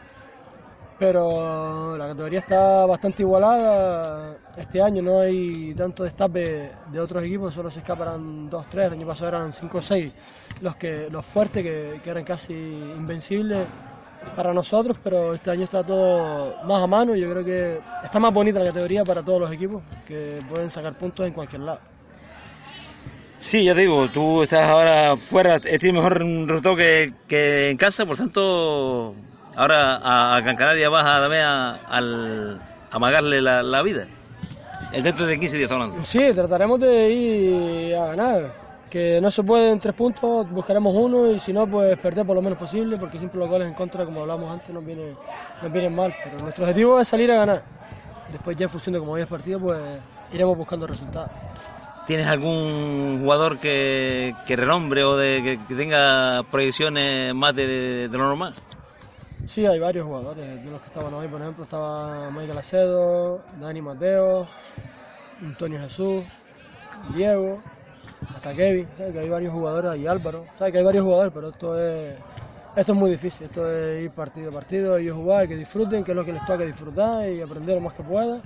pero 0.98 1.96
la 1.96 2.08
categoría 2.08 2.38
está 2.38 2.86
bastante 2.86 3.22
igualada, 3.22 4.36
este 4.56 4.80
año 4.80 5.02
no 5.02 5.20
hay 5.20 5.74
tanto 5.74 6.04
destape 6.04 6.70
de 6.92 7.00
otros 7.00 7.24
equipos, 7.24 7.54
solo 7.54 7.70
se 7.70 7.80
escaparán 7.80 8.48
dos, 8.48 8.66
tres, 8.68 8.86
el 8.86 8.92
año 8.94 9.06
pasado 9.06 9.28
eran 9.28 9.52
cinco 9.52 9.78
o 9.78 9.82
seis 9.82 10.12
los, 10.60 10.76
que, 10.76 11.08
los 11.10 11.26
fuertes 11.26 11.62
que, 11.62 12.00
que 12.02 12.10
eran 12.10 12.24
casi 12.24 12.54
invencibles 12.54 13.66
para 14.36 14.54
nosotros, 14.54 14.96
pero 15.02 15.34
este 15.34 15.50
año 15.50 15.64
está 15.64 15.84
todo 15.84 16.54
más 16.64 16.82
a 16.82 16.86
mano 16.86 17.14
yo 17.14 17.30
creo 17.30 17.44
que 17.44 17.80
está 18.02 18.18
más 18.18 18.32
bonita 18.32 18.60
la 18.60 18.66
categoría 18.66 19.04
para 19.04 19.22
todos 19.22 19.40
los 19.40 19.52
equipos 19.52 19.82
que 20.06 20.38
pueden 20.48 20.70
sacar 20.70 20.94
puntos 20.94 21.26
en 21.26 21.32
cualquier 21.32 21.62
lado. 21.62 21.80
Sí, 23.36 23.64
ya 23.64 23.74
te 23.74 23.80
digo, 23.80 24.08
tú 24.08 24.42
estás 24.42 24.66
ahora 24.66 25.16
fuera, 25.16 25.60
tienes 25.60 25.92
mejor 25.92 26.18
resultado 26.18 26.76
que, 26.76 27.12
que 27.28 27.68
en 27.68 27.76
casa, 27.76 28.06
por 28.06 28.16
tanto, 28.16 29.14
ahora 29.56 29.96
a, 29.96 30.36
a 30.36 30.40
Gran 30.40 30.56
Canaria 30.56 30.88
vas 30.88 31.04
a, 31.04 31.16
a, 31.24 31.74
al, 31.88 32.60
a 32.90 32.96
amagarle 32.96 33.40
la, 33.40 33.62
la 33.62 33.82
vida. 33.82 34.06
El 34.92 35.02
dentro 35.02 35.26
de 35.26 35.38
15 35.38 35.56
días 35.56 35.70
hablando. 35.70 36.04
Sí, 36.04 36.18
trataremos 36.34 36.78
de 36.80 37.10
ir 37.10 37.96
a 37.96 38.06
ganar. 38.06 38.64
Que 38.90 39.18
no 39.20 39.28
se 39.32 39.42
puede 39.42 39.72
en 39.72 39.78
tres 39.80 39.92
puntos, 39.94 40.48
buscaremos 40.48 40.94
uno 40.94 41.28
y 41.32 41.40
si 41.40 41.52
no, 41.52 41.66
pues 41.66 41.96
perder 41.98 42.24
por 42.24 42.36
lo 42.36 42.42
menos 42.42 42.56
posible, 42.56 42.96
porque 42.96 43.18
siempre 43.18 43.40
los 43.40 43.48
goles 43.48 43.66
en 43.66 43.74
contra, 43.74 44.04
como 44.04 44.20
hablamos 44.20 44.52
antes, 44.52 44.72
nos, 44.72 44.84
viene, 44.86 45.14
nos 45.60 45.72
vienen 45.72 45.92
mal. 45.92 46.14
Pero 46.22 46.38
nuestro 46.38 46.62
objetivo 46.64 47.00
es 47.00 47.08
salir 47.08 47.32
a 47.32 47.36
ganar. 47.38 47.62
Después 48.30 48.56
ya 48.56 48.64
en 48.64 48.70
función 48.70 48.92
de 48.92 49.00
cómo 49.00 49.12
vaya 49.12 49.24
el 49.24 49.28
partido, 49.28 49.58
pues 49.58 49.80
iremos 50.32 50.56
buscando 50.56 50.86
resultados. 50.86 51.30
¿Tienes 52.06 52.28
algún 52.28 53.18
jugador 53.20 53.58
que, 53.58 54.36
que 54.46 54.54
renombre 54.56 55.02
o 55.02 55.16
de, 55.16 55.42
que, 55.42 55.58
que 55.66 55.74
tenga 55.74 56.42
proyecciones 56.50 57.34
más 57.34 57.54
de, 57.56 57.66
de- 57.66 58.08
de 58.08 58.18
lo 58.18 58.24
normal? 58.24 58.54
Sí, 59.46 59.66
hay 59.66 59.78
varios 59.78 60.06
jugadores. 60.06 60.64
De 60.64 60.70
los 60.70 60.80
que 60.80 60.86
estaban 60.88 61.12
hoy, 61.14 61.28
por 61.28 61.40
ejemplo, 61.40 61.64
estaba 61.64 62.30
Michael 62.30 62.58
Acedo, 62.58 63.42
Dani 63.60 63.82
Mateo, 63.82 64.46
Antonio 65.42 65.80
Jesús, 65.80 66.24
Diego, 67.14 67.60
hasta 68.34 68.54
Kevin. 68.54 68.88
Que 68.96 69.18
hay 69.18 69.28
varios 69.28 69.52
jugadores, 69.52 70.00
y 70.00 70.06
Álvaro. 70.06 70.46
¿sabes? 70.58 70.72
Que 70.72 70.78
hay 70.78 70.84
varios 70.84 71.04
jugadores, 71.04 71.32
pero 71.34 71.48
esto 71.50 71.78
es, 71.78 72.16
esto 72.74 72.92
es 72.92 72.98
muy 72.98 73.10
difícil. 73.10 73.44
Esto 73.44 73.70
es 73.70 74.04
ir 74.04 74.10
partido 74.10 74.50
a 74.50 74.52
partido, 74.52 74.96
ellos 74.96 75.16
jugar, 75.16 75.46
que 75.46 75.56
disfruten, 75.56 76.04
que 76.04 76.12
es 76.12 76.16
lo 76.16 76.24
que 76.24 76.32
les 76.32 76.44
toca 76.46 76.64
disfrutar 76.64 77.28
y 77.28 77.42
aprender 77.42 77.74
lo 77.74 77.82
más 77.82 77.94
que 77.94 78.02
puedan. 78.02 78.40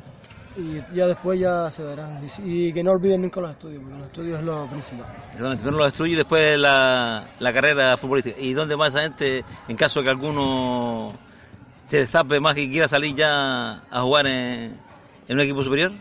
Y 0.59 0.83
ya 0.93 1.07
después 1.07 1.39
ya 1.39 1.71
se 1.71 1.85
verán. 1.85 2.21
Y, 2.45 2.73
que 2.73 2.83
no 2.83 2.91
olviden 2.91 3.23
nunca 3.23 3.41
los 3.41 3.53
estudios, 3.53 3.81
porque 3.81 3.97
los 3.97 4.07
estudios 4.07 4.39
es 4.41 4.45
lo 4.45 4.67
principal. 4.67 5.07
Exactamente, 5.27 5.63
primero 5.63 5.79
los 5.79 5.89
estudios 5.89 6.15
y 6.15 6.17
después 6.17 6.59
la, 6.59 7.29
la 7.39 7.53
carrera 7.53 7.97
futbolística. 7.97 8.41
¿Y 8.41 8.55
dónde 8.55 8.75
va 8.75 8.89
esa 8.89 9.03
gente 9.03 9.45
en 9.69 9.77
caso 9.77 10.01
de 10.01 10.05
que 10.05 10.11
alguno 10.11 11.13
se 11.87 11.99
destape 11.99 12.41
más 12.41 12.57
y 12.59 12.69
quiera 12.69 12.89
salir 12.89 13.15
ya 13.15 13.85
a 13.89 14.01
jugar 14.01 14.27
en, 14.27 14.77
en 15.29 15.37
un 15.37 15.41
equipo 15.41 15.63
superior? 15.63 15.93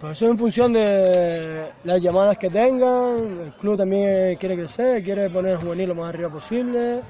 Pues 0.00 0.12
eso 0.12 0.30
en 0.30 0.38
función 0.38 0.72
de 0.72 1.70
las 1.84 2.00
llamadas 2.00 2.38
que 2.38 2.48
tengan, 2.48 3.16
el 3.44 3.52
club 3.60 3.76
también 3.76 4.36
quiere 4.36 4.56
crecer, 4.56 5.02
quiere 5.02 5.28
poner 5.28 5.52
el 5.52 5.58
juvenil 5.58 5.88
lo 5.88 5.96
más 5.96 6.10
arriba 6.10 6.30
posible. 6.30 7.02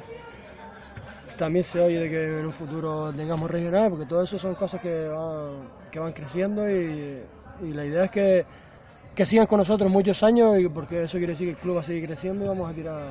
También 1.39 1.62
se 1.64 1.80
oye 1.80 2.01
de 2.01 2.11
que 2.11 2.41
en 2.41 2.47
un 2.47 2.53
futuro 2.53 3.12
tengamos 3.12 3.49
regional, 3.51 3.91
porque 3.91 4.07
todo 4.07 4.22
eso 4.24 4.39
son 4.39 4.55
cosas 4.57 4.80
que 4.80 5.07
van, 5.09 5.68
que 5.91 5.99
van 6.01 6.12
creciendo 6.12 6.68
y, 6.68 7.22
y 7.62 7.72
la 7.72 7.84
idea 7.84 8.05
es 8.05 8.11
que, 8.11 8.45
que 9.14 9.24
sigan 9.24 9.47
con 9.47 9.59
nosotros 9.59 9.89
muchos 9.91 10.20
años, 10.24 10.59
y 10.59 10.68
porque 10.68 11.05
eso 11.05 11.16
quiere 11.16 11.34
decir 11.34 11.47
que 11.47 11.53
el 11.53 11.57
club 11.59 11.76
va 11.76 11.80
a 11.80 11.84
seguir 11.84 12.07
creciendo 12.07 12.45
y 12.45 12.49
vamos 12.49 12.68
a 12.68 12.74
tirar, 12.74 13.09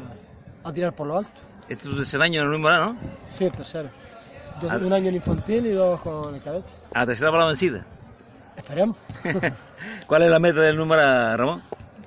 a 0.64 0.74
tirar 0.74 0.94
por 0.94 1.08
lo 1.08 1.18
alto. 1.20 1.40
Este 1.70 1.90
es 2.02 2.14
el 2.14 2.22
año 2.22 2.42
en 2.44 2.54
el 2.54 2.62
grado, 2.62 2.94
¿no? 2.94 2.98
Sí, 3.26 3.46
el 3.46 3.52
tercero. 3.54 3.90
Dos- 4.62 4.82
un 4.82 4.92
año 4.92 5.08
en 5.10 5.16
infantil 5.16 5.66
y 5.68 5.72
dos 5.72 6.02
con 6.02 6.36
el 6.36 6.42
cadete. 6.42 6.70
A 6.94 7.00
la 7.02 7.06
tercera 7.06 7.32
para 7.32 7.44
la 7.44 7.48
vencida. 7.48 7.86
Esperemos. 8.58 8.98
¿Cuál 10.08 10.24
es 10.24 10.32
la 10.32 10.40
meta 10.40 10.60
del 10.62 10.76
número, 10.76 11.02
Ramón? 11.38 11.62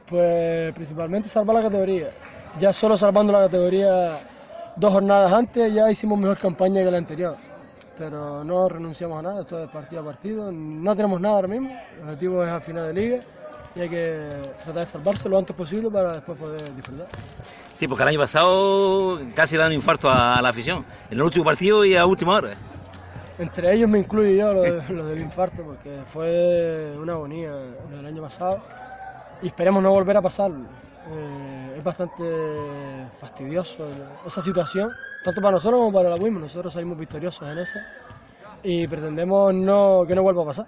Pues 0.06 0.74
principalmente 0.74 1.28
salvar 1.30 1.56
la 1.56 1.62
categoría. 1.62 2.10
Ya 2.58 2.72
solo 2.74 2.98
salvando 2.98 3.32
la 3.32 3.40
categoría 3.42 4.18
dos 4.76 4.92
jornadas 4.92 5.32
antes 5.32 5.72
ya 5.72 5.90
hicimos 5.90 6.18
mejor 6.18 6.38
campaña 6.38 6.82
que 6.82 6.90
la 6.90 6.98
anterior. 6.98 7.36
Pero 7.98 8.42
no 8.44 8.68
renunciamos 8.68 9.18
a 9.18 9.22
nada, 9.22 9.40
esto 9.42 9.62
es 9.62 9.68
partido 9.70 10.00
a 10.00 10.04
partido. 10.04 10.50
No 10.50 10.96
tenemos 10.96 11.20
nada 11.20 11.34
ahora 11.36 11.48
mismo. 11.48 11.70
El 11.98 12.02
objetivo 12.04 12.42
es 12.44 12.50
al 12.50 12.62
final 12.62 12.86
de 12.86 12.94
liga 12.94 13.20
y 13.74 13.80
hay 13.80 13.88
que 13.90 14.28
tratar 14.64 14.86
de 14.86 14.86
salvarse 14.86 15.28
lo 15.28 15.38
antes 15.38 15.54
posible 15.54 15.90
para 15.90 16.12
después 16.14 16.38
poder 16.38 16.74
disfrutar. 16.74 17.06
Sí, 17.74 17.86
porque 17.86 18.02
el 18.02 18.08
año 18.08 18.18
pasado 18.20 19.20
casi 19.34 19.56
le 19.56 19.62
dan 19.62 19.70
un 19.72 19.76
infarto 19.76 20.10
a 20.10 20.40
la 20.40 20.48
afición. 20.48 20.84
En 21.10 21.18
el 21.18 21.22
último 21.22 21.44
partido 21.44 21.84
y 21.84 21.94
a 21.94 22.06
última 22.06 22.34
hora. 22.36 22.50
Entre 23.38 23.72
ellos 23.74 23.88
me 23.88 23.98
incluyo 23.98 24.30
yo 24.32 24.52
lo, 24.54 24.62
de- 24.62 24.82
lo 24.94 25.06
del 25.06 25.20
infarto 25.20 25.62
porque 25.62 26.00
fue 26.06 26.94
una 26.98 27.12
agonía 27.14 27.52
del 27.54 28.06
año 28.06 28.22
pasado 28.22 28.60
y 29.42 29.46
esperemos 29.48 29.82
no 29.82 29.90
volver 29.90 30.16
a 30.16 30.22
pasarlo. 30.22 30.64
Eh, 31.12 31.74
es 31.78 31.84
bastante 31.84 32.24
fastidioso 33.20 33.88
esa 34.26 34.40
situación, 34.40 34.90
tanto 35.24 35.40
para 35.40 35.52
nosotros 35.52 35.78
como 35.78 35.92
para 35.92 36.10
la 36.10 36.16
WIM. 36.16 36.40
Nosotros 36.40 36.72
salimos 36.72 36.98
victoriosos 36.98 37.48
en 37.48 37.58
esa 37.58 37.80
y 38.62 38.86
pretendemos 38.86 39.52
no, 39.54 40.04
que 40.06 40.14
no 40.14 40.22
vuelva 40.22 40.42
a 40.42 40.46
pasar, 40.46 40.66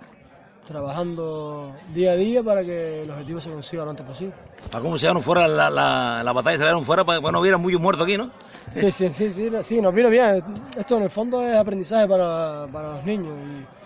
trabajando 0.67 1.73
día 1.95 2.13
a 2.13 2.17
día 2.17 2.43
para 2.43 2.63
que 2.65 3.03
el 3.03 3.11
objetivo 3.11 3.41
se 3.41 3.51
consiga 3.51 3.85
lo 3.85 3.91
antes 3.91 4.07
posible. 4.07 4.35
Para 4.71 4.83
cómo 4.83 4.97
se 4.97 5.03
llevaron 5.03 5.23
fuera 5.23 5.47
la, 5.47 5.71
la, 5.71 6.23
la 6.25 6.33
batalla, 6.33 6.57
se 6.57 6.65
llevaron 6.65 6.85
fuera 6.85 7.05
para 7.05 7.21
que 7.21 7.33
no 7.33 7.41
hubiera 7.41 7.59
muchos 7.59 7.81
muertos 7.81 8.05
aquí, 8.05 8.17
¿no? 8.17 8.31
Sí, 8.75 8.91
sí, 8.91 9.11
sí, 9.13 9.33
sí, 9.33 9.51
sí, 9.63 9.81
nos 9.81 9.95
vino 9.95 10.09
bien. 10.09 10.43
Esto 10.77 10.97
en 10.97 11.05
el 11.05 11.11
fondo 11.11 11.47
es 11.47 11.57
aprendizaje 11.57 12.09
para, 12.09 12.67
para 12.73 12.97
los 12.97 13.05
niños 13.05 13.35
y, 13.47 13.82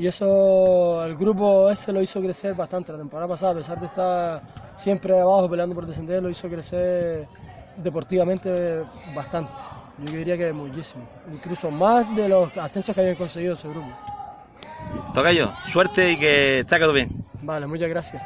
y 0.00 0.06
eso 0.06 1.04
el 1.04 1.14
grupo 1.14 1.70
ese 1.70 1.92
lo 1.92 2.00
hizo 2.00 2.22
crecer 2.22 2.54
bastante 2.54 2.90
la 2.90 2.96
temporada 2.96 3.28
pasada, 3.28 3.52
a 3.52 3.56
pesar 3.56 3.78
de 3.78 3.84
estar 3.84 4.42
siempre 4.78 5.12
abajo 5.20 5.50
peleando 5.50 5.74
por 5.74 5.86
descender, 5.86 6.22
lo 6.22 6.30
hizo 6.30 6.48
crecer 6.48 7.28
deportivamente 7.76 8.82
bastante. 9.14 9.52
Yo 9.98 10.12
diría 10.16 10.38
que 10.38 10.54
muchísimo, 10.54 11.06
incluso 11.30 11.70
más 11.70 12.16
de 12.16 12.30
los 12.30 12.56
ascensos 12.56 12.94
que 12.94 13.02
habían 13.02 13.16
conseguido 13.16 13.52
ese 13.52 13.68
grupo. 13.68 13.88
Toca 15.12 15.32
yo, 15.32 15.52
suerte 15.70 16.12
y 16.12 16.18
que 16.18 16.60
está 16.60 16.78
todo 16.78 16.94
bien. 16.94 17.10
Vale, 17.42 17.66
muchas 17.66 17.90
gracias. 17.90 18.22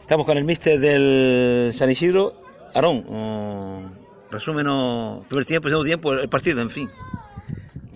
Estamos 0.00 0.24
con 0.24 0.38
el 0.38 0.44
mister 0.44 0.80
del 0.80 1.70
San 1.74 1.90
Isidro, 1.90 2.32
Aarón. 2.74 3.04
eh, 3.06 3.86
resúmenos, 4.30 5.26
primer 5.26 5.44
tiempo, 5.44 5.68
segundo 5.68 5.84
tiempo, 5.84 6.14
el 6.14 6.30
partido, 6.30 6.62
en 6.62 6.70
fin. 6.70 6.88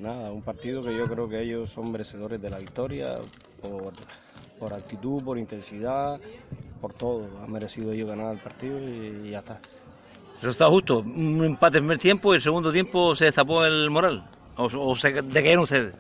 Nada, 0.07 0.31
un 0.31 0.41
partido 0.41 0.85
que 0.85 0.97
yo 0.97 1.09
creo 1.09 1.29
que 1.29 1.43
ellos 1.43 1.69
son 1.69 1.91
merecedores 1.91 2.41
de 2.41 2.49
la 2.49 2.59
victoria 2.59 3.19
por, 3.61 3.93
por 4.57 4.73
actitud, 4.73 5.21
por 5.25 5.37
intensidad, 5.37 6.21
por 6.81 6.93
todo. 6.93 7.27
Han 7.43 7.51
merecido 7.51 7.91
ellos 7.91 8.09
ganar 8.09 8.33
el 8.33 8.39
partido 8.39 8.79
y, 8.79 9.23
y 9.25 9.31
ya 9.31 9.41
está. 9.41 9.59
Resultado 10.41 10.71
justo, 10.71 10.99
un 11.01 11.45
empate 11.45 11.79
en 11.79 11.83
primer 11.83 11.99
tiempo 11.99 12.33
y 12.33 12.37
el 12.37 12.41
segundo 12.41 12.71
tiempo 12.71 13.17
se 13.17 13.25
destapó 13.25 13.65
el 13.65 13.91
moral. 13.91 14.25
O, 14.57 14.67
o 14.67 14.95
se 14.95 15.11
decayeron 15.11 15.65
ustedes. 15.65 15.93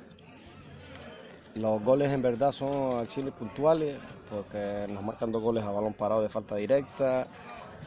Los 1.60 1.82
goles 1.82 2.12
en 2.12 2.22
verdad 2.22 2.52
son 2.52 3.00
acciones 3.00 3.34
puntuales 3.34 3.96
porque 4.30 4.86
nos 4.88 5.02
marcan 5.02 5.32
dos 5.32 5.42
goles 5.42 5.64
a 5.64 5.70
balón 5.72 5.94
parado 5.94 6.22
de 6.22 6.28
falta 6.28 6.54
directa. 6.54 7.26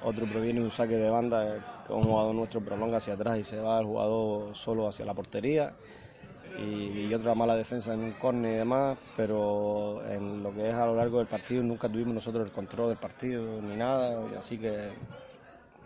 Otro 0.03 0.25
proviene 0.25 0.59
de 0.59 0.65
un 0.65 0.71
saque 0.71 0.97
de 0.97 1.09
banda 1.09 1.83
que 1.87 1.93
un 1.93 2.03
jugador 2.03 2.35
nuestro 2.35 2.59
prolonga 2.59 2.97
hacia 2.97 3.13
atrás 3.13 3.39
y 3.39 3.45
se 3.45 3.61
va 3.61 3.79
el 3.79 3.85
jugador 3.85 4.53
solo 4.53 4.85
hacia 4.85 5.05
la 5.05 5.13
portería. 5.13 5.73
Y, 6.57 7.07
y 7.07 7.13
otra 7.13 7.35
mala 7.35 7.55
defensa 7.55 7.93
en 7.93 8.01
un 8.01 8.11
córner 8.13 8.53
y 8.53 8.57
demás, 8.57 8.97
pero 9.15 10.01
en 10.09 10.43
lo 10.43 10.53
que 10.53 10.69
es 10.69 10.73
a 10.73 10.85
lo 10.85 10.95
largo 10.95 11.19
del 11.19 11.27
partido 11.27 11.63
nunca 11.63 11.87
tuvimos 11.87 12.13
nosotros 12.13 12.45
el 12.45 12.51
control 12.51 12.89
del 12.89 12.97
partido 12.97 13.61
ni 13.61 13.75
nada, 13.75 14.19
así 14.37 14.57
que 14.57 14.89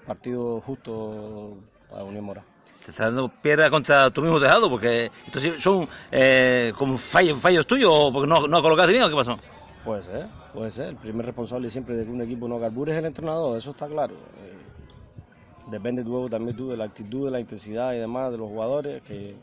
partido 0.05 0.61
justo 0.61 1.57
para 1.89 2.03
Unión 2.03 2.23
Mora. 2.23 2.43
Te 2.83 2.91
está 2.91 3.05
dando 3.05 3.29
piedra 3.29 3.69
contra 3.69 4.09
tu 4.09 4.21
mismo 4.21 4.39
tejado 4.39 4.69
porque 4.69 5.09
estos 5.25 5.41
sí 5.41 5.53
son 5.59 5.87
eh, 6.11 6.73
como 6.77 6.97
fallos, 6.97 7.39
fallos 7.39 7.65
tuyos 7.65 7.89
o 7.93 8.11
porque 8.11 8.27
no, 8.27 8.47
no 8.47 8.61
colocaste 8.61 8.91
bien 8.91 9.03
o 9.03 9.09
qué 9.09 9.15
pasó. 9.15 9.37
Puede 9.85 10.03
ser, 10.03 10.27
puede 10.53 10.71
ser. 10.71 10.87
El 10.89 10.95
primer 10.95 11.25
responsable 11.25 11.69
siempre 11.69 11.95
de 11.95 12.05
que 12.05 12.11
un 12.11 12.21
equipo 12.21 12.47
no 12.47 12.59
carbure 12.59 12.93
es 12.93 12.97
el 12.99 13.05
entrenador, 13.05 13.57
eso 13.57 13.71
está 13.71 13.87
claro. 13.87 14.15
Eh, 14.15 15.69
depende 15.69 16.03
luego 16.03 16.29
también 16.29 16.55
tú 16.55 16.69
de 16.69 16.77
la 16.77 16.85
actitud, 16.85 17.25
de 17.25 17.31
la 17.31 17.39
intensidad 17.39 17.93
y 17.93 17.99
demás 17.99 18.31
de 18.31 18.37
los 18.37 18.47
jugadores, 18.47 19.01
que, 19.03 19.35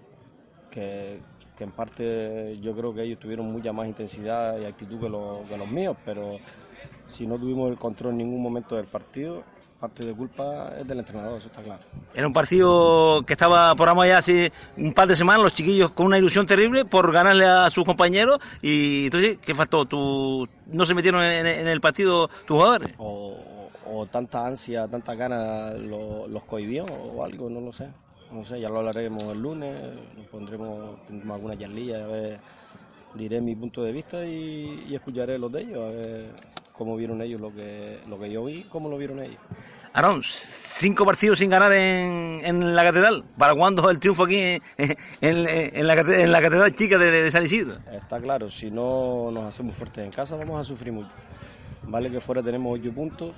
que, 0.71 1.21
que 1.57 1.65
en 1.65 1.71
parte 1.73 2.59
yo 2.63 2.75
creo 2.75 2.95
que 2.95 3.03
ellos 3.03 3.19
tuvieron 3.19 3.47
mucha 3.51 3.73
más 3.73 3.87
intensidad 3.87 4.59
y 4.59 4.65
actitud 4.65 5.01
que, 5.01 5.09
los- 5.09 5.49
que 5.49 5.57
los 5.57 5.69
míos, 5.69 5.97
pero 6.05 6.39
si 7.09 7.27
no 7.27 7.37
tuvimos 7.39 7.71
el 7.71 7.77
control 7.77 8.13
en 8.13 8.19
ningún 8.19 8.43
momento 8.43 8.77
del 8.77 8.87
partido, 8.87 9.43
parte 9.81 10.05
de 10.05 10.13
culpa 10.15 10.73
es 10.79 10.87
del 10.87 10.99
entrenador, 11.01 11.39
eso 11.39 11.49
está 11.49 11.63
claro. 11.63 11.83
Era 12.15 12.27
un 12.27 12.33
partido 12.33 13.23
que 13.27 13.33
estaba 13.35 13.73
programado 13.77 14.09
ya 14.09 14.19
hace 14.19 14.53
un 14.77 14.93
par 14.93 15.07
de 15.09 15.15
semanas, 15.17 15.43
los 15.45 15.55
chiquillos 15.55 15.93
con 15.93 16.07
una 16.07 16.19
ilusión 16.19 16.45
terrible 16.45 16.85
por 16.85 17.11
ganarle 17.13 17.45
a 17.47 17.71
sus 17.71 17.85
compañeros 17.85 18.39
y 18.63 19.05
entonces, 19.07 19.39
¿qué 19.39 19.55
faltó? 19.55 19.85
¿Tú, 19.87 20.49
¿No 20.67 20.87
se 20.87 20.95
metieron 20.95 21.23
en, 21.23 21.47
en 21.47 21.69
el 21.69 21.81
partido 21.81 22.29
tus 22.47 22.57
jugadores? 22.57 22.91
o, 22.99 23.71
o 23.87 24.07
tanta 24.07 24.47
ansia, 24.47 24.87
tanta 24.89 25.15
gana 25.15 25.73
lo- 25.73 26.27
los 26.29 26.43
cohibió 26.45 26.85
o 26.85 27.25
algo, 27.25 27.49
no 27.49 27.61
lo 27.61 27.73
sé. 27.73 27.89
No 28.33 28.45
sé, 28.45 28.61
ya 28.61 28.69
lo 28.69 28.79
hablaremos 28.79 29.33
el 29.33 29.43
lunes, 29.43 29.77
nos 30.17 30.27
pondremos, 30.27 31.05
tendremos 31.07 31.35
alguna 31.35 31.59
charlilla, 31.59 32.05
a 32.05 32.07
ver, 32.07 32.39
diré 33.15 33.41
mi 33.41 33.57
punto 33.57 33.83
de 33.83 33.93
vista 33.93 34.25
y, 34.25 34.85
y 34.89 34.95
escucharé 34.95 35.37
los 35.39 35.51
de 35.51 35.63
ellos, 35.63 35.79
a 35.79 35.89
ver 35.91 36.31
cómo 36.79 36.97
vieron 36.97 37.21
ellos 37.23 37.41
lo 37.41 37.53
que, 37.53 37.99
lo 38.09 38.19
que 38.21 38.31
yo 38.31 38.45
vi, 38.45 38.63
cómo 38.71 38.89
lo 38.89 38.97
vieron 38.97 39.19
ellos. 39.21 39.39
Aarón, 39.93 40.23
cinco 40.23 41.05
partidos 41.05 41.41
sin 41.41 41.51
ganar 41.51 41.73
en, 41.73 42.41
en 42.45 42.77
la 42.77 42.85
catedral. 42.85 43.25
¿Para 43.37 43.55
cuándo 43.57 43.91
el 43.91 43.99
triunfo 43.99 44.23
aquí 44.25 44.37
en, 44.39 44.61
en- 45.21 45.47
en 45.77 45.87
la, 45.89 45.97
cate- 45.97 46.23
en 46.23 46.31
la 46.31 46.41
catedral 46.41 46.73
chica 46.77 46.97
de, 46.97 47.11
de 47.11 47.31
San 47.33 47.43
Isidro? 47.43 47.75
Está 47.93 48.21
claro, 48.21 48.49
si 48.49 48.71
no 48.71 49.33
nos 49.33 49.47
hacemos 49.47 49.75
fuertes 49.75 50.05
en 50.05 50.13
casa 50.13 50.37
vamos 50.37 50.61
a 50.61 50.65
sufrir 50.65 50.93
mucho. 50.93 51.11
Vale 51.89 52.09
que 52.09 52.21
fuera 52.21 52.41
tenemos 52.41 52.79
8 52.79 52.93
puntos, 52.93 53.35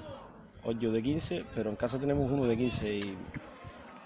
8 0.64 0.92
de 0.92 1.02
15, 1.02 1.44
pero 1.54 1.70
en 1.70 1.76
casa 1.76 1.98
tenemos 1.98 2.30
uno 2.30 2.44
de 2.46 2.54
15 2.56 2.94
y 2.94 3.16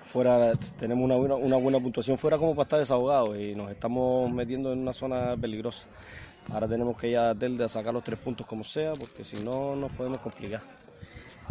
fuera 0.06 0.52
tenemos 0.78 1.04
una 1.04 1.16
buena, 1.16 1.34
una 1.34 1.56
buena 1.56 1.80
puntuación 1.80 2.16
fuera 2.16 2.38
como 2.38 2.54
para 2.54 2.62
estar 2.64 2.78
desahogados 2.78 3.36
y 3.38 3.54
nos 3.54 3.70
estamos 3.70 4.30
metiendo 4.30 4.72
en 4.72 4.78
una 4.80 4.92
zona 4.92 5.36
peligrosa. 5.40 5.86
Ahora 6.50 6.68
tenemos 6.68 6.96
que 6.96 7.08
ir 7.08 7.18
a 7.18 7.34
Telde 7.34 7.64
a 7.64 7.68
sacar 7.68 7.92
los 7.92 8.04
tres 8.04 8.18
puntos 8.18 8.46
como 8.46 8.62
sea, 8.64 8.94
porque 8.94 9.24
si 9.24 9.36
no 9.44 9.74
nos 9.76 9.90
podemos 9.92 10.20
complicar. 10.20 10.62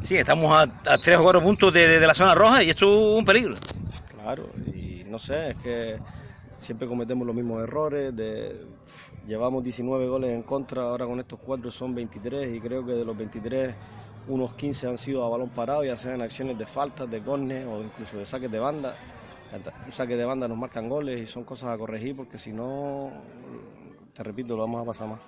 Sí, 0.01 0.15
estamos 0.17 0.51
a, 0.51 0.61
a 0.91 0.97
tres 0.97 1.17
o 1.17 1.23
cuatro 1.23 1.41
puntos 1.41 1.73
de, 1.73 1.87
de- 1.87 1.99
de 1.99 2.07
la 2.07 2.13
zona 2.13 2.33
roja 2.35 2.63
y 2.63 2.69
esto 2.69 2.85
es 2.85 3.19
un 3.19 3.25
peligro. 3.25 3.55
Claro, 4.13 4.49
y 4.73 5.03
no 5.05 5.19
sé, 5.19 5.49
es 5.49 5.55
que 5.57 5.99
siempre 6.57 6.87
cometemos 6.87 7.25
los 7.27 7.35
mismos 7.35 7.61
errores. 7.63 8.15
De, 8.15 8.55
llevamos 9.27 9.63
19 9.63 10.07
goles 10.07 10.31
en 10.31 10.43
contra, 10.43 10.83
ahora 10.83 11.05
con 11.05 11.19
estos 11.19 11.39
cuatro 11.45 11.71
son 11.71 11.93
23 11.95 12.55
y 12.55 12.59
creo 12.61 12.85
que 12.85 12.93
de 12.93 13.05
los 13.05 13.17
23 13.17 13.75
unos 14.27 14.53
15 14.53 14.87
han 14.87 14.97
sido 14.97 15.25
a 15.25 15.29
balón 15.29 15.49
parado, 15.49 15.83
ya 15.83 15.97
sean 15.97 16.21
acciones 16.21 16.57
de 16.57 16.65
faltas, 16.65 17.09
de 17.09 17.21
cornes 17.21 17.65
o 17.65 17.81
incluso 17.81 18.17
de 18.17 18.25
saques 18.25 18.51
de 18.51 18.59
banda. 18.59 18.95
Un 19.85 19.91
saque 19.91 20.17
de 20.17 20.25
banda 20.25 20.47
nos 20.47 20.57
marcan 20.57 20.89
goles 20.89 21.21
y 21.21 21.25
son 21.25 21.43
cosas 21.43 21.71
a 21.71 21.77
corregir 21.77 22.15
porque 22.15 22.37
si 22.37 22.51
no, 22.51 23.11
te 24.13 24.23
repito, 24.23 24.55
lo 24.55 24.63
vamos 24.63 24.81
a 24.81 24.85
pasar 24.85 25.07
más. 25.07 25.19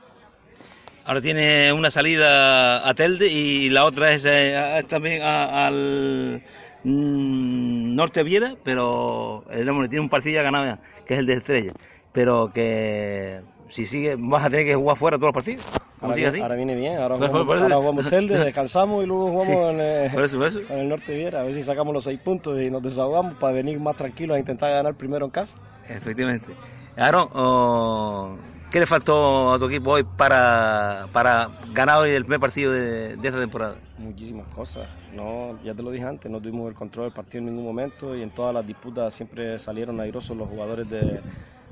Ahora 1.06 1.22
tiene 1.22 1.72
una 1.72 1.90
salida 1.90 2.88
a 2.88 2.94
Telde 2.94 3.28
y 3.30 3.70
la 3.70 3.86
otra 3.86 4.12
es 4.12 4.26
eh, 4.26 4.84
también 4.90 5.24
al 5.24 6.44
mm, 6.84 7.96
Norte 7.96 8.24
Viera, 8.24 8.56
pero 8.62 9.46
el 9.50 9.70
hombre 9.70 9.88
tiene 9.88 10.02
un 10.02 10.10
partido 10.10 10.42
ya, 10.42 10.80
que 11.06 11.14
es 11.14 11.20
el 11.22 11.26
de 11.26 11.34
Estrella. 11.36 11.74
Pero 12.12 12.52
que 12.54 13.40
si 13.70 13.86
sigue, 13.86 14.16
vas 14.18 14.46
a 14.46 14.50
tener 14.50 14.66
que 14.66 14.76
jugar 14.76 14.98
fuera 14.98 15.18
todos 15.18 15.28
los 15.28 15.34
partidos. 15.34 15.66
¿Cómo 16.00 16.12
Ahora, 16.12 16.14
sigue 16.16 16.28
así? 16.28 16.42
ahora 16.42 16.56
viene 16.56 16.76
bien, 16.76 16.98
ahora 16.98 17.16
jugamos, 17.18 17.46
por 17.46 17.56
eso- 17.56 17.64
ahora 17.66 17.76
jugamos 17.78 18.10
Telde, 18.10 18.38
descansamos 18.46 19.04
y 19.04 19.08
luego 19.08 19.28
jugamos 19.32 19.48
Sí, 19.48 19.54
en, 19.54 19.80
el, 19.82 20.12
por 20.12 20.24
eso, 20.24 20.38
por 20.38 20.48
eso. 20.48 20.60
en 20.70 20.80
el 20.80 20.90
Norte 20.90 21.14
Viera, 21.16 21.40
a 21.42 21.44
ver 21.44 21.54
si 21.54 21.64
sacamos 21.64 21.94
los 21.94 22.04
seis 22.04 22.20
puntos 22.20 22.60
y 22.62 22.70
nos 22.70 22.82
desahogamos 22.84 23.36
para 23.38 23.54
venir 23.54 23.80
más 23.80 23.96
tranquilos 23.96 24.36
a 24.36 24.40
intentar 24.40 24.72
ganar 24.72 24.94
primero 24.96 25.26
en 25.26 25.32
casa. 25.32 25.58
Efectivamente. 25.88 26.54
Aaron, 26.98 27.30
oh, 27.34 28.38
¿qué 28.72 28.80
le 28.80 28.86
faltó 28.86 29.54
a 29.54 29.60
tu 29.60 29.66
equipo 29.68 29.92
hoy 29.92 30.04
para, 30.04 31.08
para 31.14 31.50
ganar 31.74 32.00
hoy 32.00 32.12
el 32.12 32.24
primer 32.26 32.40
partido 32.40 32.72
de, 32.72 33.16
de 33.18 33.28
esta 33.28 33.40
temporada? 33.40 33.76
Muchísimas 33.98 34.48
cosas, 34.50 34.88
no, 35.14 35.58
ya 35.64 35.74
te 35.74 35.82
lo 35.82 35.90
dije 35.92 36.06
antes, 36.06 36.30
no 36.32 36.40
tuvimos 36.40 36.70
el 36.70 36.76
control 36.76 37.06
del 37.06 37.14
partido 37.14 37.40
en 37.40 37.46
ningún 37.48 37.66
momento 37.66 38.16
y 38.16 38.22
en 38.22 38.30
todas 38.30 38.54
las 38.54 38.66
disputas 38.66 39.14
siempre 39.14 39.58
salieron 39.58 40.00
airosos 40.00 40.38
los 40.38 40.48
jugadores 40.48 40.88
de, 40.90 41.20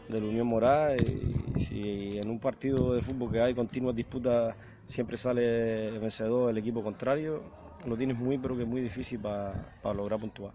de 0.08 0.22
la 0.22 0.28
Unión 0.28 0.47
Morada 0.47 0.95
y 0.95 1.60
si 1.60 2.18
en 2.18 2.30
un 2.30 2.39
partido 2.39 2.93
de 2.93 3.01
fútbol 3.01 3.32
que 3.32 3.41
hay 3.41 3.53
continuas 3.53 3.95
disputas 3.95 4.56
siempre 4.86 5.18
sale 5.18 5.91
vencedor 5.99 6.51
el 6.51 6.58
equipo 6.58 6.84
contrario, 6.84 7.43
lo 7.86 7.97
tienes 7.97 8.18
muy 8.18 8.38
pero 8.38 8.58
que 8.58 8.66
muy 8.66 8.82
difícil 8.82 9.20
para 9.20 9.53
lograr 9.95 10.20
puntuar. 10.20 10.53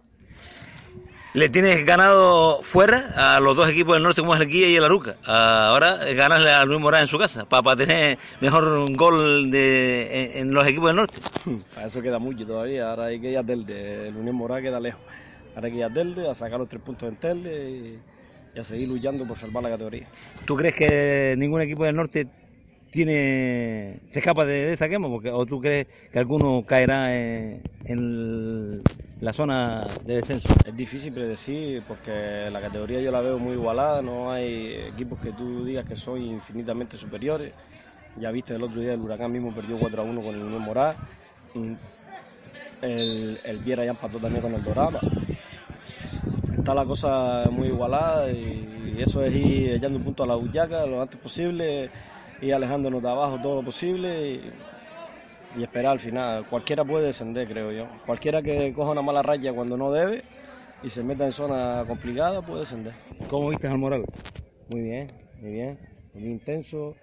Le 1.33 1.49
tienes 1.49 1.87
ganado 1.87 2.61
fuera 2.63 3.13
a 3.17 3.39
los 3.39 3.57
dos 3.57 3.69
equipos 3.69 3.95
del 3.95 4.03
norte 4.03 4.21
como 4.21 4.35
es 4.35 4.41
el 4.41 4.49
Guía 4.49 4.69
y 4.69 4.75
el 4.75 4.83
Aruca. 4.83 5.15
Ahora 5.25 5.99
ganarle 6.13 6.51
a 6.51 6.65
Luis 6.65 6.81
Morán 6.81 7.03
en 7.03 7.07
su 7.07 7.21
casa 7.21 7.45
para, 7.45 7.77
tener 7.77 8.19
mejor 8.41 8.65
un 8.65 8.95
gol 8.95 9.49
de, 9.49 10.33
en, 10.33 10.49
en 10.49 10.55
los 10.55 10.67
equipos 10.67 10.89
del 10.89 10.97
norte. 10.97 11.21
A 11.77 11.85
eso 11.85 12.03
queda 12.03 12.19
mucho 12.19 12.45
todavía, 12.45 12.91
ahora 12.91 13.07
hay 13.07 13.21
que 13.21 13.31
ir 13.31 13.39
a 13.39 13.45
Telde, 13.45 14.09
el 14.09 14.17
Unión 14.17 14.35
Morada 14.35 14.61
queda 14.61 14.81
lejos. 14.81 15.01
Ahora 15.55 15.67
hay 15.67 15.73
que 15.73 15.79
ir 15.79 15.85
a 15.85 15.91
Telde, 15.91 16.29
a 16.29 16.35
sacar 16.35 16.59
los 16.59 16.69
tres 16.69 16.83
puntos 16.83 17.09
en 17.09 17.17
Telde 17.17 17.71
y, 17.71 17.99
y 18.55 18.61
a 18.61 18.65
seguir 18.65 18.89
luchando 18.89 19.27
por 19.27 19.39
salvar 19.39 19.63
la 19.63 19.71
categoría. 19.71 20.09
¿Tú 20.45 20.57
crees 20.57 20.75
que 20.75 21.35
ningún 21.39 21.61
equipo 21.63 21.85
del 21.85 21.97
norte 21.97 22.31
tiene 22.91 24.01
se 24.09 24.21
escapa 24.21 24.45
de, 24.47 24.55
de 24.67 24.73
esta 24.75 24.89
quema? 24.89 25.09
Porque, 25.09 25.31
¿O 25.31 25.47
tú 25.47 25.61
crees 25.61 25.89
que 26.13 26.19
alguno 26.19 26.65
caerá 26.67 27.17
en, 27.17 27.63
en 27.85 28.85
la 29.21 29.33
zona 29.33 29.99
de 30.03 30.17
descenso? 30.17 30.55
Es 30.63 30.77
difícil 30.77 31.13
predecir 31.15 31.85
porque 31.87 32.49
la 32.51 32.61
categoría 32.61 33.01
yo 33.01 33.11
la 33.11 33.21
veo 33.23 33.39
muy 33.39 33.55
igualada, 33.55 34.03
no 34.03 34.31
hay 34.31 34.75
equipos 34.75 35.19
que 35.19 35.33
tú 35.33 35.65
digas 35.65 35.85
que 35.87 35.97
son 35.97 36.21
infinitamente 36.21 36.99
superiores. 36.99 37.55
Ya 38.15 38.31
viste 38.33 38.55
el 38.55 38.63
otro 38.65 38.81
día 38.81 38.95
el 38.95 39.01
Huracán 39.01 39.33
mismo 39.33 39.55
perdió 39.55 39.79
4 39.79 40.03
a 40.03 40.05
1 40.07 40.23
con 40.23 40.37
el 40.37 40.43
Unión 40.43 40.63
Morada. 40.63 41.01
Mm, 41.55 41.77
El, 42.81 43.41
el 43.45 43.59
Viera 43.61 43.85
ya 43.85 43.91
empató 43.93 44.21
también 44.21 44.43
con 44.43 44.55
el 44.55 44.63
Dorada. 44.63 45.07
Está 46.71 46.83
la 46.83 46.87
cosa 46.87 47.51
muy 47.51 47.67
igualada 47.67 48.31
y 48.31 48.95
eso 49.03 49.25
es 49.25 49.35
ir 49.35 49.73
echando 49.73 49.99
un 49.99 50.05
punto 50.05 50.23
a 50.23 50.27
la 50.29 50.37
bullaca 50.37 50.87
lo 50.87 51.03
antes 51.03 51.19
posible, 51.19 51.91
ir 52.41 52.55
alejándonos 52.55 53.03
de 53.03 53.11
abajo 53.11 53.41
todo 53.43 53.57
lo 53.57 53.65
posible 53.65 54.35
y, 54.35 54.53
y 55.59 55.63
esperar 55.65 55.91
al 55.91 55.99
final. 55.99 56.47
Cualquiera 56.47 56.85
puede 56.85 57.07
descender, 57.07 57.49
creo 57.49 57.73
yo. 57.73 57.89
Cualquiera 58.07 58.41
que 58.41 58.73
coja 58.73 58.93
una 58.93 59.03
mala 59.03 59.21
raya 59.21 59.53
cuando 59.53 59.77
no 59.77 59.91
debe 59.91 60.23
y 60.81 60.91
se 60.91 61.03
meta 61.03 61.25
en 61.25 61.33
zona 61.33 61.85
complicada 61.89 62.41
puede 62.41 62.61
descender. 62.61 62.93
¿Cómo 63.29 63.49
viste 63.49 63.67
al 63.67 63.77
Moral? 63.77 64.05
Muy 64.69 64.83
bien, 64.83 65.11
muy 65.41 65.51
bien. 65.51 65.77
Lo 66.15 66.21
vi 66.21 66.31
intenso, 66.31 66.95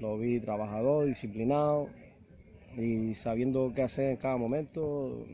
lo 0.00 0.18
vi 0.18 0.40
trabajador, 0.40 1.06
disciplinado 1.06 1.90
y 2.76 3.14
sabiendo 3.14 3.70
qué 3.72 3.84
hacer 3.84 4.10
en 4.10 4.16
cada 4.16 4.36
momento. 4.36 5.24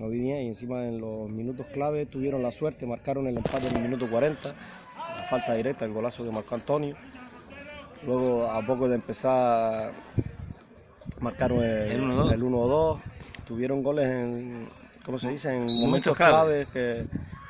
Lo 0.00 0.08
vi 0.08 0.18
bien 0.20 0.42
y 0.44 0.48
encima 0.48 0.82
en 0.86 0.98
los 1.00 1.28
minutos 1.28 1.66
clave 1.72 2.06
tuvieron 2.06 2.42
la 2.42 2.50
suerte, 2.50 2.86
marcaron 2.86 3.26
el 3.26 3.36
empate 3.36 3.68
en 3.68 3.76
el 3.76 3.82
minuto 3.82 4.06
40, 4.08 4.48
la 4.48 5.24
falta 5.28 5.52
directa, 5.54 5.84
el 5.84 5.92
golazo 5.92 6.24
que 6.24 6.30
marcó 6.30 6.54
Antonio. 6.54 6.96
Luego 8.06 8.50
a 8.50 8.62
poco 8.62 8.88
de 8.88 8.94
empezar 8.94 9.92
marcaron 11.20 11.62
el, 11.62 11.92
El 11.92 12.02
1-2. 12.02 12.32
el 12.32 12.42
1-2, 12.42 12.98
tuvieron 13.46 13.82
goles 13.82 14.06
en, 14.06 14.68
¿cómo 15.04 15.18
se 15.18 15.30
dice? 15.30 15.50
En 15.50 15.64
Momentos 15.66 15.84
momentos 15.84 16.16
clave. 16.16 16.32
claves 16.32 16.68
que, 16.68 17.04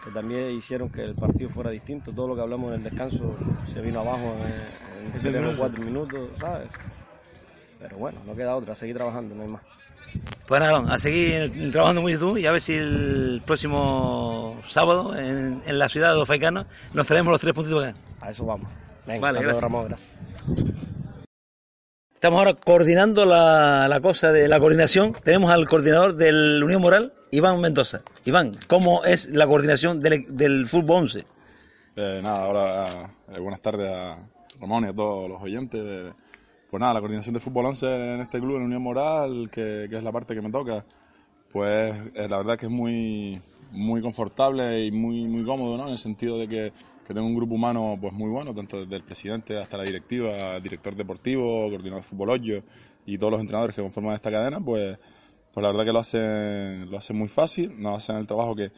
que 0.04 0.10
también 0.12 0.50
hicieron 0.50 0.88
que 0.90 1.02
el 1.02 1.14
partido 1.14 1.48
fuera 1.48 1.70
distinto. 1.70 2.10
Todo 2.10 2.26
lo 2.26 2.34
que 2.34 2.42
hablamos 2.42 2.70
en 2.74 2.78
el 2.78 2.82
descanso 2.82 3.36
se 3.72 3.80
vino 3.80 4.00
abajo 4.00 4.34
en, 4.34 5.16
en 5.16 5.22
tres 5.22 5.54
o 5.54 5.56
cuatro 5.56 5.84
minutos, 5.84 6.30
¿sabes? 6.40 6.68
Pero 7.78 7.96
bueno, 7.96 8.18
no 8.26 8.34
queda 8.34 8.56
otra, 8.56 8.74
seguir 8.74 8.96
trabajando, 8.96 9.36
no 9.36 9.42
hay 9.42 9.48
más. 9.48 9.62
Pues 10.46 10.60
nada, 10.60 10.72
Aaron, 10.72 10.90
a 10.90 10.98
seguir 10.98 11.70
trabajando 11.72 12.02
mucho 12.02 12.18
tú 12.18 12.36
y 12.36 12.46
a 12.46 12.52
ver 12.52 12.60
si 12.60 12.74
el 12.74 13.40
próximo 13.46 14.60
sábado 14.68 15.16
en, 15.16 15.62
en 15.64 15.78
la 15.78 15.88
ciudad 15.88 16.10
de 16.10 16.16
Los 16.16 16.26
Faicanos 16.26 16.66
nos 16.92 17.06
traemos 17.06 17.30
los 17.30 17.40
tres 17.40 17.54
puntitos 17.54 17.84
acá. 17.84 17.94
A 18.20 18.30
eso 18.30 18.44
vamos. 18.44 18.68
Venga, 19.06 19.20
Vale, 19.20 19.40
gracias. 19.42 19.62
Ramón, 19.62 19.86
gracias. 19.88 20.10
Estamos 22.14 22.38
ahora 22.38 22.54
coordinando 22.54 23.24
la, 23.24 23.86
la 23.88 24.00
cosa 24.00 24.30
de 24.32 24.46
la 24.48 24.60
coordinación. 24.60 25.14
Tenemos 25.24 25.50
al 25.50 25.66
coordinador 25.68 26.14
del 26.16 26.62
Unión 26.62 26.82
Moral, 26.82 27.12
Iván 27.30 27.60
Mendoza. 27.60 28.02
Iván, 28.24 28.56
¿cómo 28.66 29.04
es 29.04 29.30
la 29.30 29.46
coordinación 29.46 30.00
del, 30.00 30.26
del 30.36 30.66
fútbol 30.66 31.02
11? 31.04 31.24
Eh, 31.96 32.20
nada, 32.22 32.42
ahora 32.42 32.86
eh, 33.32 33.38
buenas 33.40 33.60
tardes 33.62 33.88
a 33.88 34.18
Ramón 34.60 34.84
y 34.84 34.88
a 34.88 34.92
todos 34.92 35.30
los 35.30 35.40
oyentes. 35.40 35.82
de- 35.82 36.12
pues 36.70 36.80
nada, 36.80 36.94
la 36.94 37.00
coordinación 37.00 37.34
de 37.34 37.40
fútbol 37.40 37.66
11 37.66 38.14
en 38.14 38.20
este 38.20 38.38
club, 38.38 38.56
en 38.56 38.62
Unión 38.62 38.82
Moral, 38.82 39.50
que, 39.50 39.86
que 39.90 39.96
es 39.96 40.04
la 40.04 40.12
parte 40.12 40.34
que 40.34 40.40
me 40.40 40.50
toca, 40.50 40.84
pues 41.52 41.94
eh, 42.14 42.28
la 42.28 42.36
verdad 42.38 42.56
que 42.56 42.66
es 42.66 42.72
muy, 42.72 43.40
muy 43.72 44.00
confortable 44.00 44.84
y 44.86 44.92
muy, 44.92 45.26
muy 45.26 45.44
cómodo, 45.44 45.76
¿no? 45.76 45.86
En 45.86 45.92
el 45.92 45.98
sentido 45.98 46.38
de 46.38 46.46
que, 46.46 46.72
que 47.04 47.12
tengo 47.12 47.26
un 47.26 47.34
grupo 47.34 47.56
humano 47.56 47.98
pues 48.00 48.12
muy 48.12 48.30
bueno, 48.30 48.54
tanto 48.54 48.80
desde 48.80 48.94
el 48.94 49.02
presidente 49.02 49.58
hasta 49.58 49.76
la 49.76 49.82
directiva, 49.82 50.60
director 50.60 50.94
deportivo, 50.94 51.68
coordinador 51.68 52.02
de 52.02 52.08
fútbol 52.08 52.30
8 52.30 52.62
y 53.06 53.18
todos 53.18 53.32
los 53.32 53.40
entrenadores 53.40 53.74
que 53.74 53.82
conforman 53.82 54.14
esta 54.14 54.30
cadena, 54.30 54.60
pues, 54.60 54.96
pues 55.52 55.62
la 55.62 55.70
verdad 55.70 55.84
que 55.84 55.92
lo 55.92 55.98
hacen, 55.98 56.88
lo 56.88 56.98
hacen 56.98 57.16
muy 57.16 57.28
fácil, 57.28 57.82
nos 57.82 57.96
hacen 57.96 58.16
el 58.16 58.28
trabajo 58.28 58.54
que, 58.54 58.70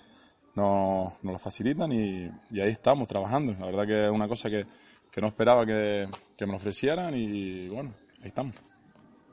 nos, 0.54 1.22
nos 1.22 1.32
lo 1.32 1.38
facilitan 1.38 1.92
y, 1.92 2.30
y 2.50 2.60
ahí 2.60 2.70
estamos 2.70 3.08
trabajando. 3.08 3.54
La 3.58 3.66
verdad 3.66 3.86
que 3.86 4.04
es 4.06 4.10
una 4.10 4.28
cosa 4.28 4.50
que, 4.50 4.66
que 5.12 5.20
no 5.20 5.28
esperaba 5.28 5.66
que, 5.66 6.08
que 6.36 6.46
me 6.46 6.52
lo 6.52 6.56
ofrecieran 6.56 7.14
y 7.14 7.68
bueno, 7.68 7.94
ahí 8.22 8.28
estamos. 8.28 8.54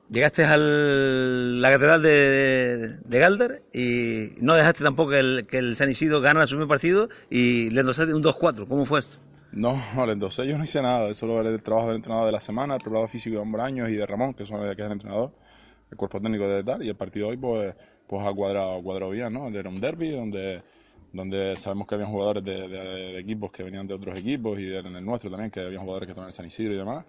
Llegaste 0.09 0.43
a 0.43 0.57
la 0.57 1.69
catedral 1.69 2.01
de, 2.01 2.97
de 2.97 3.19
Galdar 3.19 3.59
y 3.71 4.29
no 4.41 4.55
dejaste 4.55 4.83
tampoco 4.83 5.11
que 5.11 5.19
el, 5.19 5.47
que 5.47 5.59
el 5.59 5.75
San 5.75 5.89
Isidro 5.89 6.19
ganara 6.19 6.47
su 6.47 6.55
primer 6.55 6.67
partido 6.67 7.09
y 7.29 7.69
le 7.69 7.81
endosaste 7.81 8.13
un 8.13 8.23
2-4. 8.23 8.67
¿Cómo 8.67 8.85
fue 8.85 9.01
esto? 9.01 9.19
No, 9.51 9.79
entonces 10.11 10.47
yo 10.47 10.57
no 10.57 10.63
hice 10.63 10.81
nada, 10.81 11.13
solo 11.13 11.39
era 11.39 11.49
el 11.49 11.61
trabajo 11.61 11.87
del 11.87 11.97
entrenador 11.97 12.25
de 12.25 12.31
la 12.31 12.39
semana, 12.39 12.75
el 12.75 12.81
preparador 12.81 13.09
físico 13.09 13.35
de 13.35 13.41
Hombraños 13.41 13.89
y 13.89 13.93
de 13.93 14.05
Ramón, 14.05 14.33
que 14.33 14.45
son 14.45 14.61
que 14.61 14.71
es 14.71 14.79
el 14.79 14.91
entrenador, 14.91 15.31
el 15.89 15.97
cuerpo 15.97 16.19
técnico 16.19 16.47
de 16.47 16.63
tal, 16.63 16.83
y 16.83 16.89
el 16.89 16.95
partido 16.95 17.29
hoy 17.29 17.37
pues, 17.37 17.75
pues 18.07 18.25
ha 18.25 18.31
cuadrado, 18.31 18.81
cuadrado 18.81 19.11
bien, 19.11 19.33
¿no? 19.33 19.47
Era 19.47 19.69
un 19.69 19.79
derby 19.79 20.11
donde, 20.11 20.61
donde 21.13 21.55
sabemos 21.55 21.87
que 21.87 21.95
había 21.95 22.07
jugadores 22.07 22.43
de, 22.43 22.67
de- 22.67 22.67
de 23.13 23.19
equipos 23.19 23.51
que 23.51 23.63
venían 23.63 23.87
de 23.87 23.93
otros 23.95 24.17
equipos 24.19 24.59
y 24.59 24.73
en 24.75 24.95
el 24.95 25.03
nuestro 25.05 25.29
también, 25.29 25.49
que 25.51 25.59
había 25.61 25.79
jugadores 25.79 26.07
que 26.07 26.11
estaban 26.11 26.29
en 26.29 26.33
San 26.35 26.45
Isidro 26.45 26.73
y 26.73 26.77
demás. 26.77 27.05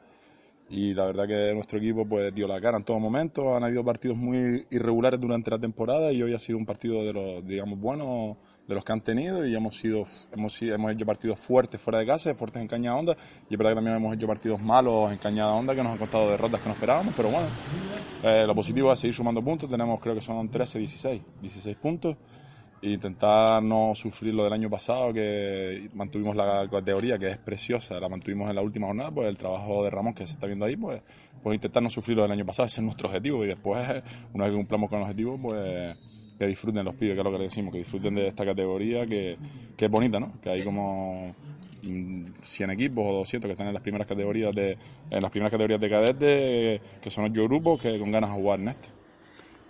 Y 0.68 0.94
la 0.94 1.04
verdad 1.06 1.26
que 1.26 1.52
nuestro 1.52 1.78
equipo 1.78 2.06
pues 2.06 2.32
dio 2.32 2.46
la 2.46 2.60
cara 2.60 2.78
en 2.78 2.84
todo 2.84 2.98
momento, 3.00 3.56
han 3.56 3.64
habido 3.64 3.84
partidos 3.84 4.16
muy 4.16 4.66
irregulares 4.70 5.20
durante 5.20 5.50
la 5.50 5.58
temporada 5.58 6.12
y 6.12 6.22
hoy 6.22 6.32
ha 6.32 6.38
sido 6.38 6.58
un 6.58 6.64
partido 6.66 7.04
de 7.04 7.12
los, 7.12 7.46
digamos, 7.46 7.78
buenos 7.80 8.36
de 8.68 8.74
los 8.76 8.84
que 8.84 8.92
han 8.92 9.00
tenido. 9.00 9.44
Y 9.44 9.52
hemos 9.56 9.76
sido 9.76 10.04
hemos 10.32 10.62
hemos 10.62 10.92
hecho 10.92 11.04
partidos 11.04 11.40
fuertes 11.40 11.80
fuera 11.80 11.98
de 11.98 12.06
casa, 12.06 12.32
fuertes 12.36 12.62
en 12.62 12.68
Cañada 12.68 12.96
Honda 12.96 13.16
y 13.48 13.54
es 13.54 13.58
verdad 13.58 13.72
que 13.72 13.74
también 13.76 13.96
hemos 13.96 14.14
hecho 14.14 14.28
partidos 14.28 14.60
malos 14.62 15.10
en 15.10 15.18
Cañada 15.18 15.52
Honda 15.54 15.74
que 15.74 15.82
nos 15.82 15.90
han 15.92 15.98
costado 15.98 16.30
derrotas 16.30 16.60
que 16.60 16.68
no 16.68 16.74
esperábamos, 16.74 17.14
pero 17.16 17.30
bueno, 17.30 17.48
eh, 18.22 18.44
lo 18.46 18.54
positivo 18.54 18.92
es 18.92 19.00
seguir 19.00 19.14
sumando 19.14 19.42
puntos, 19.42 19.68
tenemos 19.68 19.98
creo 20.00 20.14
que 20.14 20.20
son 20.20 20.48
13, 20.48 20.78
16, 20.78 21.20
16 21.42 21.76
puntos 21.78 22.16
intentar 22.82 23.62
no 23.62 23.92
sufrir 23.94 24.34
lo 24.34 24.44
del 24.44 24.52
año 24.52 24.70
pasado 24.70 25.12
que 25.12 25.90
mantuvimos 25.94 26.34
la 26.34 26.68
categoría 26.70 27.18
que 27.18 27.28
es 27.28 27.38
preciosa, 27.38 28.00
la 28.00 28.08
mantuvimos 28.08 28.48
en 28.48 28.56
la 28.56 28.62
última 28.62 28.86
jornada, 28.86 29.10
pues 29.10 29.28
el 29.28 29.36
trabajo 29.36 29.84
de 29.84 29.90
Ramón 29.90 30.14
que 30.14 30.26
se 30.26 30.34
está 30.34 30.46
viendo 30.46 30.64
ahí, 30.64 30.76
pues, 30.76 31.02
pues 31.42 31.54
intentar 31.54 31.82
no 31.82 31.90
sufrir 31.90 32.16
lo 32.16 32.22
del 32.22 32.32
año 32.32 32.46
pasado, 32.46 32.66
ese 32.66 32.80
es 32.80 32.84
nuestro 32.84 33.08
objetivo 33.08 33.44
y 33.44 33.48
después 33.48 33.86
una 34.32 34.44
vez 34.44 34.52
que 34.52 34.58
cumplamos 34.58 34.88
con 34.88 34.98
el 34.98 35.02
objetivo, 35.02 35.38
pues 35.38 35.96
que 36.38 36.46
disfruten 36.46 36.86
los 36.86 36.94
pibes, 36.94 37.14
que 37.14 37.20
es 37.20 37.24
lo 37.24 37.32
que 37.32 37.38
le 37.38 37.44
decimos, 37.44 37.70
que 37.70 37.78
disfruten 37.78 38.14
de 38.14 38.28
esta 38.28 38.46
categoría 38.46 39.06
que, 39.06 39.36
que 39.76 39.84
es 39.84 39.90
bonita, 39.90 40.18
¿no? 40.18 40.40
Que 40.40 40.48
hay 40.48 40.64
como 40.64 41.34
mm, 41.82 42.24
100 42.42 42.70
equipos 42.70 43.04
o 43.06 43.12
200 43.18 43.46
que 43.46 43.52
están 43.52 43.66
en 43.66 43.74
las 43.74 43.82
primeras 43.82 44.06
categorías 44.06 44.54
de 44.54 44.78
en 45.10 45.20
las 45.20 45.30
primeras 45.30 45.50
categorías 45.50 45.80
de 45.80 45.90
cadetes, 45.90 46.80
que 47.02 47.10
son 47.10 47.26
ocho 47.26 47.44
grupos 47.44 47.82
que 47.82 47.98
con 47.98 48.10
ganas 48.10 48.30
de 48.30 48.36
jugar 48.36 48.58
en 48.58 48.68
este. 48.68 48.99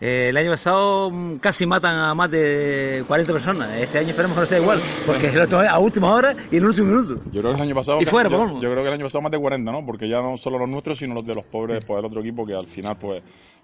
Eh, 0.01 0.31
el 0.31 0.37
año 0.39 0.51
pasado 0.51 1.11
mm, 1.11 1.37
casi 1.37 1.67
matan 1.67 1.95
a 1.99 2.15
más 2.15 2.31
de 2.31 3.05
40 3.07 3.33
personas. 3.33 3.77
Este 3.77 3.99
año 3.99 4.09
esperemos 4.09 4.35
que 4.35 4.41
no 4.41 4.47
sea 4.47 4.59
igual, 4.59 4.81
porque 5.07 5.27
es 5.27 5.53
a 5.53 5.79
última 5.79 6.15
hora 6.15 6.35
y 6.51 6.57
en 6.57 6.63
el 6.63 6.69
último 6.71 6.87
minuto. 6.87 7.23
Yo 7.31 7.43
creo 7.43 7.53
que 7.53 7.57
el 7.57 7.63
año 7.63 7.75
pasado. 7.75 7.99
Y 8.01 8.07
fuera, 8.07 8.31
yo, 8.31 8.59
creo 8.59 8.77
que 8.77 8.89
el 8.89 8.95
año 8.95 9.03
pasado 9.03 9.21
más 9.21 9.31
de 9.31 9.39
40, 9.39 9.71
¿no? 9.71 9.85
Porque 9.85 10.09
ya 10.09 10.23
no 10.23 10.39
solo 10.39 10.59
los 10.59 10.71
nuestros, 10.71 10.97
sino 10.97 11.13
los 11.13 11.27
de 11.27 11.35
los 11.35 11.45
pobres, 11.45 11.85
pues 11.85 11.99
el 11.99 12.07
otro 12.07 12.21
equipo 12.23 12.47
que 12.47 12.55
al 12.55 12.67
final, 12.67 12.97
pues, 12.99 13.23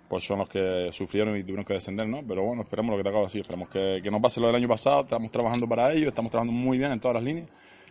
pues 0.08 0.24
son 0.24 0.40
los 0.40 0.48
que 0.50 0.90
sufrieron 0.92 1.38
y 1.38 1.42
tuvieron 1.42 1.64
que 1.64 1.72
descender, 1.72 2.06
¿no? 2.06 2.20
Pero 2.28 2.42
bueno, 2.42 2.62
esperemos 2.62 2.90
lo 2.90 2.96
que 2.98 3.02
te 3.02 3.08
acabo 3.08 3.22
de 3.22 3.28
decir. 3.28 3.40
Esperemos 3.40 3.70
que, 3.70 4.00
que 4.02 4.10
no 4.10 4.20
pase 4.20 4.38
lo 4.38 4.48
del 4.48 4.56
año 4.56 4.68
pasado. 4.68 5.00
Estamos 5.00 5.32
trabajando 5.32 5.66
para 5.66 5.90
ello, 5.92 6.08
estamos 6.08 6.30
trabajando 6.30 6.52
muy 6.52 6.76
bien 6.76 6.92
en 6.92 7.00
todas 7.00 7.14
las 7.14 7.24
líneas, 7.24 7.48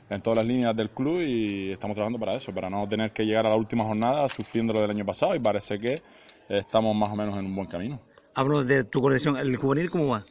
en 0.08 0.22
todas 0.22 0.38
las 0.38 0.46
líneas 0.46 0.76
del 0.76 0.92
club 0.92 1.20
y 1.20 1.72
estamos 1.72 1.96
trabajando 1.96 2.20
para 2.20 2.36
eso, 2.36 2.54
para 2.54 2.70
no 2.70 2.88
tener 2.88 3.12
que 3.12 3.26
llegar 3.26 3.48
a 3.48 3.50
la 3.50 3.56
última 3.56 3.86
jornada 3.86 4.30
sufriendo 4.30 4.72
lo 4.72 4.82
del 4.82 4.92
año 4.92 5.04
pasado 5.04 5.36
y 5.36 5.40
parece 5.40 5.80
que 5.80 6.00
estamos 6.48 6.96
más 6.96 7.12
o 7.12 7.16
menos 7.16 7.36
en 7.40 7.48
un 7.48 7.56
buen 7.56 7.68
camino. 7.68 8.00
Hablo 8.38 8.66
de 8.66 8.84
tu 8.84 9.02
conexión. 9.02 9.38
¿El 9.38 9.56
juvenil 9.56 9.90
cómo 9.90 10.10
va? 10.10 10.26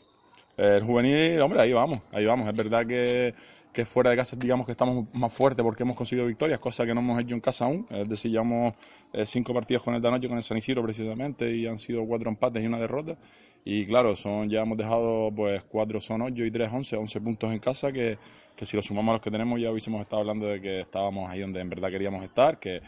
El 0.59 0.83
juvenil, 0.83 1.41
hombre, 1.41 1.59
ahí 1.59 1.73
vamos, 1.73 2.03
ahí 2.13 2.27
vamos. 2.27 2.47
Es 2.47 2.55
verdad 2.55 2.87
que, 2.87 3.35
que 3.73 3.87
fuera 3.87 4.11
de 4.11 4.17
casa 4.17 4.37
digamos 4.37 4.67
que 4.67 4.73
estamos 4.73 5.07
más 5.15 5.33
fuertes 5.33 5.65
porque 5.65 5.85
hemos 5.85 5.97
conseguido 5.97 6.27
victorias, 6.27 6.61
cosa 6.61 6.85
que 6.85 6.93
no 6.93 7.01
hemos 7.01 7.19
hecho 7.23 7.35
en 7.35 7.41
casa 7.41 7.65
aún. 7.65 7.87
Es 7.89 8.07
decir, 8.07 8.31
llevamos 8.31 8.75
eh, 9.11 9.25
cinco 9.25 9.55
partidos 9.55 9.83
con 9.83 9.95
el 9.95 10.03
Danoche, 10.03 10.29
con 10.29 10.37
el 10.37 10.45
San 10.45 10.59
Isidro 10.59 10.83
precisamente, 10.83 11.51
y 11.51 11.67
han 11.67 11.79
sido 11.79 12.05
cuatro 12.05 12.29
empates 12.29 12.63
y 12.63 12.67
una 12.67 12.79
derrota. 12.79 13.17
Y 13.65 13.87
claro, 13.87 14.15
son 14.15 14.51
ya 14.51 14.61
hemos 14.61 14.77
dejado, 14.77 15.33
pues 15.35 15.65
cuatro 15.65 15.99
son 15.99 16.21
ocho 16.21 16.45
y 16.45 16.51
tres 16.51 16.71
once, 16.71 16.97
once 16.97 17.19
puntos 17.23 17.51
en 17.51 17.59
casa, 17.59 17.91
que, 17.91 18.19
que 18.55 18.67
si 18.67 18.77
lo 18.77 18.83
sumamos 18.83 19.13
a 19.13 19.15
los 19.15 19.23
que 19.23 19.31
tenemos 19.31 19.59
ya 19.59 19.71
hubiésemos 19.71 20.03
estado 20.03 20.21
hablando 20.21 20.47
de 20.47 20.61
que 20.61 20.81
estábamos 20.81 21.31
ahí 21.31 21.41
donde 21.41 21.59
en 21.59 21.71
verdad 21.71 21.89
queríamos 21.89 22.23
estar, 22.23 22.59
que 22.59 22.83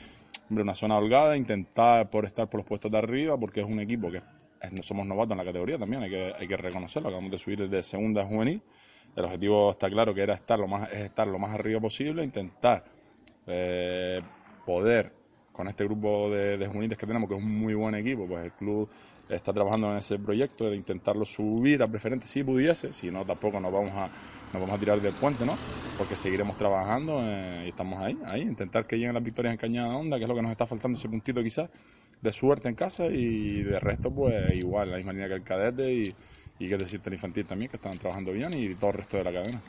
hombre, 0.51 0.62
una 0.62 0.75
zona 0.75 0.99
holgada, 0.99 1.39
intentar 1.39 2.11
por 2.11 2.27
estar 2.27 2.51
por 2.51 2.59
los 2.61 2.67
puestos 2.67 2.93
de 2.93 2.99
arriba, 2.99 3.39
porque 3.39 3.61
es 3.61 3.67
un 3.67 3.81
equipo 3.81 4.11
que 4.11 4.21
no 4.70 4.82
somos 4.82 5.07
novatos 5.07 5.32
en 5.32 5.38
la 5.38 5.44
categoría 5.44 5.78
también, 5.78 6.02
hay 6.02 6.11
que, 6.11 6.32
hay 6.38 6.48
que 6.48 6.57
reconocerlo, 6.57 7.09
acabamos 7.09 7.30
de 7.30 7.38
subir 7.38 7.68
desde 7.68 7.82
segunda 7.82 8.22
a 8.22 8.26
juvenil, 8.26 8.61
el 9.14 9.24
objetivo 9.24 9.70
está 9.70 9.88
claro 9.88 10.14
que 10.14 10.22
era 10.22 10.34
estar 10.34 10.59
lo 10.59 10.66
más, 10.66 10.90
es 10.92 11.00
estar 11.00 11.26
lo 11.26 11.38
más 11.38 11.52
arriba 11.52 11.80
posible, 11.80 12.22
intentar 12.22 12.84
eh, 13.46 14.20
poder 14.64 15.12
con 15.52 15.68
este 15.68 15.84
grupo 15.84 16.30
de, 16.30 16.59
de 16.59 16.66
juveniles 16.66 16.98
que 16.98 17.07
tenemos, 17.07 17.28
que 17.28 17.34
es 17.34 17.42
un 17.42 17.59
muy 17.59 17.74
buen 17.74 17.94
equipo, 17.94 18.26
pues 18.26 18.44
el 18.44 18.52
club 18.52 18.88
está 19.34 19.52
trabajando 19.52 19.90
en 19.90 19.98
ese 19.98 20.18
proyecto 20.18 20.70
de 20.70 20.76
intentarlo 20.76 21.24
subir 21.24 21.82
a 21.82 21.88
preferente 21.88 22.26
si 22.26 22.44
pudiese, 22.44 22.92
si 22.92 23.11
no 23.11 23.24
tampoco 23.24 23.59
nos 23.59 23.72
vamos 23.72 23.92
a, 23.92 24.09
nos 24.52 24.61
vamos 24.61 24.76
a 24.76 24.78
tirar 24.78 25.00
del 25.00 25.14
puente, 25.14 25.44
¿no? 25.44 25.54
Porque 25.98 26.14
seguiremos 26.14 26.57
trabajando 26.57 27.20
eh, 27.22 27.64
y 27.66 27.68
estamos 27.70 28.00
ahí, 28.02 28.16
ahí, 28.26 28.42
intentar 28.42 28.86
que 28.86 28.96
lleguen 28.96 29.14
las 29.14 29.24
victorias 29.24 29.52
en 29.52 29.59
Cañada 29.59 29.96
Honda, 29.96 30.18
que 30.18 30.24
es 30.24 30.28
lo 30.28 30.34
que 30.34 30.42
nos 30.42 30.52
está 30.52 30.66
faltando 30.66 30.98
ese 30.98 31.09
puntito 31.09 31.42
quizás 31.42 31.70
de 32.21 32.33
suerte 32.33 32.69
en 32.69 32.75
casa 32.75 33.07
y 33.07 33.62
de 33.62 33.79
resto 33.81 34.12
pues 34.14 34.55
igual, 34.57 34.91
la 34.91 34.97
misma 34.97 35.12
línea 35.12 35.29
que 35.29 35.35
el 35.35 35.45
cadete 35.45 35.93
y, 35.95 36.17
y 36.59 36.69
que 36.69 36.77
decirte 36.79 37.09
el 37.11 37.14
infantil 37.14 37.47
también, 37.47 37.71
que 37.71 37.77
están 37.77 37.99
trabajando 37.99 38.33
bien 38.33 38.55
y 38.55 38.75
todo 38.77 38.91
el 38.91 38.97
resto 38.99 39.17
de 39.19 39.25
la 39.25 39.33
cadena. 39.33 39.62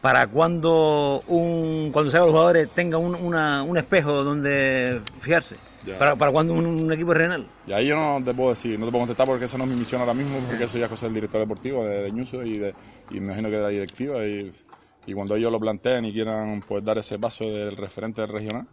Para 0.00 0.26
cuando 0.28 1.22
un 1.26 1.90
cuando 1.92 2.10
salgan 2.10 2.26
los 2.28 2.32
jugadores 2.34 2.70
tengan 2.72 3.00
un, 3.00 3.14
una- 3.14 3.62
un 3.62 3.76
espejo 3.76 4.22
donde 4.22 5.00
fijarse. 5.20 5.56
Ya. 5.84 5.98
Para, 5.98 6.16
para 6.16 6.30
cuando 6.32 6.54
un, 6.54 6.66
un 6.66 6.92
equipo 6.92 7.12
regional. 7.14 7.46
Y 7.66 7.72
ahí 7.72 7.88
yo 7.88 7.96
no 7.96 8.22
te 8.24 8.32
puedo 8.32 8.50
decir, 8.50 8.78
no 8.78 8.86
te 8.86 8.92
puedo 8.92 9.02
contestar 9.02 9.26
porque 9.26 9.46
esa 9.46 9.58
no 9.58 9.64
es 9.64 9.70
mi 9.70 9.76
misión 9.76 10.00
ahora 10.00 10.14
mismo, 10.14 10.40
porque 10.46 10.64
eso 10.64 10.78
ya 10.78 10.84
es 10.84 10.90
cosa 10.90 11.06
del 11.06 11.14
director 11.14 11.40
deportivo, 11.40 11.84
de, 11.84 12.02
de 12.02 12.12
Ñuso 12.12 12.44
y, 12.44 12.58
de, 12.58 12.76
y 13.08 13.18
me 13.20 13.26
imagino 13.26 13.50
que 13.50 13.56
de 13.56 13.62
la 13.62 13.68
directiva. 13.70 14.24
Y, 14.26 14.52
y 15.04 15.12
cuando 15.14 15.34
ellos 15.36 15.50
lo 15.50 15.58
planteen 15.60 16.04
y 16.04 16.12
quieran 16.12 16.62
pues 16.62 16.84
dar 16.84 16.98
ese 16.98 17.18
paso 17.18 17.44
del 17.50 17.76
referente 17.76 18.20
del 18.20 18.30
regional, 18.30 18.68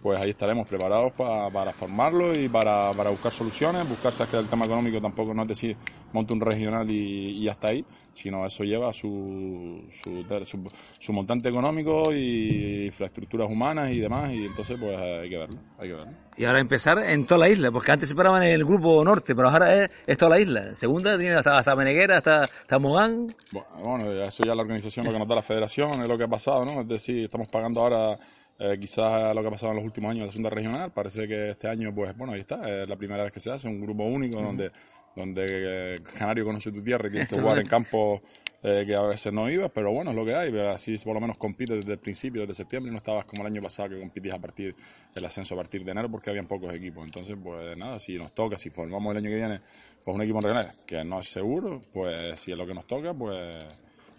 pues 0.00 0.18
ahí 0.18 0.30
estaremos 0.30 0.66
preparados 0.66 1.12
pa- 1.12 1.50
para 1.50 1.72
formarlo 1.74 2.34
y 2.38 2.48
para, 2.48 2.94
para 2.94 3.10
buscar 3.10 3.32
soluciones, 3.32 3.86
buscar, 3.86 4.12
sabes 4.14 4.30
que 4.30 4.36
el 4.38 4.48
tema 4.48 4.64
económico 4.64 5.00
tampoco 5.00 5.34
no 5.34 5.42
es 5.42 5.48
decir 5.48 5.76
monte 6.12 6.32
un 6.32 6.40
regional 6.40 6.90
y, 6.90 7.32
y 7.42 7.48
hasta 7.48 7.68
ahí, 7.68 7.84
sino 8.12 8.46
eso 8.46 8.64
lleva 8.64 8.92
su, 8.94 9.86
su, 9.92 10.24
su, 10.44 10.70
su 10.98 11.12
montante 11.12 11.48
económico 11.50 12.12
y 12.14 12.86
infraestructuras 12.86 13.48
humanas 13.50 13.90
y 13.92 14.00
demás, 14.00 14.32
y 14.32 14.46
entonces 14.46 14.76
pues 14.80 14.98
hay 14.98 15.28
que 15.28 15.36
verlo, 15.36 15.58
hay 15.78 15.88
que 15.88 15.94
verlo. 15.94 16.12
Y 16.36 16.44
ahora 16.46 16.60
empezar 16.60 16.98
en 16.98 17.26
toda 17.26 17.38
la 17.40 17.48
isla, 17.50 17.70
porque 17.70 17.92
antes 17.92 18.08
se 18.08 18.14
paraban 18.14 18.42
en 18.42 18.52
el 18.52 18.64
grupo 18.64 19.04
norte, 19.04 19.34
pero 19.34 19.50
ahora 19.50 19.84
es, 19.84 19.90
es 20.06 20.16
toda 20.16 20.30
la 20.30 20.40
isla. 20.40 20.74
Segunda 20.74 21.18
tiene 21.18 21.34
hasta, 21.34 21.58
hasta 21.58 21.76
Meneguera, 21.76 22.16
hasta, 22.16 22.44
hasta 22.44 22.78
Mogán. 22.78 23.34
Bueno, 23.50 24.10
eso 24.24 24.42
ya 24.44 24.54
la 24.54 24.62
organización, 24.62 25.04
lo 25.04 25.12
que 25.12 25.18
nos 25.18 25.28
da 25.28 25.34
la 25.34 25.42
federación, 25.42 26.00
es 26.02 26.08
lo 26.08 26.16
que 26.16 26.24
ha 26.24 26.28
pasado, 26.28 26.64
¿no? 26.64 26.80
Es 26.80 26.88
decir, 26.88 27.24
estamos 27.24 27.48
pagando 27.48 27.80
ahora 27.82 28.18
eh, 28.60 28.76
quizás 28.78 29.34
lo 29.34 29.40
que 29.40 29.48
ha 29.48 29.50
pasado 29.50 29.72
en 29.72 29.76
los 29.76 29.86
últimos 29.86 30.10
años 30.10 30.20
de 30.20 30.26
la 30.26 30.32
segunda 30.32 30.50
regional. 30.50 30.92
Parece 30.92 31.26
que 31.26 31.50
este 31.50 31.66
año, 31.66 31.94
pues 31.94 32.14
bueno, 32.14 32.34
ahí 32.34 32.40
está, 32.40 32.60
es 32.60 32.86
la 32.86 32.96
primera 32.96 33.24
vez 33.24 33.32
que 33.32 33.40
se 33.40 33.50
hace, 33.50 33.66
un 33.66 33.80
grupo 33.80 34.04
único 34.04 34.40
donde, 34.40 34.70
donde 35.16 35.46
eh, 35.48 35.96
Canario 36.18 36.44
conoce 36.44 36.70
tu 36.70 36.82
tierra 36.82 37.08
y 37.08 37.10
tienes 37.10 37.28
que 37.30 37.40
jugar 37.40 37.58
en 37.58 37.66
campos 37.66 38.20
eh, 38.62 38.84
que 38.86 38.94
a 38.94 39.00
veces 39.00 39.32
no 39.32 39.48
ibas, 39.48 39.70
pero 39.70 39.90
bueno, 39.90 40.10
es 40.10 40.16
lo 40.16 40.26
que 40.26 40.34
hay, 40.34 40.50
pero 40.50 40.72
así 40.72 40.94
por 40.98 41.14
lo 41.14 41.22
menos 41.22 41.38
compites 41.38 41.76
desde 41.80 41.92
el 41.92 41.98
principio, 41.98 42.42
desde 42.42 42.52
septiembre, 42.52 42.92
no 42.92 42.98
estabas 42.98 43.24
como 43.24 43.40
el 43.40 43.46
año 43.46 43.62
pasado 43.62 43.88
que 43.88 43.98
compitías 43.98 44.34
a 44.34 44.38
partir 44.38 44.76
del 45.14 45.24
ascenso 45.24 45.54
a 45.54 45.56
partir 45.56 45.82
de 45.82 45.92
enero 45.92 46.10
porque 46.10 46.28
habían 46.28 46.46
pocos 46.46 46.74
equipos. 46.74 47.02
Entonces, 47.06 47.38
pues 47.42 47.74
nada, 47.78 47.98
si 47.98 48.18
nos 48.18 48.34
toca, 48.34 48.58
si 48.58 48.68
formamos 48.68 49.12
el 49.12 49.24
año 49.24 49.30
que 49.30 49.36
viene 49.36 49.60
pues 50.04 50.14
un 50.14 50.22
equipo 50.22 50.40
en 50.40 50.42
regional 50.42 50.72
que 50.86 51.02
no 51.02 51.20
es 51.20 51.28
seguro, 51.28 51.80
pues 51.94 52.38
si 52.38 52.52
es 52.52 52.58
lo 52.58 52.66
que 52.66 52.74
nos 52.74 52.86
toca, 52.86 53.14
pues 53.14 53.56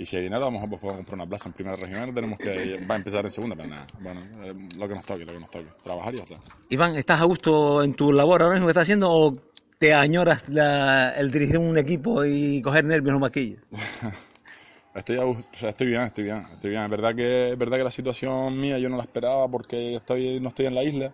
y 0.02 0.06
si 0.06 0.16
hay 0.18 0.24
dinero, 0.24 0.42
vamos 0.42 0.64
a 0.64 0.68
pues, 0.68 0.82
podemos 0.82 0.98
comprar 1.00 1.16
una 1.16 1.28
plaza 1.30 1.48
en 1.50 1.54
primera 1.54 1.76
regional, 1.76 2.12
tenemos 2.14 2.40
que 2.40 2.78
va 2.90 2.96
a 2.96 2.98
empezar 2.98 3.24
en 3.24 3.30
segunda, 3.30 3.56
pero 3.56 3.70
nada, 3.70 3.86
bueno, 4.02 4.22
eh, 4.44 4.54
lo 4.78 4.88
que 4.88 4.96
nos 4.96 5.06
toque, 5.06 5.26
lo 5.26 5.34
que 5.34 5.40
nos 5.40 5.52
toque, 5.52 5.68
trabajar 5.84 6.14
y 6.16 6.18
ya 6.18 6.24
está. 6.24 6.36
Iván, 6.70 6.96
¿estás 6.96 7.22
a 7.22 7.26
gusto 7.26 7.84
en 7.84 7.94
tu 7.94 8.12
labor 8.12 8.42
ahora 8.42 8.56
mismo 8.56 8.66
que 8.68 8.72
estás 8.72 8.84
haciendo 8.84 9.12
o 9.12 9.38
te 9.78 9.94
añoras 9.94 10.50
la- 10.50 11.12
el 11.18 11.30
dirigir 11.30 11.60
un 11.60 11.78
equipo 11.78 12.26
y 12.26 12.62
coger 12.64 12.84
nervios 12.86 13.10
en 13.10 13.14
los 13.14 13.22
maquillos? 13.22 13.60
Estoy, 14.94 15.18
estoy 15.62 15.88
bien, 15.88 16.02
estoy 16.02 16.24
bien, 16.26 16.44
estoy 16.54 16.70
bien. 16.72 16.84
Es 16.84 16.90
verdad 16.90 17.16
que 17.16 17.52
es 17.52 17.58
verdad 17.58 17.78
que 17.78 17.84
la 17.86 17.92
situación 17.92 18.60
mía 18.60 18.78
yo 18.78 18.90
no 18.90 18.98
la 18.98 19.04
esperaba 19.04 19.48
porque 19.48 19.96
estoy, 19.96 20.42
no 20.42 20.50
estoy 20.50 20.66
en 20.66 20.76
la 20.76 20.84
isla 20.84 21.14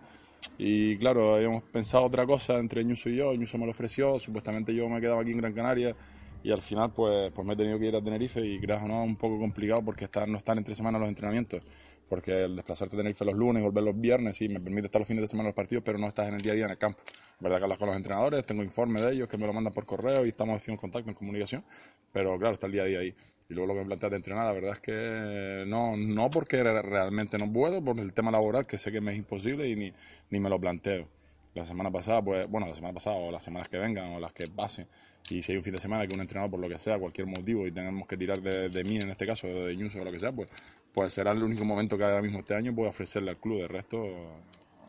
y 0.58 0.96
claro, 0.98 1.36
habíamos 1.36 1.62
pensado 1.62 2.04
otra 2.04 2.26
cosa 2.26 2.58
entre 2.58 2.82
Ñuso 2.84 3.08
y 3.08 3.14
yo. 3.16 3.32
Ñuso 3.34 3.56
me 3.56 3.66
lo 3.66 3.70
ofreció, 3.70 4.18
supuestamente 4.18 4.74
yo 4.74 4.88
me 4.88 5.00
quedaba 5.00 5.22
aquí 5.22 5.30
en 5.30 5.38
Gran 5.38 5.52
Canaria 5.52 5.94
y 6.42 6.52
al 6.52 6.62
final 6.62 6.92
pues, 6.92 7.32
pues 7.32 7.46
me 7.46 7.54
he 7.54 7.56
tenido 7.56 7.78
que 7.78 7.86
ir 7.86 7.96
a 7.96 8.02
Tenerife 8.02 8.40
y 8.44 8.60
creas 8.60 8.82
o 8.82 8.88
no, 8.88 9.02
un 9.02 9.16
poco 9.16 9.38
complicado 9.38 9.84
porque 9.84 10.04
estar, 10.04 10.28
no 10.28 10.38
están 10.38 10.58
entre 10.58 10.74
semana 10.74 10.98
los 10.98 11.08
entrenamientos. 11.08 11.62
Porque 12.08 12.44
el 12.44 12.56
desplazarte 12.56 12.96
a 12.96 12.98
Tenerife 12.98 13.24
los 13.24 13.34
lunes, 13.34 13.62
volver 13.62 13.84
los 13.84 14.00
viernes, 14.00 14.36
sí, 14.36 14.48
me 14.48 14.60
permite 14.60 14.86
estar 14.86 14.98
los 15.00 15.08
fines 15.08 15.22
de 15.22 15.28
semana 15.28 15.48
en 15.48 15.50
los 15.50 15.54
partidos, 15.56 15.84
pero 15.84 15.98
no 15.98 16.06
estás 16.08 16.28
en 16.28 16.34
el 16.34 16.42
día 16.42 16.52
a 16.52 16.56
día 16.56 16.64
en 16.64 16.70
el 16.70 16.78
campo. 16.78 17.02
Es 17.06 17.40
verdad 17.40 17.58
que 17.58 17.64
hablas 17.64 17.78
con 17.78 17.88
los 17.88 17.96
entrenadores, 17.96 18.46
tengo 18.46 18.62
informes 18.62 19.02
de 19.02 19.12
ellos 19.12 19.28
que 19.28 19.36
me 19.36 19.46
lo 19.46 19.52
mandan 19.52 19.74
por 19.74 19.84
correo 19.84 20.24
y 20.24 20.30
estamos 20.30 20.66
en 20.68 20.76
contacto, 20.78 21.10
en 21.10 21.14
comunicación, 21.14 21.64
pero 22.12 22.38
claro, 22.38 22.54
está 22.54 22.66
el 22.66 22.72
día 22.72 22.82
a 22.82 22.86
día 22.86 22.98
ahí. 23.00 23.14
Y 23.50 23.54
luego 23.54 23.68
lo 23.68 23.74
que 23.74 23.80
me 23.80 23.86
planteas 23.86 24.10
de 24.10 24.16
entrenar, 24.16 24.44
la 24.46 24.52
verdad 24.52 24.72
es 24.72 24.80
que 24.80 25.64
no, 25.66 25.96
no 25.96 26.30
porque 26.32 26.62
re- 26.62 26.82
realmente 26.82 27.38
no 27.38 27.50
puedo, 27.52 27.82
por 27.82 27.98
el 27.98 28.12
tema 28.12 28.30
laboral, 28.30 28.66
que 28.66 28.78
sé 28.78 28.92
que 28.92 29.00
me 29.00 29.12
es 29.12 29.18
imposible 29.18 29.68
y 29.68 29.76
ni, 29.76 29.92
ni 30.30 30.40
me 30.40 30.48
lo 30.50 30.58
planteo. 30.60 31.08
La 31.54 31.64
semana 31.64 31.90
pasada, 31.90 32.22
pues, 32.22 32.48
bueno, 32.48 32.66
la 32.68 32.74
semana 32.74 32.94
pasada 32.94 33.16
o 33.16 33.30
las 33.30 33.42
semanas 33.42 33.68
que 33.68 33.78
vengan 33.78 34.12
o 34.12 34.20
las 34.20 34.32
que 34.32 34.48
pasen, 34.48 34.86
y 35.30 35.42
si 35.42 35.52
hay 35.52 35.58
un 35.58 35.64
fin 35.64 35.74
de 35.74 35.80
semana 35.80 36.06
que 36.06 36.14
un 36.14 36.20
entrenador, 36.20 36.50
por 36.50 36.60
lo 36.60 36.68
que 36.68 36.78
sea, 36.78 36.98
cualquier 36.98 37.26
motivo, 37.26 37.66
y 37.66 37.72
tenemos 37.72 38.06
que 38.08 38.16
tirar 38.16 38.40
de, 38.40 38.68
de 38.68 38.84
mí 38.84 38.96
en 38.96 39.10
este 39.10 39.26
caso, 39.26 39.46
de 39.46 39.76
Ñuso 39.76 40.00
o 40.00 40.04
lo 40.04 40.10
que 40.10 40.18
sea, 40.18 40.32
pues, 40.32 40.50
pues 40.92 41.12
será 41.12 41.32
el 41.32 41.42
único 41.42 41.64
momento 41.64 41.98
que 41.98 42.04
ahora 42.04 42.22
mismo 42.22 42.38
este 42.38 42.54
año 42.54 42.74
puedo 42.74 42.88
ofrecerle 42.88 43.30
al 43.30 43.36
club. 43.36 43.60
De 43.60 43.68
resto, 43.68 44.02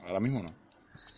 ahora 0.08 0.20
mismo 0.20 0.42
no. 0.42 0.50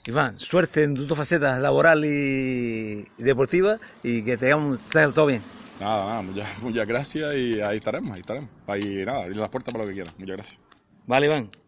Iván, 0.08 0.40
suerte 0.40 0.84
en 0.84 0.96
tus 0.96 1.08
dos 1.08 1.18
facetas 1.18 1.62
laboral 1.62 2.04
y, 2.04 3.06
deportiva 3.18 3.78
y 4.02 4.24
que 4.24 4.36
te 4.36 4.50
salga 4.50 5.14
todo 5.14 5.28
bien. 5.28 5.44
Nada, 5.80 6.06
nada, 6.06 6.22
muchas, 6.22 6.62
muchas 6.62 6.88
gracias 6.88 7.36
y 7.36 7.62
ahí 7.62 7.78
estaremos, 7.78 8.16
ahí 8.16 8.22
estaremos. 8.22 8.50
Ahí 8.68 9.06
nada, 9.06 9.24
abrir 9.24 9.38
las 9.38 9.50
puertas 9.50 9.72
para 9.72 9.84
lo 9.84 9.90
que 9.90 9.96
quieran. 9.96 10.14
Muchas 10.18 10.36
gracias. 10.36 10.60
Vale, 11.06 11.26
Iván. 11.28 11.61